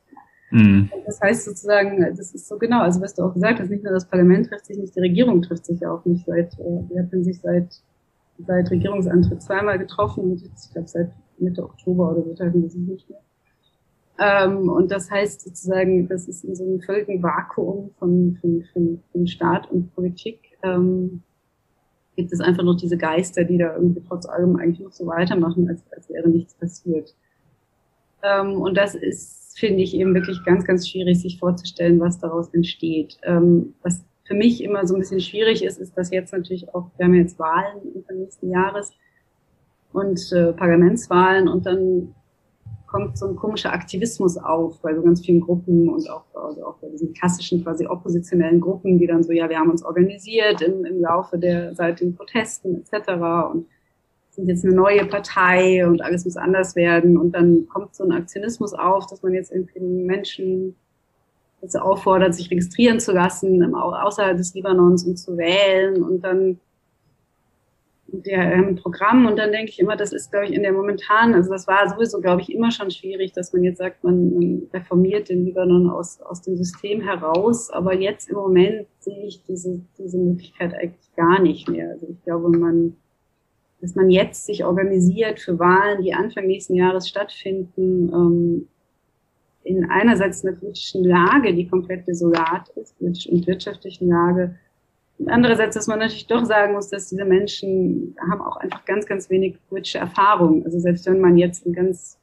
Mhm. 0.52 0.92
Das 1.06 1.20
heißt 1.22 1.46
sozusagen, 1.46 2.02
das 2.16 2.34
ist 2.34 2.48
so 2.48 2.58
genau, 2.58 2.82
also 2.82 3.02
was 3.02 3.16
du 3.16 3.24
auch 3.24 3.34
gesagt 3.34 3.60
hast, 3.60 3.70
nicht 3.70 3.84
nur 3.84 3.94
das 3.94 4.08
Parlament 4.08 4.48
trifft 4.48 4.66
sich 4.66 4.78
nicht, 4.78 4.96
die 4.96 5.00
Regierung 5.00 5.42
trifft 5.42 5.66
sich 5.66 5.86
auch 5.86 6.06
nicht 6.06 6.26
seit, 6.26 6.54
äh, 6.60 6.90
wir 6.90 7.04
hatten 7.04 7.24
sich 7.24 7.40
seit, 7.40 7.82
seit 8.38 8.70
Regierungsantritt 8.70 9.42
zweimal 9.42 9.80
getroffen 9.80 10.24
und 10.32 10.42
jetzt, 10.42 10.68
ich 10.68 10.74
glaube 10.74 10.88
seit 10.90 11.12
Mitte 11.40 11.64
Oktober 11.64 12.12
oder 12.12 12.24
so 12.24 12.34
treffen 12.34 12.62
wir 12.62 12.70
sich 12.70 12.82
nicht 12.82 13.10
mehr. 13.10 13.22
Ähm, 14.20 14.70
und 14.70 14.92
das 14.92 15.10
heißt 15.10 15.42
sozusagen, 15.42 16.08
das 16.08 16.28
ist 16.28 16.44
in 16.44 16.54
so 16.54 16.64
einem 16.64 16.82
völligen 16.82 17.24
Vakuum 17.24 17.92
von, 17.98 18.38
von, 18.42 18.64
von, 18.74 19.02
von 19.12 19.28
Staat 19.28 19.72
und 19.72 19.96
Politik, 19.96 20.40
ähm, 20.64 21.24
gibt 22.18 22.34
es 22.34 22.42
einfach 22.42 22.64
noch 22.64 22.76
diese 22.76 22.98
Geister, 22.98 23.46
die 23.46 23.58
da 23.58 23.74
irgendwie 23.74 24.04
trotz 24.06 24.26
allem 24.26 24.58
eigentlich 24.58 24.82
noch 24.82 24.92
so 24.92 25.08
weitermachen, 25.08 25.70
als, 25.70 25.82
als 25.96 26.10
wäre 26.10 26.28
nichts 26.28 26.54
passiert. 26.56 27.16
Ähm, 28.22 28.62
und 28.62 28.78
das 28.78 28.96
ist 28.96 29.41
finde 29.60 29.82
ich 29.84 29.96
eben 29.96 30.14
wirklich 30.14 30.44
ganz, 30.46 30.66
ganz 30.66 30.88
schwierig, 30.88 31.22
sich 31.22 31.40
vorzustellen, 31.40 32.00
was 32.00 32.20
daraus 32.20 32.50
entsteht. 32.54 33.18
Ähm, 33.24 33.76
was 33.84 34.04
für 34.24 34.36
mich 34.36 34.64
immer 34.64 34.86
so 34.88 34.96
ein 34.96 35.00
bisschen 35.00 35.20
schwierig 35.20 35.64
ist, 35.64 35.80
ist, 35.80 35.98
dass 35.98 36.12
jetzt 36.12 36.34
natürlich 36.34 36.74
auch, 36.74 36.90
wir 36.98 37.06
haben 37.06 37.16
jetzt 37.16 37.40
Wahlen 37.40 37.80
Anfang 37.96 38.18
nächsten 38.20 38.50
Jahres 38.50 38.92
und 39.94 40.32
äh, 40.32 40.54
Parlamentswahlen 40.54 41.48
und 41.48 41.66
dann 41.66 42.16
kommt 42.88 43.18
so 43.18 43.28
ein 43.28 43.36
komischer 43.38 43.72
Aktivismus 43.72 44.38
auf 44.38 44.82
bei 44.82 44.94
so 44.94 45.02
ganz 45.02 45.26
vielen 45.26 45.40
Gruppen 45.40 45.90
und 45.90 46.10
auch, 46.10 46.26
also 46.34 46.66
auch 46.66 46.78
bei 46.80 46.90
diesen 46.90 47.14
klassischen 47.14 47.64
quasi 47.64 47.88
oppositionellen 47.88 48.60
Gruppen, 48.60 48.98
die 48.98 49.08
dann 49.08 49.24
so, 49.24 49.32
ja, 49.32 49.50
wir 49.50 49.58
haben 49.58 49.72
uns 49.72 49.84
organisiert 49.84 50.62
im, 50.62 50.84
im 50.84 51.00
Laufe 51.00 51.38
der, 51.38 51.74
seit 51.74 52.02
den 52.02 52.16
Protesten 52.16 52.84
etc. 52.84 53.12
und 53.54 53.68
sind 54.32 54.48
jetzt 54.48 54.66
eine 54.66 54.74
neue 54.74 55.06
Partei 55.06 55.86
und 55.86 56.02
alles 56.02 56.26
muss 56.26 56.38
anders 56.38 56.76
werden. 56.76 57.18
Und 57.18 57.34
dann 57.34 57.68
kommt 57.68 57.96
so 57.96 58.04
ein 58.04 58.12
Aktionismus 58.12 58.74
auf, 58.74 59.06
dass 59.08 59.22
man 59.24 59.34
jetzt 59.34 59.52
irgendwie 59.52 59.80
Menschen 59.80 60.76
dazu 61.62 61.80
auffordert, 61.80 62.34
sich 62.34 62.50
registrieren 62.50 63.00
zu 63.00 63.12
lassen, 63.12 63.76
außerhalb 63.76 64.38
des 64.38 64.54
Libanons 64.56 65.06
und 65.06 65.18
zu 65.18 65.38
wählen. 65.38 66.02
Und 66.02 66.22
dann 66.22 66.60
haben 68.14 68.68
ein 68.68 68.76
Programm 68.76 69.26
und 69.26 69.38
dann 69.38 69.52
denke 69.52 69.72
ich 69.72 69.80
immer, 69.80 69.96
das 69.96 70.12
ist, 70.12 70.32
glaube 70.32 70.48
ich, 70.48 70.54
in 70.54 70.64
der 70.64 70.74
momentanen, 70.74 71.36
also 71.36 71.50
das 71.52 71.68
war 71.68 71.90
sowieso, 71.90 72.20
glaube 72.20 72.42
ich, 72.42 72.52
immer 72.52 72.72
schon 72.72 72.92
schwierig, 72.92 73.32
dass 73.32 73.54
man 73.54 73.64
jetzt 73.64 73.78
sagt, 73.78 74.04
man, 74.04 74.34
man 74.34 74.64
reformiert 74.74 75.30
den 75.30 75.46
Libanon 75.46 75.90
aus, 75.90 76.22
aus 76.22 76.42
dem 76.42 76.58
System 76.58 77.02
heraus, 77.02 77.70
aber 77.70 77.94
jetzt 77.94 78.30
im 78.30 78.36
Moment 78.36 78.88
sehe 79.00 79.26
ich 79.26 79.44
diese, 79.48 79.82
diese 79.98 80.18
Möglichkeit 80.18 80.74
eigentlich 80.74 81.16
gar 81.16 81.42
nicht 81.42 81.70
mehr. 81.70 81.90
Also 81.92 82.08
ich 82.10 82.22
glaube, 82.24 82.50
man, 82.50 82.98
dass 83.82 83.96
man 83.96 84.10
jetzt 84.10 84.46
sich 84.46 84.64
organisiert 84.64 85.40
für 85.40 85.58
Wahlen, 85.60 86.02
die 86.04 86.14
Anfang 86.14 86.46
nächsten 86.46 86.76
Jahres 86.76 87.08
stattfinden, 87.10 88.10
ähm, 88.14 88.68
in 89.64 89.90
einerseits 89.90 90.44
einer 90.44 90.56
politischen 90.56 91.04
Lage, 91.04 91.54
die 91.54 91.68
komplett 91.68 92.08
desolat 92.08 92.70
ist, 92.76 92.98
politisch 92.98 93.28
und 93.28 93.46
wirtschaftlichen 93.48 94.08
Lage, 94.10 94.56
und 95.22 95.30
andererseits, 95.30 95.76
dass 95.76 95.86
man 95.86 96.00
natürlich 96.00 96.26
doch 96.26 96.46
sagen 96.46 96.74
muss, 96.74 96.90
dass 96.90 97.10
diese 97.10 97.26
Menschen 97.26 98.16
haben 98.20 98.42
auch 98.42 98.58
einfach 98.58 98.84
ganz, 98.86 99.06
ganz 99.06 99.30
wenig 99.30 99.56
politische 99.70 100.00
Erfahrung. 100.00 100.66
Also 100.66 100.80
selbst 100.80 101.06
wenn 101.06 101.20
man 101.20 101.38
jetzt 101.38 101.68
ein 101.68 101.74
ganz 101.74 102.18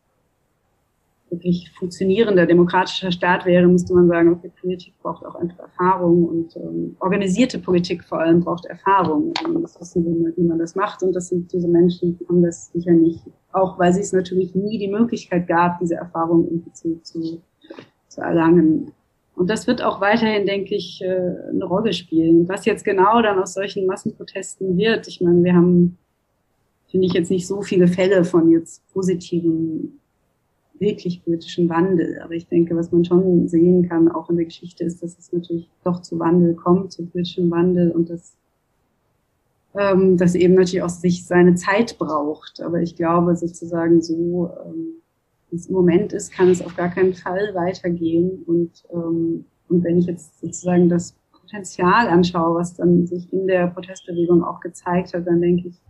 wirklich 1.31 1.71
funktionierender 1.79 2.47
demokratischer 2.47 3.13
Staat 3.13 3.45
wäre, 3.47 3.67
müsste 3.67 3.95
man 3.95 4.09
sagen, 4.09 4.33
okay, 4.33 4.51
Politik 4.61 4.95
braucht 5.03 5.25
auch 5.25 5.35
einfach 5.35 5.59
Erfahrung 5.59 6.25
und 6.25 6.57
ähm, 6.57 6.97
organisierte 7.01 7.59
Politik 7.59 8.05
vor 8.05 8.21
allem 8.21 8.41
braucht 8.41 8.67
Erfahrung. 8.67 9.33
Man 9.43 9.61
muss 9.61 9.81
wissen, 9.81 10.23
man, 10.23 10.33
wie 10.37 10.43
man 10.43 10.59
das 10.59 10.75
macht 10.75 11.03
und 11.03 11.15
das 11.15 11.29
sind 11.29 11.53
diese 11.53 11.69
Menschen, 11.69 12.19
die 12.19 12.27
haben 12.29 12.43
das 12.43 12.73
sicher 12.73 12.93
nicht. 12.93 13.23
Auch 13.53 13.79
weil 13.79 13.93
sie 13.93 14.01
es 14.01 14.13
natürlich 14.13 14.55
nie 14.55 14.79
die 14.79 14.89
Möglichkeit 14.89 15.47
gab, 15.47 15.79
diese 15.81 15.97
Erfahrung 15.97 16.45
irgendwie 16.45 16.73
zu, 16.73 17.01
zu, 17.03 17.41
zu 18.09 18.21
erlangen. 18.21 18.93
Und 19.39 19.49
das 19.49 19.69
wird 19.69 19.83
auch 19.83 20.01
weiterhin, 20.01 20.47
denke 20.47 20.75
ich, 20.75 21.01
äh, 21.01 21.07
eine 21.51 21.65
Rolle 21.65 21.93
spielen. 21.93 22.49
Was 22.49 22.65
jetzt 22.65 22.85
genau 22.85 23.23
dann 23.23 23.39
aus 23.39 23.55
solchen 23.55 23.87
Massenprotesten 23.87 24.77
wird, 24.77 25.07
ich 25.07 25.21
meine, 25.21 25.45
wir 25.45 25.55
haben, 25.55 25.97
finde 26.89 27.07
ich, 27.07 27.13
jetzt 27.13 27.31
nicht 27.31 27.47
so 27.47 27.63
viele 27.63 27.87
Fälle 27.87 28.25
von 28.25 28.51
jetzt 28.51 28.83
positiven, 28.93 30.01
wirklich 30.81 31.23
politischen 31.25 31.69
Wandel. 31.69 32.21
Aber 32.23 32.33
ich 32.33 32.47
denke, 32.47 32.77
was 32.77 32.93
man 32.93 33.05
schon 33.05 33.49
sehen 33.49 33.89
kann, 33.89 34.11
auch 34.11 34.31
in 34.31 34.37
der 34.37 34.47
Geschichte, 34.47 34.85
ist, 34.85 35.03
dass 35.03 35.19
es 35.19 35.33
natürlich 35.33 35.69
doch 35.85 36.01
zu 36.01 36.19
Wandel 36.19 36.55
kommt, 36.55 36.93
zu 36.93 37.07
politischem 37.07 37.51
Wandel 37.51 37.91
und 37.91 38.11
dass 38.11 38.35
ähm, 39.75 40.17
das 40.17 40.35
eben 40.35 40.55
natürlich 40.55 40.83
auch 40.83 40.89
sich 40.89 41.27
seine 41.27 41.55
Zeit 41.55 41.99
braucht. 41.99 42.61
Aber 42.63 42.81
ich 42.81 42.97
glaube 42.97 43.37
sozusagen 43.37 44.03
so, 44.03 44.51
ähm, 44.65 45.03
wie 45.51 45.57
es 45.57 45.67
im 45.67 45.75
Moment 45.75 46.13
ist, 46.13 46.33
kann 46.33 46.49
es 46.49 46.63
auf 46.63 46.77
gar 46.77 46.91
keinen 46.91 47.15
Fall 47.15 47.55
weitergehen. 47.55 48.43
Und, 48.47 48.85
ähm, 48.93 49.45
und 49.69 49.85
wenn 49.85 49.99
ich 49.99 50.07
jetzt 50.07 50.41
sozusagen 50.41 50.89
das 50.89 51.15
Potenzial 51.33 52.09
anschaue, 52.09 52.57
was 52.57 52.75
dann 52.75 53.07
sich 53.07 53.33
in 53.33 53.47
der 53.47 53.69
Protestbewegung 53.69 54.45
auch 54.45 54.61
gezeigt 54.61 55.15
hat, 55.15 55.27
dann 55.27 55.41
denke 55.41 55.69
ich, 55.69 55.81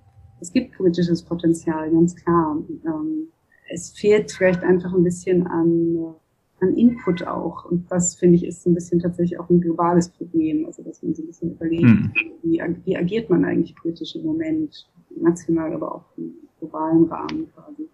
es 0.40 0.52
gibt 0.52 0.76
politisches 0.76 1.22
Potenzial, 1.22 1.90
ganz 1.90 2.14
klar. 2.14 2.58
Ähm, 2.84 3.28
es 3.68 3.90
fehlt 3.90 4.32
vielleicht 4.32 4.62
einfach 4.62 4.92
ein 4.92 5.04
bisschen 5.04 5.46
an, 5.46 6.14
an 6.60 6.74
Input 6.76 7.26
auch. 7.26 7.64
Und 7.64 7.90
das, 7.90 8.14
finde 8.14 8.36
ich, 8.36 8.44
ist 8.44 8.62
so 8.62 8.70
ein 8.70 8.74
bisschen 8.74 9.00
tatsächlich 9.00 9.38
auch 9.38 9.48
ein 9.50 9.60
globales 9.60 10.08
Problem. 10.08 10.66
Also, 10.66 10.82
dass 10.82 11.02
man 11.02 11.14
so 11.14 11.22
ein 11.22 11.26
bisschen 11.26 11.52
überlegt, 11.52 11.82
hm. 11.82 12.12
wie, 12.42 12.62
wie 12.84 12.96
agiert 12.96 13.30
man 13.30 13.44
eigentlich 13.44 13.74
politisch 13.76 14.14
im 14.16 14.24
Moment, 14.24 14.88
national, 15.16 15.72
aber 15.72 15.94
auch 15.94 16.04
im 16.16 16.34
globalen 16.58 17.04
Rahmen 17.04 17.48
quasi. 17.54 17.88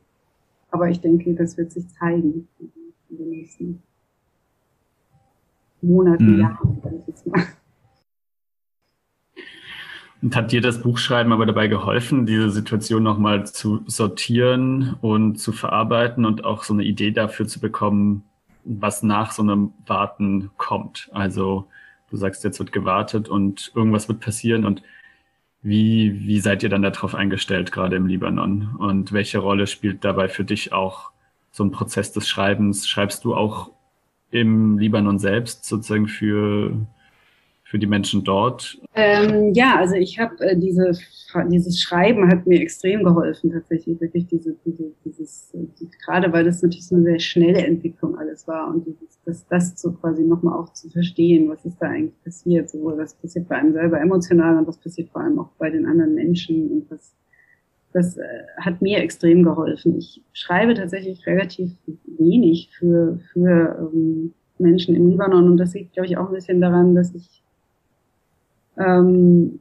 Aber 0.70 0.88
ich 0.88 1.00
denke, 1.00 1.34
das 1.34 1.56
wird 1.56 1.72
sich 1.72 1.88
zeigen 1.88 2.48
in 3.10 3.16
den 3.16 3.30
nächsten 3.30 3.82
Monaten, 5.80 6.34
mhm. 6.34 6.40
Jahren, 6.40 6.80
sage 6.82 6.96
ich 6.96 7.06
jetzt 7.06 7.26
mal. 7.26 7.44
Und 10.24 10.34
hat 10.34 10.52
dir 10.52 10.62
das 10.62 10.80
Buchschreiben 10.80 11.34
aber 11.34 11.44
dabei 11.44 11.68
geholfen, 11.68 12.24
diese 12.24 12.48
Situation 12.50 13.02
nochmal 13.02 13.44
zu 13.44 13.82
sortieren 13.84 14.96
und 15.02 15.36
zu 15.36 15.52
verarbeiten 15.52 16.24
und 16.24 16.46
auch 16.46 16.62
so 16.62 16.72
eine 16.72 16.82
Idee 16.82 17.10
dafür 17.10 17.46
zu 17.46 17.60
bekommen, 17.60 18.24
was 18.64 19.02
nach 19.02 19.32
so 19.32 19.42
einem 19.42 19.74
Warten 19.84 20.50
kommt? 20.56 21.10
Also 21.12 21.66
du 22.08 22.16
sagst, 22.16 22.42
jetzt 22.42 22.58
wird 22.58 22.72
gewartet 22.72 23.28
und 23.28 23.70
irgendwas 23.74 24.08
wird 24.08 24.20
passieren 24.20 24.64
und 24.64 24.82
wie, 25.60 26.26
wie 26.26 26.40
seid 26.40 26.62
ihr 26.62 26.70
dann 26.70 26.80
darauf 26.80 27.14
eingestellt, 27.14 27.70
gerade 27.70 27.96
im 27.96 28.06
Libanon? 28.06 28.76
Und 28.78 29.12
welche 29.12 29.40
Rolle 29.40 29.66
spielt 29.66 30.06
dabei 30.06 30.30
für 30.30 30.44
dich 30.44 30.72
auch 30.72 31.10
so 31.50 31.64
ein 31.64 31.70
Prozess 31.70 32.12
des 32.12 32.26
Schreibens? 32.26 32.88
Schreibst 32.88 33.26
du 33.26 33.34
auch 33.34 33.72
im 34.30 34.78
Libanon 34.78 35.18
selbst 35.18 35.66
sozusagen 35.66 36.08
für 36.08 36.86
für 37.74 37.78
die 37.80 37.88
Menschen 37.88 38.22
dort? 38.22 38.78
Ähm, 38.94 39.52
ja, 39.52 39.74
also 39.80 39.96
ich 39.96 40.20
habe 40.20 40.38
äh, 40.38 40.56
diese, 40.56 40.92
dieses 41.50 41.80
Schreiben 41.80 42.30
hat 42.30 42.46
mir 42.46 42.60
extrem 42.60 43.02
geholfen 43.02 43.50
tatsächlich, 43.50 44.00
wirklich 44.00 44.28
diese, 44.28 44.54
diese 44.64 44.92
dieses, 45.04 45.50
die, 45.52 45.88
gerade 46.04 46.32
weil 46.32 46.44
das 46.44 46.62
natürlich 46.62 46.86
so 46.86 46.94
eine 46.94 47.04
sehr 47.04 47.18
schnelle 47.18 47.66
Entwicklung 47.66 48.16
alles 48.16 48.46
war 48.46 48.72
und 48.72 48.86
dieses, 48.86 49.18
das, 49.24 49.44
das 49.48 49.80
so 49.80 49.90
quasi 49.90 50.22
nochmal 50.22 50.56
auch 50.56 50.72
zu 50.72 50.88
verstehen, 50.88 51.48
was 51.48 51.64
ist 51.64 51.78
da 51.80 51.88
eigentlich 51.88 52.22
passiert, 52.22 52.70
sowohl 52.70 52.96
was 52.96 53.16
passiert 53.16 53.48
bei 53.48 53.56
einem 53.56 53.72
selber 53.72 54.00
emotional 54.00 54.56
und 54.56 54.68
was 54.68 54.78
passiert 54.78 55.10
vor 55.10 55.22
allem 55.22 55.40
auch 55.40 55.50
bei 55.58 55.68
den 55.68 55.84
anderen 55.84 56.14
Menschen 56.14 56.70
und 56.70 56.90
was 56.92 57.12
das 57.92 58.16
äh, 58.16 58.22
hat 58.60 58.82
mir 58.82 58.98
extrem 58.98 59.42
geholfen. 59.42 59.98
Ich 59.98 60.22
schreibe 60.32 60.74
tatsächlich 60.74 61.26
relativ 61.26 61.72
wenig 62.06 62.70
für, 62.78 63.18
für 63.32 63.90
ähm, 63.92 64.32
Menschen 64.58 64.94
im 64.94 65.10
Libanon 65.10 65.50
und 65.50 65.56
das 65.56 65.74
liegt, 65.74 65.94
glaube 65.94 66.06
ich, 66.06 66.16
auch 66.16 66.28
ein 66.28 66.34
bisschen 66.34 66.60
daran, 66.60 66.94
dass 66.94 67.12
ich 67.14 67.43
ähm, 68.78 69.60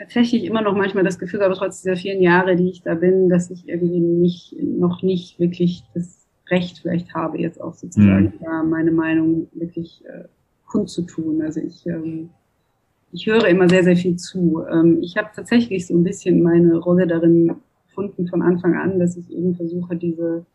tatsächlich 0.00 0.44
immer 0.44 0.62
noch 0.62 0.74
manchmal 0.74 1.04
das 1.04 1.18
Gefühl 1.18 1.42
habe, 1.42 1.54
trotz 1.54 1.82
dieser 1.82 1.96
vielen 1.96 2.22
Jahre, 2.22 2.56
die 2.56 2.70
ich 2.70 2.82
da 2.82 2.94
bin, 2.94 3.28
dass 3.28 3.50
ich 3.50 3.68
irgendwie 3.68 4.00
nicht, 4.00 4.56
noch 4.62 5.02
nicht 5.02 5.38
wirklich 5.38 5.84
das 5.94 6.26
Recht 6.48 6.78
vielleicht 6.78 7.14
habe, 7.14 7.38
jetzt 7.38 7.60
auch 7.60 7.74
sozusagen 7.74 8.24
mhm. 8.24 8.44
da 8.44 8.62
meine 8.62 8.90
Meinung 8.90 9.48
wirklich 9.52 10.02
äh, 10.06 10.24
kundzutun. 10.66 11.42
Also 11.42 11.60
ich, 11.60 11.86
ähm, 11.86 12.30
ich 13.12 13.26
höre 13.26 13.46
immer 13.46 13.68
sehr, 13.68 13.84
sehr 13.84 13.96
viel 13.96 14.16
zu. 14.16 14.64
Ähm, 14.70 14.98
ich 15.02 15.16
habe 15.16 15.28
tatsächlich 15.34 15.86
so 15.86 15.94
ein 15.94 16.02
bisschen 16.02 16.42
meine 16.42 16.76
Rolle 16.78 17.06
darin 17.06 17.56
gefunden 17.86 18.26
von 18.26 18.40
Anfang 18.40 18.74
an, 18.74 18.98
dass 18.98 19.16
ich 19.16 19.30
eben 19.30 19.54
versuche, 19.54 19.96
diese 19.96 20.46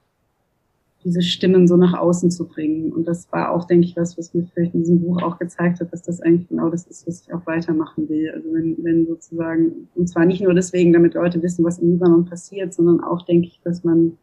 diese 1.05 1.21
Stimmen 1.21 1.67
so 1.67 1.77
nach 1.77 1.93
außen 1.93 2.31
zu 2.31 2.47
bringen. 2.47 2.91
Und 2.91 3.07
das 3.07 3.31
war 3.31 3.51
auch, 3.51 3.65
denke 3.65 3.85
ich, 3.85 3.95
was, 3.95 4.17
was 4.17 4.33
mir 4.33 4.47
vielleicht 4.51 4.73
in 4.73 4.81
diesem 4.81 5.01
Buch 5.01 5.21
auch 5.21 5.37
gezeigt 5.37 5.79
hat, 5.79 5.93
dass 5.93 6.01
das 6.01 6.19
eigentlich 6.19 6.49
genau 6.49 6.69
das 6.69 6.87
ist, 6.87 7.07
was 7.07 7.21
ich 7.21 7.33
auch 7.33 7.45
weitermachen 7.45 8.09
will. 8.09 8.31
Also 8.31 8.51
wenn, 8.51 8.75
wenn 8.83 9.05
sozusagen, 9.05 9.87
und 9.93 10.09
zwar 10.09 10.25
nicht 10.25 10.41
nur 10.41 10.55
deswegen, 10.55 10.91
damit 10.91 11.13
Leute 11.13 11.41
wissen, 11.43 11.63
was 11.63 11.77
im 11.77 11.91
Libanon 11.91 12.25
passiert, 12.25 12.73
sondern 12.73 13.01
auch, 13.01 13.21
denke 13.21 13.47
ich, 13.47 13.61
dass 13.63 13.83
man 13.83 14.17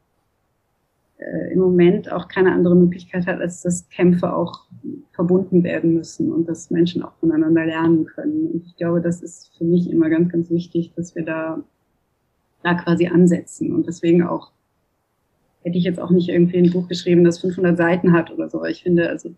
äh, 1.18 1.52
im 1.52 1.60
Moment 1.60 2.10
auch 2.10 2.26
keine 2.26 2.52
andere 2.52 2.74
Möglichkeit 2.74 3.28
hat, 3.28 3.40
als 3.40 3.62
dass 3.62 3.88
Kämpfe 3.88 4.34
auch 4.34 4.66
verbunden 5.12 5.62
werden 5.62 5.94
müssen 5.94 6.32
und 6.32 6.48
dass 6.48 6.70
Menschen 6.70 7.04
auch 7.04 7.14
voneinander 7.20 7.64
lernen 7.64 8.06
können. 8.06 8.48
Und 8.48 8.66
ich 8.66 8.76
glaube, 8.76 9.00
das 9.00 9.22
ist 9.22 9.52
für 9.56 9.64
mich 9.64 9.88
immer 9.88 10.10
ganz, 10.10 10.32
ganz 10.32 10.50
wichtig, 10.50 10.92
dass 10.96 11.14
wir 11.14 11.24
da, 11.24 11.62
da 12.64 12.74
quasi 12.74 13.06
ansetzen 13.06 13.72
und 13.72 13.86
deswegen 13.86 14.24
auch 14.24 14.50
hätte 15.62 15.78
ich 15.78 15.84
jetzt 15.84 16.00
auch 16.00 16.10
nicht 16.10 16.28
irgendwie 16.28 16.58
ein 16.58 16.70
Buch 16.70 16.88
geschrieben, 16.88 17.24
das 17.24 17.38
500 17.38 17.76
Seiten 17.76 18.12
hat 18.12 18.32
oder 18.32 18.48
so. 18.48 18.64
Ich 18.64 18.82
finde, 18.82 19.08
also 19.08 19.30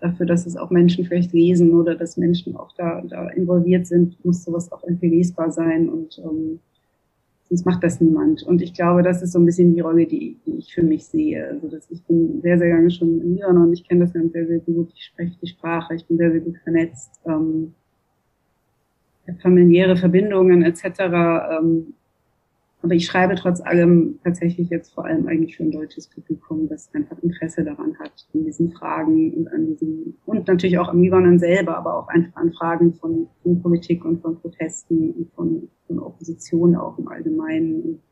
dafür, 0.00 0.26
dass 0.26 0.46
es 0.46 0.56
auch 0.56 0.70
Menschen 0.70 1.04
vielleicht 1.04 1.32
lesen 1.32 1.72
oder 1.74 1.94
dass 1.94 2.16
Menschen 2.16 2.56
auch 2.56 2.72
da, 2.76 3.02
da 3.02 3.28
involviert 3.28 3.86
sind, 3.86 4.22
muss 4.24 4.44
sowas 4.44 4.70
auch 4.72 4.82
irgendwie 4.84 5.08
lesbar 5.08 5.50
sein 5.50 5.88
und 5.88 6.20
ähm, 6.24 6.60
sonst 7.48 7.66
macht 7.66 7.82
das 7.82 8.00
niemand. 8.00 8.42
Und 8.42 8.62
ich 8.62 8.74
glaube, 8.74 9.02
das 9.02 9.22
ist 9.22 9.32
so 9.32 9.38
ein 9.38 9.46
bisschen 9.46 9.74
die 9.74 9.80
Rolle, 9.80 10.06
die, 10.06 10.36
die 10.46 10.58
ich 10.58 10.74
für 10.74 10.82
mich 10.82 11.06
sehe. 11.06 11.48
Also 11.48 11.68
dass 11.68 11.90
ich 11.90 12.02
bin 12.04 12.40
sehr, 12.42 12.58
sehr 12.58 12.74
lange 12.74 12.90
schon 12.90 13.20
in 13.20 13.36
Libanon, 13.36 13.72
ich 13.72 13.86
kenne 13.86 14.00
das 14.00 14.12
ganz 14.12 14.32
sehr, 14.32 14.46
sehr 14.46 14.60
gut, 14.60 14.90
ich 14.94 15.04
spreche 15.04 15.36
die 15.42 15.48
Sprache, 15.48 15.94
ich 15.94 16.06
bin 16.06 16.18
sehr, 16.18 16.30
sehr 16.30 16.40
gut 16.40 16.56
vernetzt. 16.62 17.20
Ähm, 17.26 17.74
familiäre 19.40 19.96
Verbindungen 19.96 20.62
etc. 20.62 20.84
Ähm, 21.58 21.94
aber 22.84 22.94
ich 22.94 23.06
schreibe 23.06 23.34
trotz 23.34 23.62
allem 23.62 24.18
tatsächlich 24.22 24.68
jetzt 24.68 24.92
vor 24.92 25.06
allem 25.06 25.26
eigentlich 25.26 25.56
für 25.56 25.62
ein 25.62 25.70
deutsches 25.70 26.06
Publikum, 26.06 26.68
das 26.68 26.92
einfach 26.94 27.18
Interesse 27.22 27.64
daran 27.64 27.98
hat, 27.98 28.12
an 28.34 28.44
diesen 28.44 28.72
Fragen 28.72 29.32
und 29.32 29.48
an 29.48 29.66
diesen, 29.68 30.18
und 30.26 30.46
natürlich 30.46 30.78
auch 30.78 30.88
am 30.88 31.02
Libanon 31.02 31.38
selber, 31.38 31.78
aber 31.78 31.98
auch 31.98 32.08
einfach 32.08 32.36
an 32.36 32.52
Fragen 32.52 32.92
von, 32.92 33.26
von 33.42 33.62
Politik 33.62 34.04
und 34.04 34.20
von 34.20 34.38
Protesten 34.38 35.12
und 35.12 35.32
von, 35.32 35.68
von 35.86 35.98
Opposition 35.98 36.76
auch 36.76 36.98
im 36.98 37.08
Allgemeinen 37.08 37.80
und 37.80 38.02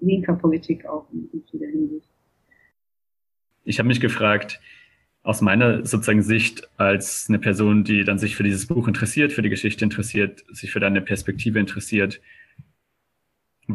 linker 0.00 0.34
Politik 0.34 0.86
auch 0.86 1.06
in, 1.12 1.28
in 1.34 1.42
vieler 1.50 1.68
Hinsicht. 1.68 2.08
Ich 3.64 3.78
habe 3.78 3.88
mich 3.88 4.00
gefragt, 4.00 4.60
aus 5.24 5.42
meiner 5.42 5.84
sozusagen 5.84 6.22
Sicht 6.22 6.70
als 6.78 7.26
eine 7.28 7.38
Person, 7.38 7.84
die 7.84 8.02
dann 8.02 8.18
sich 8.18 8.34
für 8.34 8.44
dieses 8.44 8.66
Buch 8.66 8.88
interessiert, 8.88 9.30
für 9.30 9.42
die 9.42 9.50
Geschichte 9.50 9.84
interessiert, 9.84 10.42
sich 10.50 10.72
für 10.72 10.80
deine 10.80 11.02
Perspektive 11.02 11.60
interessiert, 11.60 12.22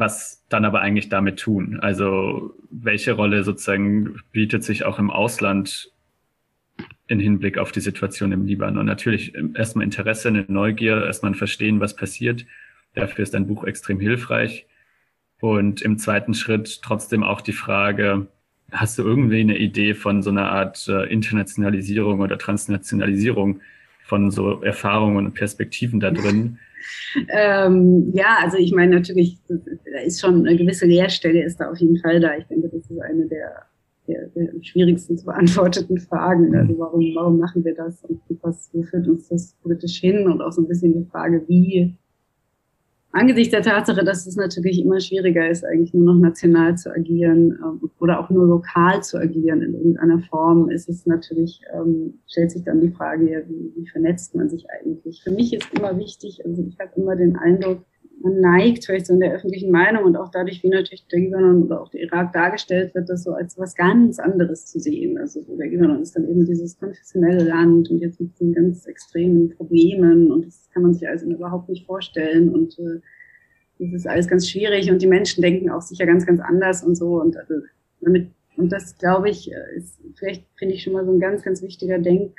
was 0.00 0.44
dann 0.48 0.64
aber 0.64 0.80
eigentlich 0.80 1.08
damit 1.08 1.38
tun? 1.38 1.78
Also 1.80 2.54
welche 2.70 3.12
Rolle 3.12 3.44
sozusagen 3.44 4.20
bietet 4.32 4.64
sich 4.64 4.84
auch 4.84 4.98
im 4.98 5.10
Ausland 5.10 5.92
in 7.06 7.20
Hinblick 7.20 7.58
auf 7.58 7.72
die 7.72 7.80
Situation 7.80 8.32
im 8.32 8.46
Libanon? 8.46 8.86
Natürlich 8.86 9.34
erstmal 9.54 9.84
Interesse, 9.84 10.28
eine 10.28 10.44
Neugier, 10.48 11.04
erstmal 11.04 11.32
ein 11.32 11.36
Verstehen, 11.36 11.80
was 11.80 11.96
passiert. 11.96 12.46
Dafür 12.94 13.22
ist 13.22 13.34
ein 13.34 13.46
Buch 13.46 13.64
extrem 13.64 14.00
hilfreich. 14.00 14.66
Und 15.40 15.82
im 15.82 15.98
zweiten 15.98 16.34
Schritt 16.34 16.82
trotzdem 16.82 17.22
auch 17.22 17.40
die 17.40 17.52
Frage, 17.52 18.26
hast 18.72 18.98
du 18.98 19.02
irgendwie 19.02 19.40
eine 19.40 19.58
Idee 19.58 19.94
von 19.94 20.22
so 20.22 20.30
einer 20.30 20.50
Art 20.50 20.88
äh, 20.88 21.04
Internationalisierung 21.04 22.20
oder 22.20 22.38
Transnationalisierung 22.38 23.60
von 24.04 24.30
so 24.30 24.62
Erfahrungen 24.62 25.26
und 25.26 25.34
Perspektiven 25.34 26.00
da 26.00 26.10
drin? 26.10 26.58
Ähm, 27.28 28.10
ja, 28.14 28.38
also 28.42 28.56
ich 28.56 28.72
meine 28.72 28.96
natürlich, 28.96 29.38
da 29.48 30.00
ist 30.04 30.20
schon 30.20 30.46
eine 30.46 30.56
gewisse 30.56 30.86
Leerstelle 30.86 31.42
ist 31.44 31.58
da 31.58 31.70
auf 31.70 31.78
jeden 31.78 31.98
Fall 31.98 32.20
da. 32.20 32.36
Ich 32.36 32.46
denke, 32.46 32.68
das 32.68 32.90
ist 32.90 33.00
eine 33.00 33.26
der, 33.26 33.66
der, 34.06 34.28
der 34.28 34.62
schwierigsten 34.62 35.16
zu 35.16 35.26
beantworteten 35.26 35.98
Fragen. 35.98 36.54
Also 36.56 36.78
warum, 36.78 37.12
warum 37.14 37.38
machen 37.38 37.64
wir 37.64 37.74
das 37.74 38.04
und 38.04 38.20
was, 38.42 38.70
wo 38.72 38.82
führt 38.82 39.08
uns 39.08 39.28
das 39.28 39.54
politisch 39.62 40.00
hin? 40.00 40.26
Und 40.26 40.40
auch 40.40 40.52
so 40.52 40.62
ein 40.62 40.68
bisschen 40.68 40.94
die 40.94 41.10
Frage, 41.10 41.42
wie 41.48 41.96
angesichts 43.18 43.50
der 43.50 43.62
Tatsache, 43.62 44.04
dass 44.04 44.26
es 44.26 44.36
natürlich 44.36 44.80
immer 44.80 45.00
schwieriger 45.00 45.48
ist, 45.48 45.64
eigentlich 45.64 45.92
nur 45.92 46.14
noch 46.14 46.20
national 46.20 46.76
zu 46.76 46.90
agieren 46.90 47.58
ähm, 47.62 47.90
oder 47.98 48.20
auch 48.20 48.30
nur 48.30 48.46
lokal 48.46 49.02
zu 49.02 49.18
agieren 49.18 49.62
in 49.62 49.74
irgendeiner 49.74 50.20
Form, 50.20 50.70
ist 50.70 50.88
es 50.88 51.06
natürlich, 51.06 51.60
ähm, 51.74 52.20
stellt 52.26 52.50
sich 52.50 52.64
dann 52.64 52.80
die 52.80 52.90
Frage, 52.90 53.44
wie, 53.48 53.72
wie 53.76 53.86
vernetzt 53.88 54.34
man 54.34 54.48
sich 54.48 54.66
eigentlich? 54.70 55.22
Für 55.22 55.30
mich 55.30 55.52
ist 55.52 55.68
immer 55.76 55.98
wichtig, 55.98 56.44
also 56.44 56.62
ich 56.62 56.78
habe 56.78 56.92
immer 56.96 57.16
den 57.16 57.36
Eindruck, 57.36 57.84
man 58.20 58.40
neigt 58.40 58.84
vielleicht 58.84 59.06
so 59.06 59.14
in 59.14 59.20
der 59.20 59.32
öffentlichen 59.32 59.70
Meinung 59.70 60.04
und 60.04 60.16
auch 60.16 60.30
dadurch, 60.30 60.62
wie 60.62 60.68
natürlich 60.68 61.06
der 61.06 61.20
Libanon 61.20 61.64
oder 61.64 61.80
auch 61.80 61.88
der 61.88 62.02
Irak 62.02 62.32
dargestellt 62.32 62.94
wird, 62.94 63.08
das 63.08 63.24
so 63.24 63.32
als 63.32 63.58
was 63.58 63.74
ganz 63.74 64.18
anderes 64.18 64.66
zu 64.66 64.80
sehen. 64.80 65.18
Also 65.18 65.40
der 65.42 65.68
Libanon 65.68 66.02
ist 66.02 66.16
dann 66.16 66.28
eben 66.28 66.44
dieses 66.44 66.78
konfessionelle 66.78 67.44
Land 67.44 67.90
und 67.90 67.98
jetzt 67.98 68.20
mit 68.20 68.32
diesen 68.34 68.54
ganz 68.54 68.86
extremen 68.86 69.50
Problemen 69.50 70.32
und 70.32 70.46
das 70.46 70.68
kann 70.72 70.82
man 70.82 70.94
sich 70.94 71.08
also 71.08 71.26
überhaupt 71.26 71.68
nicht 71.68 71.86
vorstellen 71.86 72.48
und 72.48 72.78
äh, 72.78 73.00
das 73.78 73.92
ist 73.92 74.08
alles 74.08 74.26
ganz 74.26 74.48
schwierig 74.48 74.90
und 74.90 75.00
die 75.00 75.06
Menschen 75.06 75.40
denken 75.40 75.70
auch 75.70 75.82
sicher 75.82 76.06
ganz, 76.06 76.26
ganz 76.26 76.40
anders 76.40 76.82
und 76.82 76.96
so 76.96 77.20
und 77.20 77.36
also 77.36 77.54
damit 78.00 78.30
und 78.56 78.72
das 78.72 78.98
glaube 78.98 79.30
ich 79.30 79.52
ist 79.76 80.00
vielleicht 80.16 80.44
finde 80.56 80.74
ich 80.74 80.82
schon 80.82 80.92
mal 80.92 81.04
so 81.04 81.12
ein 81.12 81.20
ganz, 81.20 81.44
ganz 81.44 81.62
wichtiger 81.62 81.98
Denk 81.98 82.32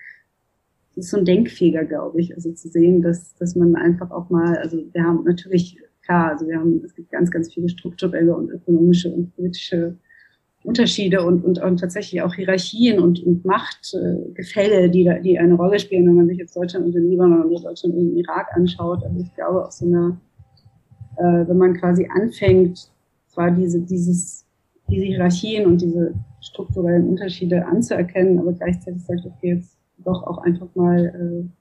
das 0.95 1.05
ist 1.05 1.11
so 1.11 1.17
ein 1.17 1.25
Denkfeger, 1.25 1.85
glaube 1.85 2.19
ich. 2.19 2.35
Also 2.35 2.51
zu 2.51 2.67
sehen, 2.67 3.01
dass, 3.01 3.35
dass 3.35 3.55
man 3.55 3.75
einfach 3.75 4.11
auch 4.11 4.29
mal, 4.29 4.57
also 4.57 4.83
wir 4.91 5.03
haben 5.03 5.23
natürlich, 5.23 5.77
klar, 6.03 6.31
also 6.31 6.47
wir 6.47 6.57
haben, 6.57 6.81
es 6.83 6.95
gibt 6.95 7.11
ganz, 7.11 7.31
ganz 7.31 7.53
viele 7.53 7.69
strukturelle 7.69 8.35
und 8.35 8.49
ökonomische 8.49 9.13
und 9.13 9.35
politische 9.35 9.95
Unterschiede 10.63 11.23
und, 11.23 11.45
und, 11.45 11.61
und 11.61 11.79
tatsächlich 11.79 12.21
auch 12.21 12.33
Hierarchien 12.33 12.99
und, 12.99 13.23
und 13.23 13.45
Machtgefälle, 13.45 14.89
die, 14.89 15.05
da, 15.05 15.17
die 15.19 15.39
eine 15.39 15.53
Rolle 15.53 15.79
spielen, 15.79 16.05
wenn 16.05 16.15
man 16.15 16.27
sich 16.27 16.37
jetzt 16.37 16.55
Deutschland 16.55 16.85
und 16.85 16.93
den 16.93 17.09
Libanon 17.09 17.45
oder 17.45 17.69
Deutschland 17.69 17.95
und 17.95 18.09
den 18.09 18.17
Irak 18.17 18.47
anschaut. 18.53 19.03
Also 19.03 19.21
ich 19.21 19.33
glaube, 19.35 19.65
auch 19.65 19.71
so 19.71 19.85
eine, 19.85 20.19
äh, 21.17 21.47
wenn 21.47 21.57
man 21.57 21.75
quasi 21.75 22.09
anfängt, 22.13 22.91
zwar 23.27 23.51
diese, 23.51 23.79
dieses, 23.79 24.45
diese 24.89 25.05
Hierarchien 25.05 25.65
und 25.65 25.81
diese 25.81 26.13
strukturellen 26.41 27.07
Unterschiede 27.07 27.65
anzuerkennen, 27.65 28.39
aber 28.39 28.51
gleichzeitig 28.51 29.01
sagt, 29.03 29.25
okay, 29.25 29.55
jetzt 29.55 29.78
doch 30.04 30.24
auch 30.24 30.39
einfach 30.39 30.74
mal 30.76 31.06
äh, 31.06 31.60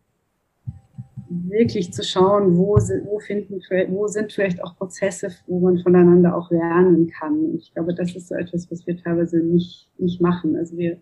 wirklich 1.31 1.93
zu 1.93 2.03
schauen, 2.03 2.57
wo, 2.57 2.79
sind, 2.79 3.05
wo, 3.07 3.19
finden, 3.19 3.61
wo 3.91 4.07
sind 4.07 4.33
vielleicht 4.33 4.63
auch 4.63 4.77
Prozesse, 4.77 5.29
wo 5.47 5.61
man 5.61 5.79
voneinander 5.79 6.35
auch 6.35 6.51
lernen 6.51 7.09
kann. 7.09 7.55
Ich 7.57 7.73
glaube, 7.75 7.95
das 7.95 8.15
ist 8.15 8.29
so 8.29 8.35
etwas, 8.35 8.71
was 8.71 8.87
wir 8.87 8.97
teilweise 8.97 9.39
nicht, 9.39 9.91
nicht 9.99 10.21
machen. 10.21 10.57
Also 10.57 10.77
wir, 10.77 10.99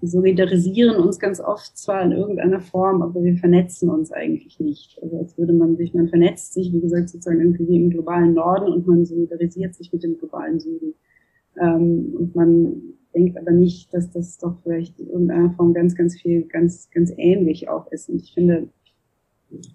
wir 0.00 0.08
solidarisieren 0.08 0.96
uns 0.96 1.18
ganz 1.18 1.40
oft 1.40 1.76
zwar 1.76 2.02
in 2.02 2.12
irgendeiner 2.12 2.60
Form, 2.60 3.02
aber 3.02 3.22
wir 3.24 3.36
vernetzen 3.36 3.88
uns 3.88 4.12
eigentlich 4.12 4.60
nicht. 4.60 4.98
Also 5.02 5.18
als 5.18 5.38
würde 5.38 5.54
man 5.54 5.76
sich, 5.76 5.94
man 5.94 6.08
vernetzt 6.08 6.52
sich, 6.52 6.72
wie 6.72 6.80
gesagt, 6.80 7.08
sozusagen 7.08 7.40
irgendwie 7.40 7.76
im 7.76 7.90
globalen 7.90 8.34
Norden 8.34 8.72
und 8.72 8.86
man 8.86 9.04
solidarisiert 9.06 9.74
sich 9.74 9.92
mit 9.92 10.02
dem 10.02 10.18
globalen 10.18 10.60
Süden. 10.60 10.94
Ähm, 11.58 12.14
und 12.18 12.34
man 12.34 12.82
denkt 13.16 13.38
aber 13.38 13.50
nicht, 13.50 13.92
dass 13.94 14.10
das 14.10 14.38
doch 14.38 14.56
vielleicht 14.62 15.00
in 15.00 15.08
irgendeiner 15.08 15.50
Form 15.54 15.72
ganz, 15.72 15.94
ganz 15.94 16.20
viel, 16.20 16.42
ganz, 16.42 16.90
ganz 16.90 17.12
ähnlich 17.16 17.68
auch 17.68 17.90
ist. 17.90 18.10
Und 18.10 18.22
ich 18.22 18.34
finde, 18.34 18.68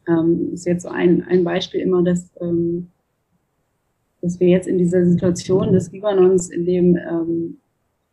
ähm, 0.08 0.52
ist 0.54 0.66
jetzt 0.66 0.84
so 0.84 0.90
ein, 0.90 1.24
ein 1.24 1.44
Beispiel 1.44 1.82
immer, 1.82 2.04
dass, 2.04 2.32
ähm, 2.40 2.88
dass 4.22 4.40
wir 4.40 4.48
jetzt 4.48 4.68
in 4.68 4.78
dieser 4.78 5.06
Situation 5.06 5.74
des 5.74 5.92
Libanons, 5.92 6.50
in 6.52 6.66
dem, 6.66 6.96
ähm, 6.96 7.58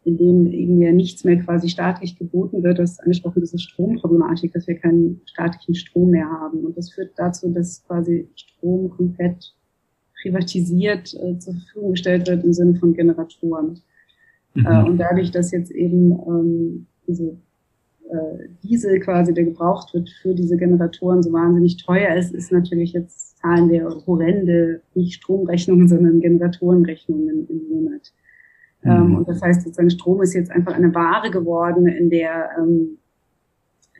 in 0.04 0.16
dem 0.16 0.46
eben 0.46 0.80
ja 0.80 0.92
nichts 0.92 1.24
mehr 1.24 1.38
quasi 1.40 1.68
staatlich 1.68 2.16
geboten 2.16 2.62
wird, 2.62 2.78
das 2.78 2.98
angesprochen, 2.98 3.42
diese 3.42 3.58
Stromproblematik, 3.58 4.52
dass 4.54 4.66
wir 4.66 4.76
keinen 4.76 5.20
staatlichen 5.26 5.74
Strom 5.74 6.10
mehr 6.10 6.30
haben. 6.30 6.64
Und 6.64 6.78
das 6.78 6.90
führt 6.90 7.12
dazu, 7.16 7.50
dass 7.50 7.84
quasi 7.84 8.28
Strom 8.34 8.88
komplett 8.88 9.54
privatisiert 10.22 11.14
äh, 11.14 11.38
zur 11.38 11.54
Verfügung 11.54 11.90
gestellt 11.90 12.26
wird 12.28 12.44
im 12.44 12.54
Sinne 12.54 12.76
von 12.76 12.94
Generatoren. 12.94 13.82
Mhm. 14.54 14.66
Äh, 14.66 14.82
und 14.84 14.98
dadurch, 14.98 15.30
dass 15.30 15.50
jetzt 15.52 15.70
eben 15.70 16.12
ähm, 16.12 16.86
diese 17.06 17.36
äh, 18.10 18.48
Diesel 18.62 19.00
quasi, 19.00 19.34
der 19.34 19.44
gebraucht 19.44 19.92
wird 19.94 20.08
für 20.22 20.34
diese 20.34 20.56
Generatoren, 20.56 21.22
so 21.22 21.32
wahnsinnig 21.32 21.76
teuer 21.76 22.16
ist, 22.16 22.34
ist 22.34 22.52
natürlich 22.52 22.92
jetzt 22.92 23.28
zahlen 23.38 23.70
wir 23.70 23.88
horrende, 24.06 24.80
nicht 24.94 25.14
Stromrechnungen, 25.14 25.88
sondern 25.88 26.20
Generatorenrechnungen 26.20 27.48
im 27.48 27.68
Monat. 27.68 28.12
Mhm. 28.82 28.90
Ähm, 28.90 29.16
und 29.16 29.28
das 29.28 29.42
heißt 29.42 29.62
sozusagen, 29.62 29.90
Strom 29.90 30.22
ist 30.22 30.34
jetzt 30.34 30.50
einfach 30.50 30.74
eine 30.74 30.94
Ware 30.94 31.30
geworden, 31.30 31.86
in 31.86 32.10
der, 32.10 32.50
ähm, 32.58 32.98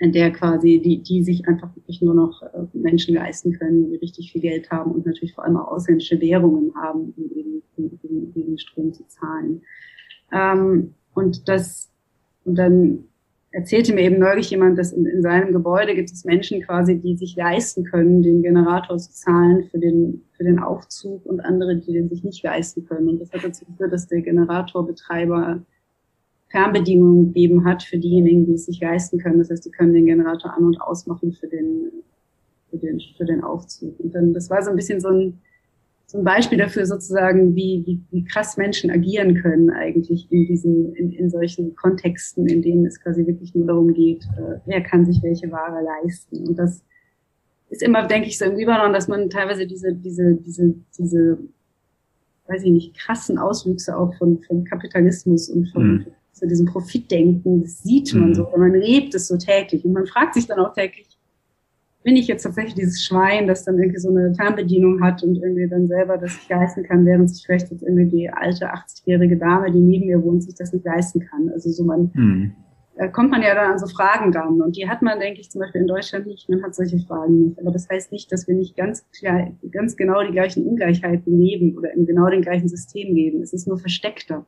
in 0.00 0.12
der 0.12 0.32
quasi, 0.32 0.80
die, 0.80 1.02
die 1.02 1.22
sich 1.22 1.46
einfach 1.48 1.74
wirklich 1.76 2.00
nur 2.02 2.14
noch 2.14 2.42
äh, 2.42 2.66
Menschen 2.72 3.14
leisten 3.14 3.52
können, 3.52 3.90
die 3.90 3.96
richtig 3.96 4.32
viel 4.32 4.40
Geld 4.40 4.70
haben 4.70 4.92
und 4.92 5.06
natürlich 5.06 5.34
vor 5.34 5.44
allem 5.44 5.56
auch 5.56 5.68
ausländische 5.68 6.20
Währungen 6.20 6.72
haben, 6.76 7.14
um 7.16 7.30
eben, 7.36 7.62
um 7.76 8.58
Strom 8.58 8.92
zu 8.92 9.06
zahlen. 9.08 9.62
Ähm, 10.32 10.94
und 11.14 11.48
das, 11.48 11.90
und 12.44 12.56
dann 12.56 13.04
erzählte 13.50 13.94
mir 13.94 14.02
eben 14.02 14.18
neulich 14.18 14.50
jemand, 14.50 14.78
dass 14.78 14.92
in, 14.92 15.06
in, 15.06 15.22
seinem 15.22 15.52
Gebäude 15.52 15.94
gibt 15.94 16.10
es 16.10 16.24
Menschen 16.24 16.62
quasi, 16.62 16.98
die 16.98 17.16
sich 17.16 17.34
leisten 17.34 17.84
können, 17.84 18.22
den 18.22 18.42
Generator 18.42 18.98
zu 18.98 19.12
zahlen 19.12 19.64
für 19.70 19.78
den, 19.78 20.22
für 20.36 20.44
den 20.44 20.58
Aufzug 20.58 21.24
und 21.24 21.40
andere, 21.40 21.76
die 21.76 21.92
den 21.92 22.08
sich 22.08 22.22
nicht 22.24 22.42
leisten 22.42 22.84
können. 22.84 23.08
Und 23.08 23.20
das 23.20 23.32
hat 23.32 23.44
dazu 23.44 23.64
geführt, 23.64 23.92
dass 23.92 24.06
der 24.06 24.20
Generatorbetreiber 24.20 25.62
Fernbedienungen 26.50 27.26
gegeben 27.26 27.64
hat 27.64 27.82
für 27.82 27.98
diejenigen, 27.98 28.46
die 28.46 28.54
es 28.54 28.66
sich 28.66 28.80
leisten 28.80 29.18
können. 29.18 29.38
Das 29.38 29.50
heißt, 29.50 29.64
die 29.64 29.70
können 29.70 29.94
den 29.94 30.06
Generator 30.06 30.54
an- 30.54 30.64
und 30.64 30.80
ausmachen 30.80 31.32
für 31.32 31.46
den, 31.46 31.90
für 32.70 32.78
den, 32.78 33.00
für 33.16 33.24
den 33.24 33.42
Aufzug. 33.42 33.98
Und 34.00 34.14
dann, 34.14 34.32
das 34.32 34.48
war 34.48 34.62
so 34.62 34.70
ein 34.70 34.76
bisschen 34.76 35.00
so 35.00 35.08
ein, 35.08 35.40
so 36.10 36.16
ein 36.16 36.24
Beispiel 36.24 36.56
dafür 36.56 36.86
sozusagen, 36.86 37.54
wie, 37.54 37.82
wie, 37.84 38.00
wie 38.10 38.24
krass 38.24 38.56
Menschen 38.56 38.90
agieren 38.90 39.34
können 39.42 39.68
eigentlich 39.68 40.26
in 40.32 40.46
diesen, 40.46 40.94
in, 40.94 41.12
in 41.12 41.28
solchen 41.28 41.76
Kontexten, 41.76 42.46
in 42.46 42.62
denen 42.62 42.86
es 42.86 42.98
quasi 42.98 43.26
wirklich 43.26 43.54
nur 43.54 43.66
darum 43.66 43.92
geht, 43.92 44.24
äh, 44.38 44.58
wer 44.64 44.80
kann 44.80 45.04
sich 45.04 45.22
welche 45.22 45.52
Ware 45.52 45.84
leisten. 45.84 46.48
Und 46.48 46.58
das 46.58 46.82
ist 47.68 47.82
immer, 47.82 48.06
denke 48.06 48.28
ich, 48.28 48.38
so 48.38 48.46
im 48.46 48.56
Libanon, 48.56 48.94
dass 48.94 49.06
man 49.06 49.28
teilweise 49.28 49.66
diese, 49.66 49.92
diese, 49.92 50.36
diese, 50.36 50.74
diese, 50.98 51.38
weiß 52.46 52.62
ich 52.62 52.70
nicht, 52.70 52.98
krassen 52.98 53.36
Auswüchse 53.36 53.94
auch 53.94 54.14
von, 54.14 54.40
von 54.44 54.64
Kapitalismus 54.64 55.50
und 55.50 55.66
von, 55.66 55.92
mhm. 55.92 56.06
so 56.32 56.46
diesem 56.46 56.64
Profitdenken, 56.64 57.60
das 57.60 57.82
sieht 57.82 58.14
man 58.14 58.30
mhm. 58.30 58.34
so, 58.34 58.48
man 58.56 58.72
lebt 58.72 59.14
es 59.14 59.28
so 59.28 59.36
täglich 59.36 59.84
und 59.84 59.92
man 59.92 60.06
fragt 60.06 60.32
sich 60.32 60.46
dann 60.46 60.58
auch 60.58 60.72
täglich, 60.72 61.17
bin 62.08 62.16
ich 62.16 62.26
jetzt 62.26 62.44
tatsächlich 62.44 62.74
dieses 62.74 63.04
Schwein, 63.04 63.46
das 63.46 63.64
dann 63.64 63.78
irgendwie 63.78 63.98
so 63.98 64.08
eine 64.08 64.34
Fernbedienung 64.34 65.02
hat 65.02 65.22
und 65.22 65.36
irgendwie 65.42 65.68
dann 65.68 65.86
selber 65.86 66.16
das 66.16 66.36
sich 66.36 66.48
leisten 66.48 66.82
kann, 66.82 67.04
während 67.04 67.28
sich 67.28 67.44
vielleicht 67.44 67.70
jetzt 67.70 67.82
irgendwie 67.82 68.06
die 68.06 68.30
alte 68.30 68.72
80-jährige 68.72 69.36
Dame, 69.36 69.70
die 69.70 69.78
neben 69.78 70.06
mir 70.06 70.22
wohnt, 70.22 70.42
sich 70.42 70.54
das 70.54 70.72
nicht 70.72 70.86
leisten 70.86 71.20
kann. 71.20 71.50
Also 71.50 71.68
so 71.68 71.84
man, 71.84 72.10
hm. 72.14 72.52
da 72.96 73.08
kommt 73.08 73.30
man 73.30 73.42
ja 73.42 73.54
dann 73.54 73.72
an 73.72 73.78
so 73.78 73.86
Fragen 73.86 74.32
ran 74.32 74.62
und 74.62 74.74
die 74.78 74.88
hat 74.88 75.02
man, 75.02 75.20
denke 75.20 75.42
ich, 75.42 75.50
zum 75.50 75.60
Beispiel 75.60 75.82
in 75.82 75.86
Deutschland 75.86 76.26
nicht, 76.26 76.48
man 76.48 76.62
hat 76.62 76.74
solche 76.74 76.98
Fragen 76.98 77.40
nicht. 77.40 77.60
Aber 77.60 77.72
das 77.72 77.86
heißt 77.90 78.10
nicht, 78.10 78.32
dass 78.32 78.48
wir 78.48 78.54
nicht 78.54 78.74
ganz 78.74 79.04
klar, 79.10 79.52
ganz 79.70 79.98
genau 79.98 80.22
die 80.22 80.32
gleichen 80.32 80.66
Ungleichheiten 80.66 81.38
leben 81.38 81.76
oder 81.76 81.92
in 81.92 82.06
genau 82.06 82.30
den 82.30 82.40
gleichen 82.40 82.68
System 82.68 83.14
leben. 83.14 83.42
Es 83.42 83.52
ist 83.52 83.68
nur 83.68 83.76
versteckter. 83.76 84.46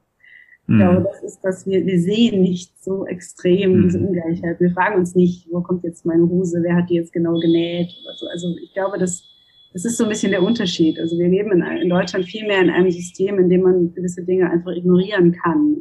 Ich 0.71 0.77
glaube, 0.77 1.01
mhm. 1.01 1.05
das 1.05 1.23
ist, 1.25 1.41
dass 1.41 1.67
wir, 1.67 1.85
wir 1.85 2.01
sehen 2.01 2.43
nicht 2.43 2.81
so 2.81 3.05
extrem 3.05 3.83
diese 3.83 3.99
mhm. 3.99 4.07
Ungleichheit. 4.07 4.61
Wir 4.61 4.71
fragen 4.71 5.01
uns 5.01 5.17
nicht, 5.17 5.49
wo 5.51 5.63
kommt 5.63 5.83
jetzt 5.83 6.07
meine 6.07 6.29
Hose, 6.29 6.61
wer 6.63 6.77
hat 6.77 6.89
die 6.89 6.95
jetzt 6.95 7.13
genau 7.13 7.41
genäht 7.41 7.89
oder 8.05 8.15
so. 8.17 8.27
Also 8.29 8.57
ich 8.63 8.73
glaube, 8.73 8.97
das, 8.97 9.25
das 9.73 9.85
ist 9.85 9.97
so 9.97 10.05
ein 10.05 10.11
bisschen 10.11 10.31
der 10.31 10.45
Unterschied. 10.45 11.01
Also 11.01 11.19
wir 11.19 11.27
leben 11.27 11.51
in, 11.51 11.63
in 11.63 11.89
Deutschland 11.89 12.25
viel 12.25 12.47
mehr 12.47 12.63
in 12.63 12.71
einem 12.71 12.89
System, 12.89 13.41
in 13.41 13.49
dem 13.49 13.63
man 13.63 13.93
gewisse 13.95 14.23
Dinge 14.23 14.49
einfach 14.49 14.71
ignorieren 14.71 15.33
kann. 15.33 15.77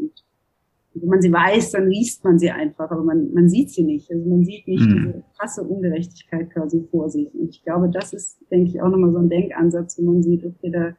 Und 0.96 1.04
wenn 1.04 1.10
man 1.10 1.22
sie 1.22 1.32
weiß, 1.32 1.70
dann 1.74 1.88
liest 1.88 2.24
man 2.24 2.40
sie 2.40 2.50
einfach, 2.50 2.90
aber 2.90 3.04
man, 3.04 3.32
man 3.32 3.48
sieht 3.48 3.70
sie 3.70 3.84
nicht. 3.84 4.10
Also 4.10 4.28
man 4.28 4.44
sieht 4.44 4.68
nicht 4.68 4.90
mhm. 4.90 4.96
diese 5.06 5.24
krasse 5.38 5.64
Ungerechtigkeit 5.66 6.50
quasi 6.50 6.84
vor 6.90 7.10
sich. 7.10 7.32
Und 7.36 7.50
ich 7.50 7.64
glaube, 7.64 7.92
das 7.92 8.12
ist, 8.12 8.40
denke 8.50 8.72
ich, 8.72 8.82
auch 8.82 8.90
nochmal 8.90 9.12
so 9.12 9.20
ein 9.20 9.30
Denkansatz, 9.30 10.00
wo 10.00 10.12
man 10.12 10.24
sieht, 10.24 10.44
okay, 10.44 10.72
da 10.72 10.96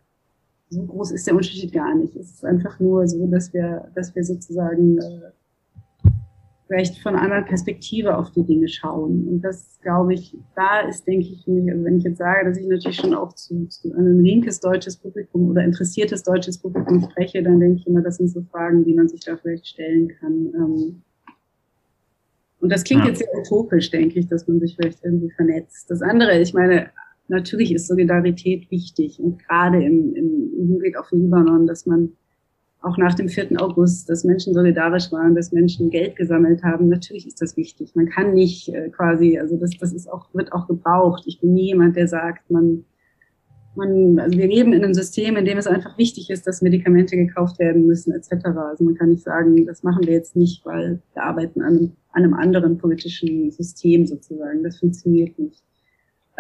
so 0.71 0.85
groß 0.85 1.11
ist 1.13 1.27
der 1.27 1.35
Unterschied 1.35 1.73
gar 1.73 1.95
nicht. 1.95 2.17
Es 2.17 2.31
ist 2.31 2.45
einfach 2.45 2.79
nur 2.81 3.07
so, 3.07 3.27
dass 3.27 3.53
wir, 3.53 3.91
dass 3.95 4.15
wir 4.15 4.25
sozusagen 4.25 4.99
äh, 4.99 6.11
vielleicht 6.69 6.99
von 6.99 7.15
einer 7.15 7.25
anderen 7.25 7.45
Perspektive 7.45 8.17
auf 8.17 8.31
die 8.31 8.45
Dinge 8.45 8.69
schauen. 8.69 9.27
Und 9.27 9.41
das, 9.41 9.81
glaube 9.83 10.15
ich, 10.15 10.37
da 10.55 10.81
ist, 10.89 11.05
denke 11.05 11.27
ich, 11.27 11.45
für 11.45 11.51
mich, 11.51 11.69
also 11.73 11.85
wenn 11.85 11.99
ich 11.99 12.05
jetzt 12.05 12.19
sage, 12.19 12.49
dass 12.49 12.57
ich 12.57 12.67
natürlich 12.69 12.97
schon 12.97 13.15
auch 13.15 13.35
zu, 13.35 13.67
zu 13.67 13.93
einem 13.93 14.21
linkes 14.21 14.61
deutsches 14.61 14.97
Publikum 14.97 15.49
oder 15.49 15.65
interessiertes 15.65 16.23
deutsches 16.23 16.59
Publikum 16.59 17.03
spreche, 17.11 17.43
dann 17.43 17.59
denke 17.59 17.81
ich 17.81 17.87
immer, 17.89 18.03
das 18.03 18.19
sind 18.19 18.29
so 18.29 18.43
Fragen, 18.53 18.85
die 18.85 18.95
man 18.95 19.09
sich 19.09 19.21
da 19.21 19.37
vielleicht 19.37 19.67
stellen 19.67 20.13
kann. 20.21 20.53
Ähm, 20.55 21.03
und 22.61 22.71
das 22.71 22.85
klingt 22.85 23.03
ja. 23.03 23.09
jetzt 23.09 23.19
sehr 23.19 23.37
utopisch, 23.37 23.91
denke 23.91 24.21
ich, 24.21 24.29
dass 24.29 24.47
man 24.47 24.61
sich 24.61 24.77
vielleicht 24.77 25.05
irgendwie 25.05 25.31
vernetzt. 25.31 25.91
Das 25.91 26.03
andere, 26.03 26.39
ich 26.39 26.55
meine, 26.55 26.91
natürlich 27.31 27.73
ist 27.73 27.87
Solidarität 27.87 28.71
wichtig 28.71 29.19
und 29.21 29.39
gerade 29.39 29.83
im, 29.83 30.15
im, 30.15 30.51
Hinblick 30.69 30.99
auf 30.99 31.09
den 31.09 31.23
Libanon, 31.23 31.67
dass 31.67 31.87
man 31.87 32.13
auch 32.83 32.97
nach 32.97 33.15
dem 33.15 33.29
4. 33.29 33.61
August, 33.61 34.09
dass 34.09 34.25
Menschen 34.25 34.55
solidarisch 34.55 35.13
waren, 35.13 35.35
dass 35.35 35.53
Menschen 35.53 35.91
Geld 35.91 36.17
gesammelt 36.17 36.63
haben. 36.63 36.89
Natürlich 36.89 37.27
ist 37.27 37.41
das 37.41 37.57
wichtig. 37.57 37.95
Man 37.95 38.09
kann 38.09 38.33
nicht 38.35 38.69
äh, 38.71 38.89
quasi, 38.89 39.39
also 39.39 39.57
das, 39.57 39.71
das 39.79 39.93
ist 39.93 40.11
auch, 40.11 40.33
wird 40.35 40.53
auch 40.53 40.67
gebraucht. 40.67 41.25
Ich 41.27 41.41
bin 41.41 41.55
nie 41.55 41.67
jemand, 41.67 41.97
der 41.97 42.09
sagt, 42.09 42.51
man, 42.51 42.85
man, 43.75 44.19
also 44.19 44.39
wir 44.39 44.47
leben 44.47 44.73
in 44.73 44.83
einem 44.83 44.95
System, 44.95 45.37
in 45.37 45.45
dem 45.45 45.59
es 45.59 45.67
einfach 45.67 45.99
wichtig 45.99 46.31
ist, 46.31 46.47
dass 46.47 46.63
Medikamente 46.63 47.17
gekauft 47.17 47.59
werden 47.59 47.87
müssen, 47.87 48.13
etc. 48.13 48.47
Also 48.47 48.85
man 48.85 48.95
kann 48.95 49.11
nicht 49.11 49.25
sagen, 49.25 49.67
das 49.67 49.83
machen 49.83 50.07
wir 50.07 50.15
jetzt 50.15 50.35
nicht, 50.35 50.65
weil 50.65 51.03
wir 51.13 51.23
arbeiten 51.23 51.61
an, 51.61 51.93
an 52.13 52.25
einem 52.25 52.35
anderen 52.35 52.79
politischen 52.79 53.51
System 53.51 54.07
sozusagen. 54.07 54.63
Das 54.63 54.79
funktioniert 54.79 55.39
nicht. 55.39 55.63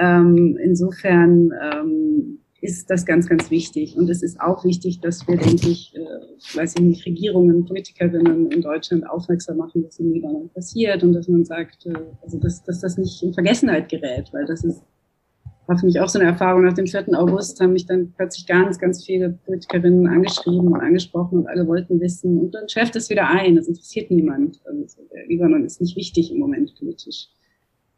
Ähm, 0.01 0.59
insofern 0.63 1.53
ähm, 1.63 2.39
ist 2.63 2.91
das 2.91 3.05
ganz, 3.05 3.29
ganz 3.29 3.51
wichtig. 3.51 3.97
Und 3.97 4.09
es 4.09 4.23
ist 4.23 4.41
auch 4.41 4.65
wichtig, 4.65 5.01
dass 5.01 5.27
wir, 5.29 5.37
denke 5.37 5.69
ich, 5.69 5.95
äh, 5.95 6.57
weiß 6.57 6.77
ich 6.77 6.83
nicht, 6.83 7.07
Regierungen, 7.07 7.65
Politikerinnen 7.67 8.51
in 8.51 8.63
Deutschland 8.63 9.09
aufmerksam 9.09 9.59
machen, 9.59 9.85
was 9.85 9.99
im 9.99 10.13
Libanon 10.13 10.49
passiert 10.51 11.03
und 11.03 11.13
dass 11.13 11.29
man 11.29 11.45
sagt, 11.45 11.87
äh, 11.87 11.93
also 12.23 12.39
dass, 12.39 12.63
dass 12.65 12.81
das 12.81 12.97
nicht 12.97 13.23
in 13.23 13.35
Vergessenheit 13.35 13.89
gerät, 13.89 14.31
weil 14.33 14.47
das 14.47 14.65
ist 14.65 14.83
war 15.71 15.79
für 15.79 15.87
mich 15.87 16.01
auch 16.01 16.09
so 16.09 16.19
eine 16.19 16.29
Erfahrung. 16.29 16.65
Nach 16.65 16.73
dem 16.73 16.89
4. 16.89 17.17
August 17.17 17.61
haben 17.61 17.75
mich 17.75 17.87
dann 17.87 18.13
plötzlich 18.17 18.45
ganz, 18.45 18.81
ganz 18.81 19.05
viele 19.05 19.39
Politikerinnen 19.47 20.09
angeschrieben 20.09 20.67
und 20.67 20.81
angesprochen 20.81 21.39
und 21.39 21.47
alle 21.47 21.65
wollten 21.69 22.01
wissen. 22.01 22.41
Und 22.41 22.57
dann 22.57 22.69
schärft 22.69 22.97
es 22.97 23.09
wieder 23.09 23.29
ein. 23.29 23.55
Das 23.55 23.69
interessiert 23.69 24.11
niemand. 24.11 24.61
Also 24.67 25.03
der 25.15 25.29
Libanon 25.29 25.65
ist 25.65 25.81
nicht 25.81 25.97
wichtig 25.97 26.33
im 26.33 26.39
Moment 26.39 26.75
politisch. 26.77 27.29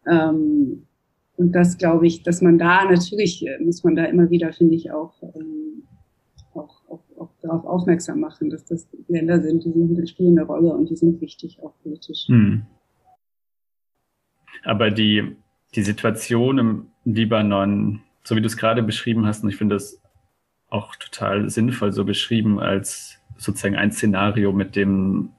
Ähm, 0.06 0.86
und 1.42 1.52
das 1.52 1.76
glaube 1.76 2.06
ich, 2.06 2.22
dass 2.22 2.40
man 2.40 2.56
da 2.56 2.84
natürlich, 2.84 3.44
äh, 3.44 3.58
muss 3.58 3.82
man 3.82 3.96
da 3.96 4.04
immer 4.04 4.30
wieder, 4.30 4.52
finde 4.52 4.76
ich, 4.76 4.92
auch, 4.92 5.20
ähm, 5.34 5.82
auch, 6.54 6.88
auch, 6.88 7.02
auch 7.18 7.30
darauf 7.42 7.64
aufmerksam 7.64 8.20
machen, 8.20 8.48
dass 8.48 8.64
das 8.64 8.88
Länder 9.08 9.42
sind, 9.42 9.64
die, 9.64 9.72
sind, 9.72 10.08
spielen 10.08 10.38
eine 10.38 10.46
Rolle 10.46 10.72
und 10.72 10.88
die 10.88 10.94
sind 10.94 11.20
wichtig, 11.20 11.58
auch 11.60 11.74
politisch. 11.82 12.28
Hm. 12.28 12.62
Aber 14.62 14.92
die, 14.92 15.34
die 15.74 15.82
Situation 15.82 16.58
im 16.58 16.86
Libanon, 17.04 18.02
so 18.22 18.36
wie 18.36 18.40
du 18.40 18.46
es 18.46 18.56
gerade 18.56 18.84
beschrieben 18.84 19.26
hast, 19.26 19.42
und 19.42 19.50
ich 19.50 19.56
finde 19.56 19.74
das 19.74 20.00
auch 20.68 20.94
total 20.94 21.50
sinnvoll 21.50 21.92
so 21.92 22.04
beschrieben 22.04 22.60
als 22.60 23.18
sozusagen 23.36 23.74
ein 23.74 23.90
Szenario, 23.90 24.52
mit 24.52 24.76
dem 24.76 25.30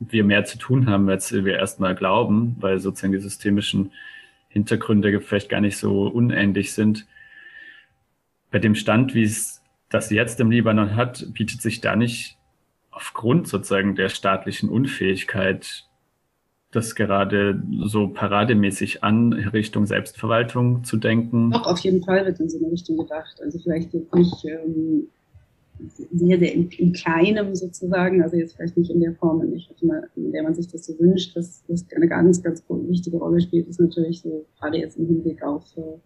wir 0.00 0.24
mehr 0.24 0.44
zu 0.44 0.58
tun 0.58 0.88
haben, 0.88 1.08
als 1.08 1.32
wir 1.32 1.54
erstmal 1.54 1.94
glauben, 1.94 2.56
weil 2.58 2.80
sozusagen 2.80 3.12
die 3.12 3.20
systemischen 3.20 3.92
Hintergründe 4.54 5.20
vielleicht 5.20 5.48
gar 5.48 5.60
nicht 5.60 5.76
so 5.76 6.06
unähnlich 6.06 6.72
sind. 6.72 7.06
Bei 8.52 8.60
dem 8.60 8.76
Stand, 8.76 9.14
wie 9.14 9.24
es 9.24 9.60
das 9.90 10.10
jetzt 10.10 10.38
im 10.38 10.50
Libanon 10.50 10.94
hat, 10.94 11.26
bietet 11.34 11.60
sich 11.60 11.80
da 11.80 11.96
nicht 11.96 12.38
aufgrund 12.92 13.48
sozusagen 13.48 13.96
der 13.96 14.08
staatlichen 14.08 14.68
Unfähigkeit 14.68 15.84
das 16.70 16.94
gerade 16.94 17.62
so 17.84 18.08
parademäßig 18.08 19.04
an, 19.04 19.32
Richtung 19.32 19.86
Selbstverwaltung 19.86 20.84
zu 20.84 20.96
denken? 20.96 21.50
Doch, 21.50 21.66
auf 21.66 21.80
jeden 21.80 22.02
Fall 22.02 22.24
wird 22.24 22.40
in 22.40 22.48
so 22.48 22.58
eine 22.58 22.72
Richtung 22.72 22.96
gedacht. 22.96 23.40
Also 23.42 23.58
vielleicht 23.58 23.92
jetzt 23.92 24.14
nicht 24.14 24.44
ähm, 24.44 25.08
sehr, 26.12 26.38
sehr 26.38 26.52
in, 26.52 26.68
in 26.70 26.92
Kleinem 26.92 27.54
sozusagen, 27.54 28.22
also 28.22 28.36
jetzt 28.36 28.56
vielleicht 28.56 28.76
nicht 28.76 28.90
in 28.90 29.00
der 29.00 29.14
Form, 29.14 29.42
in, 29.42 30.32
der 30.32 30.42
man 30.42 30.54
sich 30.54 30.68
das 30.68 30.86
so 30.86 30.98
wünscht. 30.98 31.36
Was, 31.36 31.64
was 31.68 31.84
eine 31.94 32.08
ganz, 32.08 32.42
ganz 32.42 32.62
wichtige 32.68 33.18
Rolle 33.18 33.40
spielt, 33.40 33.68
ist 33.68 33.80
natürlich 33.80 34.22
so, 34.22 34.46
gerade 34.58 34.78
jetzt 34.78 34.96
im 34.98 35.06
Hinblick 35.06 35.42
auf, 35.42 35.64
äh, 35.76 35.98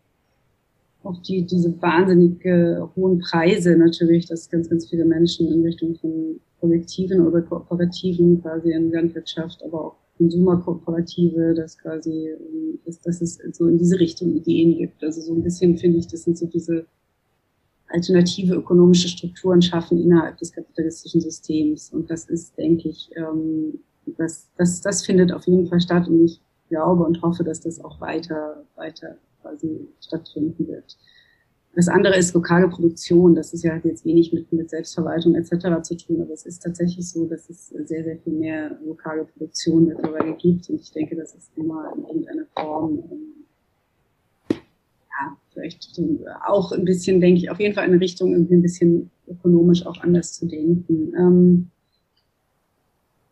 auf 1.03 1.21
die, 1.23 1.47
diese 1.47 1.81
wahnsinnig 1.81 2.45
äh, 2.45 2.81
hohen 2.97 3.19
Preise 3.19 3.77
natürlich, 3.77 4.27
dass 4.27 4.51
ganz, 4.51 4.69
ganz 4.69 4.89
viele 4.89 5.05
Menschen 5.05 5.49
in 5.49 5.63
Richtung 5.63 5.95
von 5.97 6.41
Kollektiven 6.61 7.27
oder 7.27 7.43
Kooperativen 7.43 8.43
quasi 8.43 8.73
in 8.73 8.91
Landwirtschaft, 8.91 9.63
aber 9.63 9.87
auch 9.87 9.97
Konsumerkooperative, 10.17 11.55
dass 11.55 11.79
quasi, 11.79 12.31
ähm, 12.31 12.79
dass, 12.85 13.01
dass 13.01 13.21
es 13.21 13.39
so 13.53 13.67
in 13.67 13.79
diese 13.79 14.01
Richtung 14.01 14.35
Ideen 14.35 14.77
gibt. 14.79 15.05
Also 15.05 15.21
so 15.21 15.35
ein 15.35 15.43
bisschen 15.43 15.77
finde 15.77 15.99
ich, 15.99 16.09
das 16.09 16.25
sind 16.25 16.37
so 16.37 16.47
diese 16.47 16.87
alternative 17.89 18.55
ökonomische 18.55 19.09
Strukturen 19.09 19.63
schaffen 19.63 19.99
innerhalb 19.99 20.37
des 20.39 20.53
kapitalistischen 20.53 21.21
Systems. 21.21 21.91
Und 21.93 22.11
das 22.11 22.29
ist, 22.29 22.57
denke 22.59 22.89
ich, 22.89 23.11
ähm, 23.17 23.81
das, 24.17 24.49
das, 24.57 24.81
das 24.81 25.05
findet 25.05 25.33
auf 25.33 25.47
jeden 25.47 25.67
Fall 25.67 25.81
statt 25.81 26.09
und 26.09 26.25
ich 26.25 26.41
glaube 26.69 27.05
und 27.05 27.23
hoffe, 27.23 27.45
dass 27.45 27.61
das 27.61 27.83
auch 27.83 28.01
weiter, 28.01 28.65
weiter 28.77 29.17
quasi 29.43 29.89
stattfinden 30.01 30.67
wird. 30.69 30.97
Das 31.75 31.89
andere 31.89 32.17
ist 32.17 32.35
lokale 32.35 32.69
Produktion. 32.69 33.35
Das 33.35 33.53
ist 33.53 33.63
ja 33.63 33.79
jetzt 33.85 34.05
wenig 34.05 34.33
mit, 34.33 34.53
mit 34.53 34.69
Selbstverwaltung 34.69 35.35
etc. 35.37 35.81
zu 35.83 35.97
tun, 35.97 36.21
aber 36.21 36.33
es 36.33 36.45
ist 36.45 36.61
tatsächlich 36.61 37.09
so, 37.09 37.27
dass 37.27 37.49
es 37.49 37.69
sehr, 37.69 38.03
sehr 38.03 38.19
viel 38.19 38.33
mehr 38.33 38.79
lokale 38.85 39.25
Produktion 39.25 39.87
mittlerweile 39.87 40.35
gibt. 40.35 40.69
Und 40.71 40.81
ich 40.81 40.91
denke, 40.91 41.15
das 41.15 41.35
ist 41.35 41.53
immer 41.57 41.93
in 41.95 42.05
irgendeiner 42.05 42.47
Form, 42.57 42.99
ähm, 43.11 43.28
ja, 45.21 45.37
vielleicht 45.53 46.01
auch 46.47 46.73
ein 46.73 46.85
bisschen, 46.85 47.21
denke 47.21 47.41
ich, 47.41 47.51
auf 47.51 47.61
jeden 47.61 47.75
Fall 47.75 47.85
in 47.85 47.93
eine 47.93 48.01
Richtung, 48.01 48.33
irgendwie 48.33 48.55
ein 48.55 48.63
bisschen 48.63 49.11
ökonomisch 49.27 49.87
auch 49.87 50.01
anders 50.01 50.35
zu 50.35 50.47
denken. 50.47 51.13
Ähm, 51.17 51.71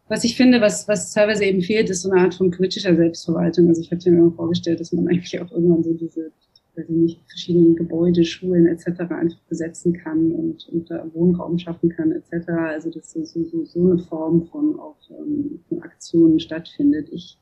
was 0.09 0.25
ich 0.25 0.37
finde, 0.37 0.61
was, 0.61 0.87
was 0.87 1.13
teilweise 1.13 1.45
eben 1.45 1.63
fehlt, 1.63 1.91
ist 1.91 2.03
so 2.03 2.11
eine 2.11 2.21
Art 2.23 2.35
von 2.35 2.51
politischer 2.51 2.95
Selbstverwaltung. 2.95 3.69
Also 3.69 3.81
ich 3.81 3.91
habe 3.91 4.11
mir 4.11 4.19
immer 4.19 4.33
vorgestellt, 4.33 4.79
dass 4.79 4.93
man 4.93 5.09
eigentlich 5.09 5.41
auch 5.41 5.51
irgendwann 5.51 5.83
so 5.83 5.93
diese 5.95 6.31
weiß 6.77 6.91
ich 6.91 6.97
nicht, 6.97 7.21
verschiedenen 7.29 7.75
Gebäude, 7.75 8.25
Schulen 8.25 8.67
etc. 8.67 9.01
einfach 9.11 9.41
besetzen 9.49 9.95
kann 9.95 10.31
und, 10.33 10.69
und 10.69 10.91
Wohnraum 11.15 11.59
schaffen 11.59 11.89
kann 11.89 12.13
etc. 12.13 12.49
Also 12.49 12.91
dass 12.91 13.13
so, 13.13 13.25
so, 13.25 13.65
so 13.65 13.91
eine 13.91 13.99
Form 13.99 14.47
von 14.47 14.79
auch 14.79 14.99
ähm, 15.11 15.61
von 15.69 15.83
Aktionen 15.83 16.39
stattfindet. 16.39 17.09
Ich 17.11 17.39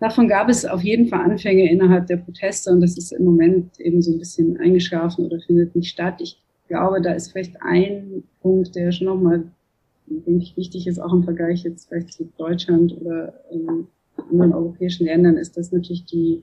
Davon 0.00 0.28
gab 0.28 0.48
es 0.48 0.64
auf 0.64 0.82
jeden 0.82 1.08
Fall 1.08 1.20
Anfänge 1.20 1.70
innerhalb 1.70 2.06
der 2.06 2.18
Proteste 2.18 2.70
und 2.70 2.80
das 2.80 2.96
ist 2.96 3.12
im 3.12 3.24
Moment 3.24 3.80
eben 3.80 4.00
so 4.00 4.12
ein 4.12 4.18
bisschen 4.18 4.56
eingeschlafen 4.58 5.26
oder 5.26 5.40
findet 5.40 5.74
nicht 5.74 5.90
statt. 5.90 6.20
Ich 6.20 6.40
glaube, 6.68 7.00
da 7.00 7.12
ist 7.12 7.32
vielleicht 7.32 7.60
ein 7.62 8.22
Punkt, 8.40 8.76
der 8.76 8.92
schon 8.92 9.08
nochmal, 9.08 9.44
denke 10.06 10.42
ich, 10.42 10.56
wichtig 10.56 10.86
ist, 10.86 11.00
auch 11.00 11.12
im 11.12 11.24
Vergleich 11.24 11.64
jetzt 11.64 11.88
vielleicht 11.88 12.12
zu 12.12 12.30
Deutschland 12.36 12.96
oder 13.00 13.34
ähm, 13.50 13.88
anderen 14.30 14.52
europäischen 14.52 15.06
Ländern, 15.06 15.36
ist, 15.36 15.56
dass 15.56 15.72
natürlich 15.72 16.04
die 16.04 16.42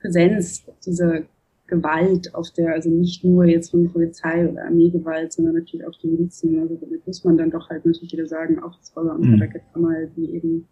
Präsenz 0.00 0.64
dieser 0.84 1.22
Gewalt 1.66 2.34
auf 2.34 2.50
der, 2.50 2.72
also 2.74 2.90
nicht 2.90 3.24
nur 3.24 3.44
jetzt 3.44 3.70
von 3.70 3.90
Polizei 3.90 4.48
oder 4.48 4.64
Armeegewalt, 4.64 5.32
sondern 5.32 5.54
natürlich 5.54 5.86
auch 5.86 5.96
die 6.02 6.08
Milizen. 6.08 6.58
Also 6.58 6.76
damit 6.76 7.06
muss 7.06 7.24
man 7.24 7.38
dann 7.38 7.50
doch 7.50 7.70
halt 7.70 7.86
natürlich 7.86 8.12
wieder 8.12 8.26
sagen, 8.26 8.62
auch 8.62 8.76
das 8.76 8.94
Roller 8.96 9.14
und 9.14 9.30
mhm. 9.30 9.52
Kamal, 9.72 10.10
die 10.16 10.34
eben 10.34 10.66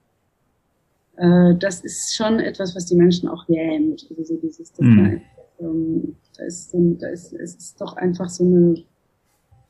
äh, 1.18 1.54
das 1.56 1.80
ist 1.80 2.14
schon 2.14 2.38
etwas, 2.40 2.74
was 2.76 2.86
die 2.86 2.94
Menschen 2.94 3.28
auch 3.28 3.46
lähmt. 3.48 4.06
Also 4.10 4.22
so 4.22 4.36
dieses, 4.36 4.72
das 4.72 4.80
mhm. 4.80 5.20
ähm, 5.60 6.16
da 6.36 6.44
ist, 6.44 6.72
da 6.72 7.08
ist, 7.08 7.32
es 7.32 7.54
ist 7.56 7.80
doch 7.80 7.96
einfach 7.96 8.28
so 8.28 8.44
eine, 8.44 8.84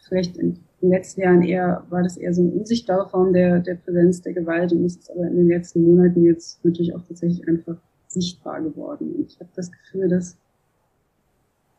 vielleicht 0.07 0.37
in 0.37 0.59
den 0.83 0.91
letzten 0.91 1.23
Jahren 1.23 1.43
eher, 1.43 1.85
war 1.89 2.03
das 2.03 2.17
eher 2.17 2.35
so 2.35 2.43
eine 2.43 2.51
unsichtbare 2.51 3.09
Form 3.09 3.33
der, 3.33 3.61
der 3.61 3.77
Präsenz 3.77 4.21
der 4.21 4.35
Gewalt 4.35 4.73
und 4.73 4.85
ist 4.85 5.03
es 5.03 5.11
aber 5.11 5.27
in 5.27 5.37
den 5.37 5.49
letzten 5.49 5.83
Monaten 5.83 6.23
jetzt 6.25 6.65
natürlich 6.65 6.95
auch 6.95 7.03
tatsächlich 7.09 7.47
einfach 7.49 7.77
sichtbar 8.09 8.61
geworden. 8.61 9.15
Und 9.15 9.33
ich 9.33 9.41
habe 9.41 9.51
das 9.57 9.71
Gefühl, 9.73 10.09
dass 10.09 10.37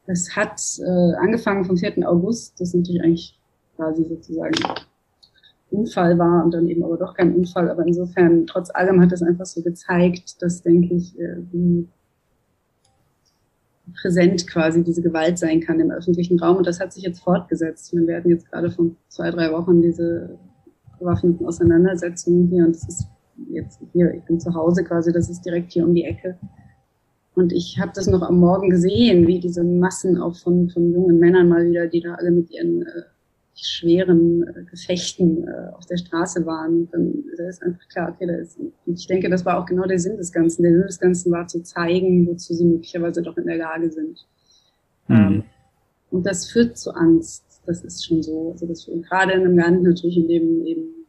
das 0.07 0.35
hat 0.35 0.59
äh, 0.79 1.13
angefangen 1.17 1.65
vom 1.65 1.77
4. 1.77 2.09
August, 2.09 2.59
das 2.59 2.73
natürlich 2.73 3.03
eigentlich 3.03 3.39
quasi 3.75 4.03
sozusagen 4.03 4.55
Unfall 5.71 6.17
war 6.17 6.43
und 6.43 6.53
dann 6.53 6.67
eben 6.67 6.83
aber 6.83 6.97
doch 6.97 7.13
kein 7.13 7.35
Unfall. 7.35 7.69
Aber 7.69 7.85
insofern, 7.85 8.47
trotz 8.47 8.69
allem 8.73 9.01
hat 9.01 9.11
es 9.11 9.21
einfach 9.21 9.45
so 9.45 9.61
gezeigt, 9.61 10.41
dass, 10.41 10.61
denke 10.61 10.95
ich, 10.95 11.17
äh, 11.19 11.37
wie 11.51 11.87
präsent 14.01 14.47
quasi 14.47 14.83
diese 14.83 15.01
Gewalt 15.01 15.37
sein 15.37 15.61
kann 15.61 15.79
im 15.79 15.91
öffentlichen 15.91 16.39
Raum. 16.39 16.57
Und 16.57 16.67
das 16.67 16.79
hat 16.79 16.93
sich 16.93 17.03
jetzt 17.03 17.21
fortgesetzt. 17.21 17.93
Wir 17.93 18.05
werden 18.07 18.31
jetzt 18.31 18.49
gerade 18.49 18.71
von 18.71 18.95
zwei, 19.07 19.31
drei 19.31 19.51
Wochen 19.51 19.81
diese 19.81 20.37
bewaffneten 20.99 21.45
Auseinandersetzungen 21.45 22.47
hier 22.47 22.65
und 22.65 22.75
es 22.75 22.87
ist 22.87 23.07
jetzt 23.49 23.79
hier, 23.93 24.13
ich 24.13 24.23
bin 24.23 24.39
zu 24.39 24.53
Hause 24.53 24.83
quasi, 24.83 25.13
das 25.13 25.29
ist 25.29 25.45
direkt 25.45 25.71
hier 25.71 25.85
um 25.85 25.93
die 25.93 26.03
Ecke. 26.03 26.37
Und 27.35 27.53
ich 27.53 27.79
habe 27.79 27.91
das 27.95 28.07
noch 28.07 28.21
am 28.21 28.39
Morgen 28.39 28.69
gesehen, 28.69 29.25
wie 29.25 29.39
diese 29.39 29.63
Massen 29.63 30.17
auch 30.17 30.35
von, 30.35 30.69
von 30.69 30.91
jungen 30.91 31.19
Männern 31.19 31.47
mal 31.47 31.65
wieder, 31.65 31.87
die 31.87 32.01
da 32.01 32.15
alle 32.15 32.31
mit 32.31 32.51
ihren 32.51 32.81
äh, 32.81 33.03
schweren 33.55 34.43
äh, 34.47 34.63
Gefechten 34.63 35.47
äh, 35.47 35.69
auf 35.75 35.85
der 35.85 35.97
Straße 35.97 36.45
waren. 36.45 36.89
Dann 36.91 37.23
da 37.37 37.47
ist 37.47 37.61
einfach 37.61 37.87
klar, 37.89 38.13
okay, 38.13 38.25
da 38.27 38.35
ist. 38.35 38.57
Und 38.59 38.73
ich 38.85 39.07
denke, 39.07 39.29
das 39.29 39.45
war 39.45 39.59
auch 39.59 39.65
genau 39.65 39.85
der 39.85 39.99
Sinn 39.99 40.17
des 40.17 40.31
Ganzen. 40.31 40.63
Der 40.63 40.71
Sinn 40.71 40.87
des 40.87 40.99
Ganzen 40.99 41.31
war 41.31 41.47
zu 41.47 41.61
zeigen, 41.63 42.27
wozu 42.27 42.53
sie 42.53 42.65
möglicherweise 42.65 43.21
doch 43.21 43.37
in 43.37 43.47
der 43.47 43.57
Lage 43.57 43.91
sind. 43.91 44.25
Mhm. 45.07 45.15
Ähm, 45.15 45.43
und 46.11 46.25
das 46.25 46.49
führt 46.49 46.77
zu 46.77 46.91
Angst. 46.91 47.43
Das 47.65 47.83
ist 47.83 48.05
schon 48.05 48.23
so. 48.23 48.51
Also 48.51 48.65
das 48.65 48.89
gerade 49.07 49.33
in 49.33 49.41
einem 49.41 49.57
Land 49.57 49.83
natürlich, 49.83 50.17
in 50.17 50.27
dem 50.27 50.65
eben 50.65 50.99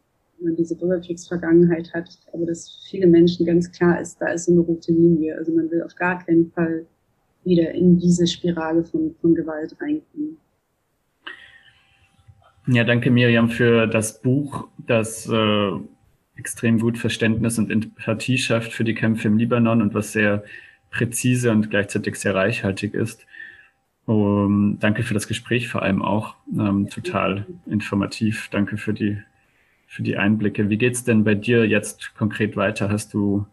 man 0.43 0.55
diese 0.55 0.75
Bürgerkriegsvergangenheit 0.75 1.93
hat, 1.93 2.09
glaube, 2.29 2.45
dass 2.45 2.83
viele 2.89 3.07
Menschen 3.07 3.45
ganz 3.45 3.71
klar 3.71 4.01
ist, 4.01 4.19
da 4.19 4.27
ist 4.27 4.49
eine 4.49 4.59
rote 4.59 4.91
Linie. 4.91 5.37
Also 5.37 5.51
man 5.51 5.69
will 5.71 5.83
auf 5.83 5.95
gar 5.95 6.23
keinen 6.23 6.51
Fall 6.51 6.85
wieder 7.43 7.71
in 7.71 7.97
diese 7.97 8.27
Spirale 8.27 8.83
von, 8.83 9.15
von 9.21 9.35
Gewalt 9.35 9.75
reinkommen. 9.79 10.37
Ja, 12.73 12.85
danke 12.85 13.11
Miriam 13.11 13.49
für 13.49 13.85
das 13.85 14.21
Buch, 14.21 14.69
das 14.77 15.27
äh, 15.27 15.71
extrem 16.37 16.79
gut 16.79 16.97
Verständnis 16.97 17.59
und 17.59 17.69
Empathie 17.69 18.37
schafft 18.37 18.71
für 18.71 18.85
die 18.85 18.93
Kämpfe 18.93 19.27
im 19.27 19.37
Libanon 19.37 19.81
und 19.81 19.93
was 19.93 20.13
sehr 20.13 20.45
präzise 20.89 21.51
und 21.51 21.69
gleichzeitig 21.69 22.15
sehr 22.15 22.33
reichhaltig 22.33 22.93
ist. 22.93 23.25
Um, 24.05 24.77
danke 24.79 25.03
für 25.03 25.13
das 25.13 25.27
Gespräch, 25.27 25.67
vor 25.67 25.81
allem 25.81 26.01
auch 26.01 26.35
ähm, 26.57 26.87
total 26.89 27.45
informativ. 27.65 28.47
Danke 28.51 28.77
für 28.77 28.93
die, 28.93 29.17
für 29.85 30.01
die 30.01 30.15
Einblicke. 30.15 30.69
Wie 30.69 30.77
geht's 30.77 31.03
denn 31.03 31.25
bei 31.25 31.35
dir 31.35 31.67
jetzt 31.67 32.15
konkret 32.15 32.55
weiter? 32.55 32.89
Hast 32.89 33.13
du 33.13 33.45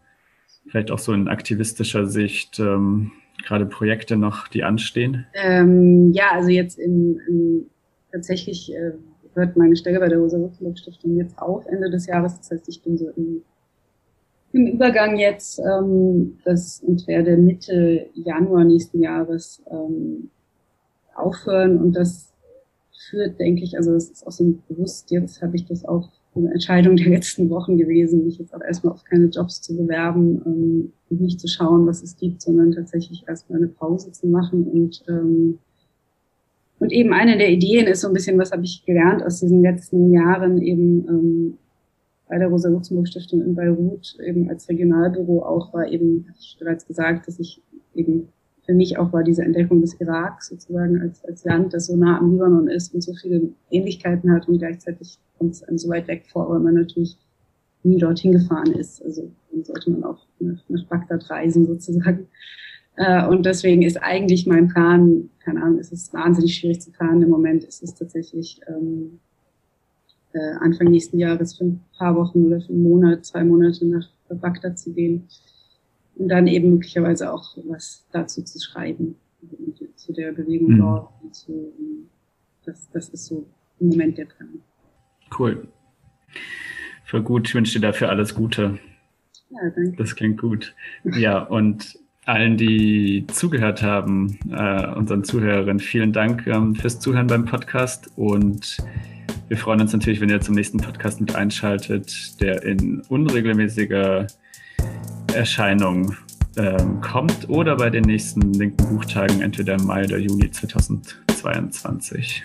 vielleicht 0.67 0.91
auch 0.91 0.99
so 0.99 1.11
in 1.11 1.27
aktivistischer 1.27 2.05
Sicht 2.05 2.57
ähm, 2.59 3.11
gerade 3.45 3.65
Projekte 3.65 4.15
noch, 4.15 4.47
die 4.47 4.63
anstehen? 4.63 5.27
Ähm, 5.33 6.13
ja, 6.13 6.31
also 6.31 6.49
jetzt 6.49 6.79
in, 6.79 7.19
in 7.27 7.69
tatsächlich 8.11 8.73
äh, 8.73 8.93
hört 9.33 9.57
meine 9.57 9.75
Stelle 9.75 9.99
bei 9.99 10.09
der 10.09 10.19
Rosa-Luxemburg-Stiftung 10.19 11.15
jetzt 11.17 11.37
auf 11.39 11.65
Ende 11.65 11.89
des 11.89 12.07
Jahres. 12.07 12.37
Das 12.37 12.51
heißt, 12.51 12.69
ich 12.69 12.81
bin 12.81 12.97
so 12.97 13.09
im, 13.15 13.43
im 14.53 14.67
Übergang 14.67 15.17
jetzt 15.17 15.59
ähm, 15.59 16.37
das, 16.45 16.81
und 16.85 17.07
werde 17.07 17.37
Mitte 17.37 18.07
Januar 18.13 18.63
nächsten 18.63 19.01
Jahres 19.01 19.61
ähm, 19.71 20.29
aufhören. 21.15 21.77
Und 21.79 21.93
das 21.93 22.33
führt, 23.09 23.39
denke 23.39 23.63
ich, 23.63 23.77
also 23.77 23.93
das 23.93 24.09
ist 24.09 24.27
auch 24.27 24.31
so 24.31 24.53
bewusst, 24.67 25.11
jetzt 25.11 25.41
habe 25.41 25.55
ich 25.55 25.65
das 25.65 25.85
auch 25.85 26.09
eine 26.35 26.51
Entscheidung 26.51 26.95
der 26.95 27.09
letzten 27.09 27.49
Wochen 27.49 27.77
gewesen, 27.77 28.25
mich 28.25 28.37
jetzt 28.37 28.53
auch 28.53 28.61
erstmal 28.61 28.93
auf 28.93 29.03
keine 29.03 29.25
Jobs 29.25 29.61
zu 29.61 29.75
bewerben 29.75 30.41
ähm, 30.45 30.93
nicht 31.09 31.39
zu 31.39 31.47
schauen, 31.47 31.87
was 31.87 32.03
es 32.03 32.17
gibt, 32.17 32.41
sondern 32.41 32.71
tatsächlich 32.71 33.27
erstmal 33.27 33.59
eine 33.59 33.67
Pause 33.67 34.11
zu 34.11 34.27
machen 34.27 34.63
und 34.65 35.03
ähm, 35.07 35.59
und 36.79 36.91
eben 36.91 37.13
eine 37.13 37.37
der 37.37 37.49
Ideen 37.51 37.87
ist 37.87 38.01
so 38.01 38.07
ein 38.07 38.13
bisschen, 38.13 38.37
was 38.37 38.51
habe 38.51 38.63
ich 38.63 38.85
gelernt 38.85 39.23
aus 39.23 39.39
diesen 39.39 39.61
letzten 39.61 40.11
Jahren 40.11 40.61
eben 40.61 41.07
ähm, 41.07 41.57
bei 42.27 42.37
der 42.37 42.47
Rosa-Luxemburg-Stiftung 42.47 43.41
in 43.41 43.55
Beirut 43.55 44.15
eben 44.25 44.49
als 44.49 44.69
Regionalbüro 44.69 45.43
auch 45.43 45.73
war 45.73 45.87
eben, 45.87 46.25
hatte 46.29 46.39
ich 46.39 46.57
bereits 46.59 46.87
gesagt, 46.87 47.27
dass 47.27 47.39
ich 47.39 47.61
eben 47.95 48.29
für 48.65 48.75
mich 48.75 48.99
auch 48.99 49.11
war 49.11 49.23
diese 49.23 49.43
Entdeckung 49.43 49.81
des 49.81 49.99
Iraks 49.99 50.49
sozusagen 50.49 51.01
als, 51.01 51.25
als 51.25 51.43
Land, 51.43 51.73
das 51.73 51.87
so 51.87 51.95
nah 51.95 52.19
am 52.19 52.31
Libanon 52.31 52.67
ist 52.67 52.93
und 52.93 53.01
so 53.01 53.13
viele 53.13 53.49
Ähnlichkeiten 53.71 54.31
hat 54.31 54.47
und 54.47 54.59
gleichzeitig 54.59 55.17
kommt 55.39 55.55
es 55.55 55.63
einem 55.63 55.79
so 55.79 55.89
weit 55.89 56.07
weg 56.07 56.25
vor, 56.27 56.49
weil 56.49 56.59
man 56.59 56.75
natürlich 56.75 57.17
nie 57.83 57.97
dorthin 57.97 58.31
gefahren 58.31 58.71
ist. 58.73 59.03
Also 59.03 59.31
dann 59.51 59.63
sollte 59.63 59.89
man 59.89 60.03
auch 60.03 60.19
nach, 60.39 60.63
nach 60.69 60.85
Bagdad 60.85 61.27
reisen 61.31 61.65
sozusagen. 61.65 62.27
Äh, 62.99 63.25
und 63.27 63.45
deswegen 63.45 63.81
ist 63.81 63.95
eigentlich 64.03 64.45
mein 64.45 64.67
Plan, 64.67 65.29
keine 65.39 65.63
Ahnung, 65.63 65.79
es 65.79 65.91
ist 65.91 66.13
wahnsinnig 66.13 66.55
schwierig 66.55 66.81
zu 66.81 66.91
planen 66.91 67.21
im 67.21 67.29
Moment. 67.29 67.63
Es 67.63 67.81
ist 67.81 67.97
tatsächlich 67.97 68.59
ähm, 68.67 69.19
äh, 70.33 70.55
Anfang 70.59 70.87
nächsten 70.87 71.17
Jahres 71.17 71.57
für 71.57 71.63
ein 71.63 71.81
paar 71.97 72.15
Wochen 72.17 72.47
oder 72.47 72.59
für 72.59 72.73
einen 72.73 72.83
Monat, 72.83 73.25
zwei 73.25 73.45
Monate 73.45 73.85
nach 73.85 74.09
Bagdad 74.29 74.77
zu 74.77 74.91
gehen 74.91 75.29
und 76.15 76.27
dann 76.27 76.47
eben 76.47 76.71
möglicherweise 76.71 77.31
auch 77.31 77.57
was 77.69 78.05
dazu 78.11 78.43
zu 78.43 78.59
schreiben, 78.59 79.15
zu 79.95 80.11
der 80.11 80.33
Bewegung 80.33 80.73
mhm. 80.73 80.79
dort. 80.79 81.09
Und 81.23 81.33
zu, 81.33 81.71
das, 82.65 82.89
das 82.91 83.07
ist 83.09 83.27
so 83.27 83.47
im 83.79 83.89
Moment 83.89 84.17
der 84.17 84.25
Plan. 84.25 84.59
Cool. 85.39 85.69
Für 87.05 87.23
gut, 87.23 87.47
ich 87.47 87.55
wünsche 87.55 87.79
dir 87.79 87.87
dafür 87.87 88.09
alles 88.09 88.35
Gute. 88.35 88.77
Ja, 89.51 89.69
danke. 89.73 89.95
Das 89.95 90.17
klingt 90.17 90.41
gut. 90.41 90.75
Ja, 91.05 91.41
und 91.43 91.97
allen, 92.29 92.57
die 92.57 93.25
zugehört 93.27 93.81
haben, 93.81 94.37
äh, 94.51 94.87
unseren 94.93 95.23
Zuhörerinnen, 95.23 95.79
vielen 95.79 96.13
Dank 96.13 96.45
ähm, 96.45 96.75
fürs 96.75 96.99
Zuhören 96.99 97.25
beim 97.27 97.45
Podcast 97.45 98.11
und 98.15 98.77
wir 99.47 99.57
freuen 99.57 99.81
uns 99.81 99.93
natürlich, 99.93 100.21
wenn 100.21 100.29
ihr 100.29 100.39
zum 100.39 100.53
nächsten 100.53 100.77
Podcast 100.77 101.19
mit 101.19 101.35
einschaltet, 101.35 102.39
der 102.39 102.61
in 102.63 103.01
unregelmäßiger 103.09 104.27
Erscheinung 105.33 106.15
ähm, 106.55 107.01
kommt 107.01 107.49
oder 107.49 107.75
bei 107.77 107.89
den 107.89 108.03
nächsten 108.03 108.53
linken 108.53 108.95
Buchtagen, 108.95 109.41
entweder 109.41 109.73
im 109.73 109.85
Mai 109.87 110.03
oder 110.05 110.19
Juni 110.19 110.51
2022. 110.51 112.43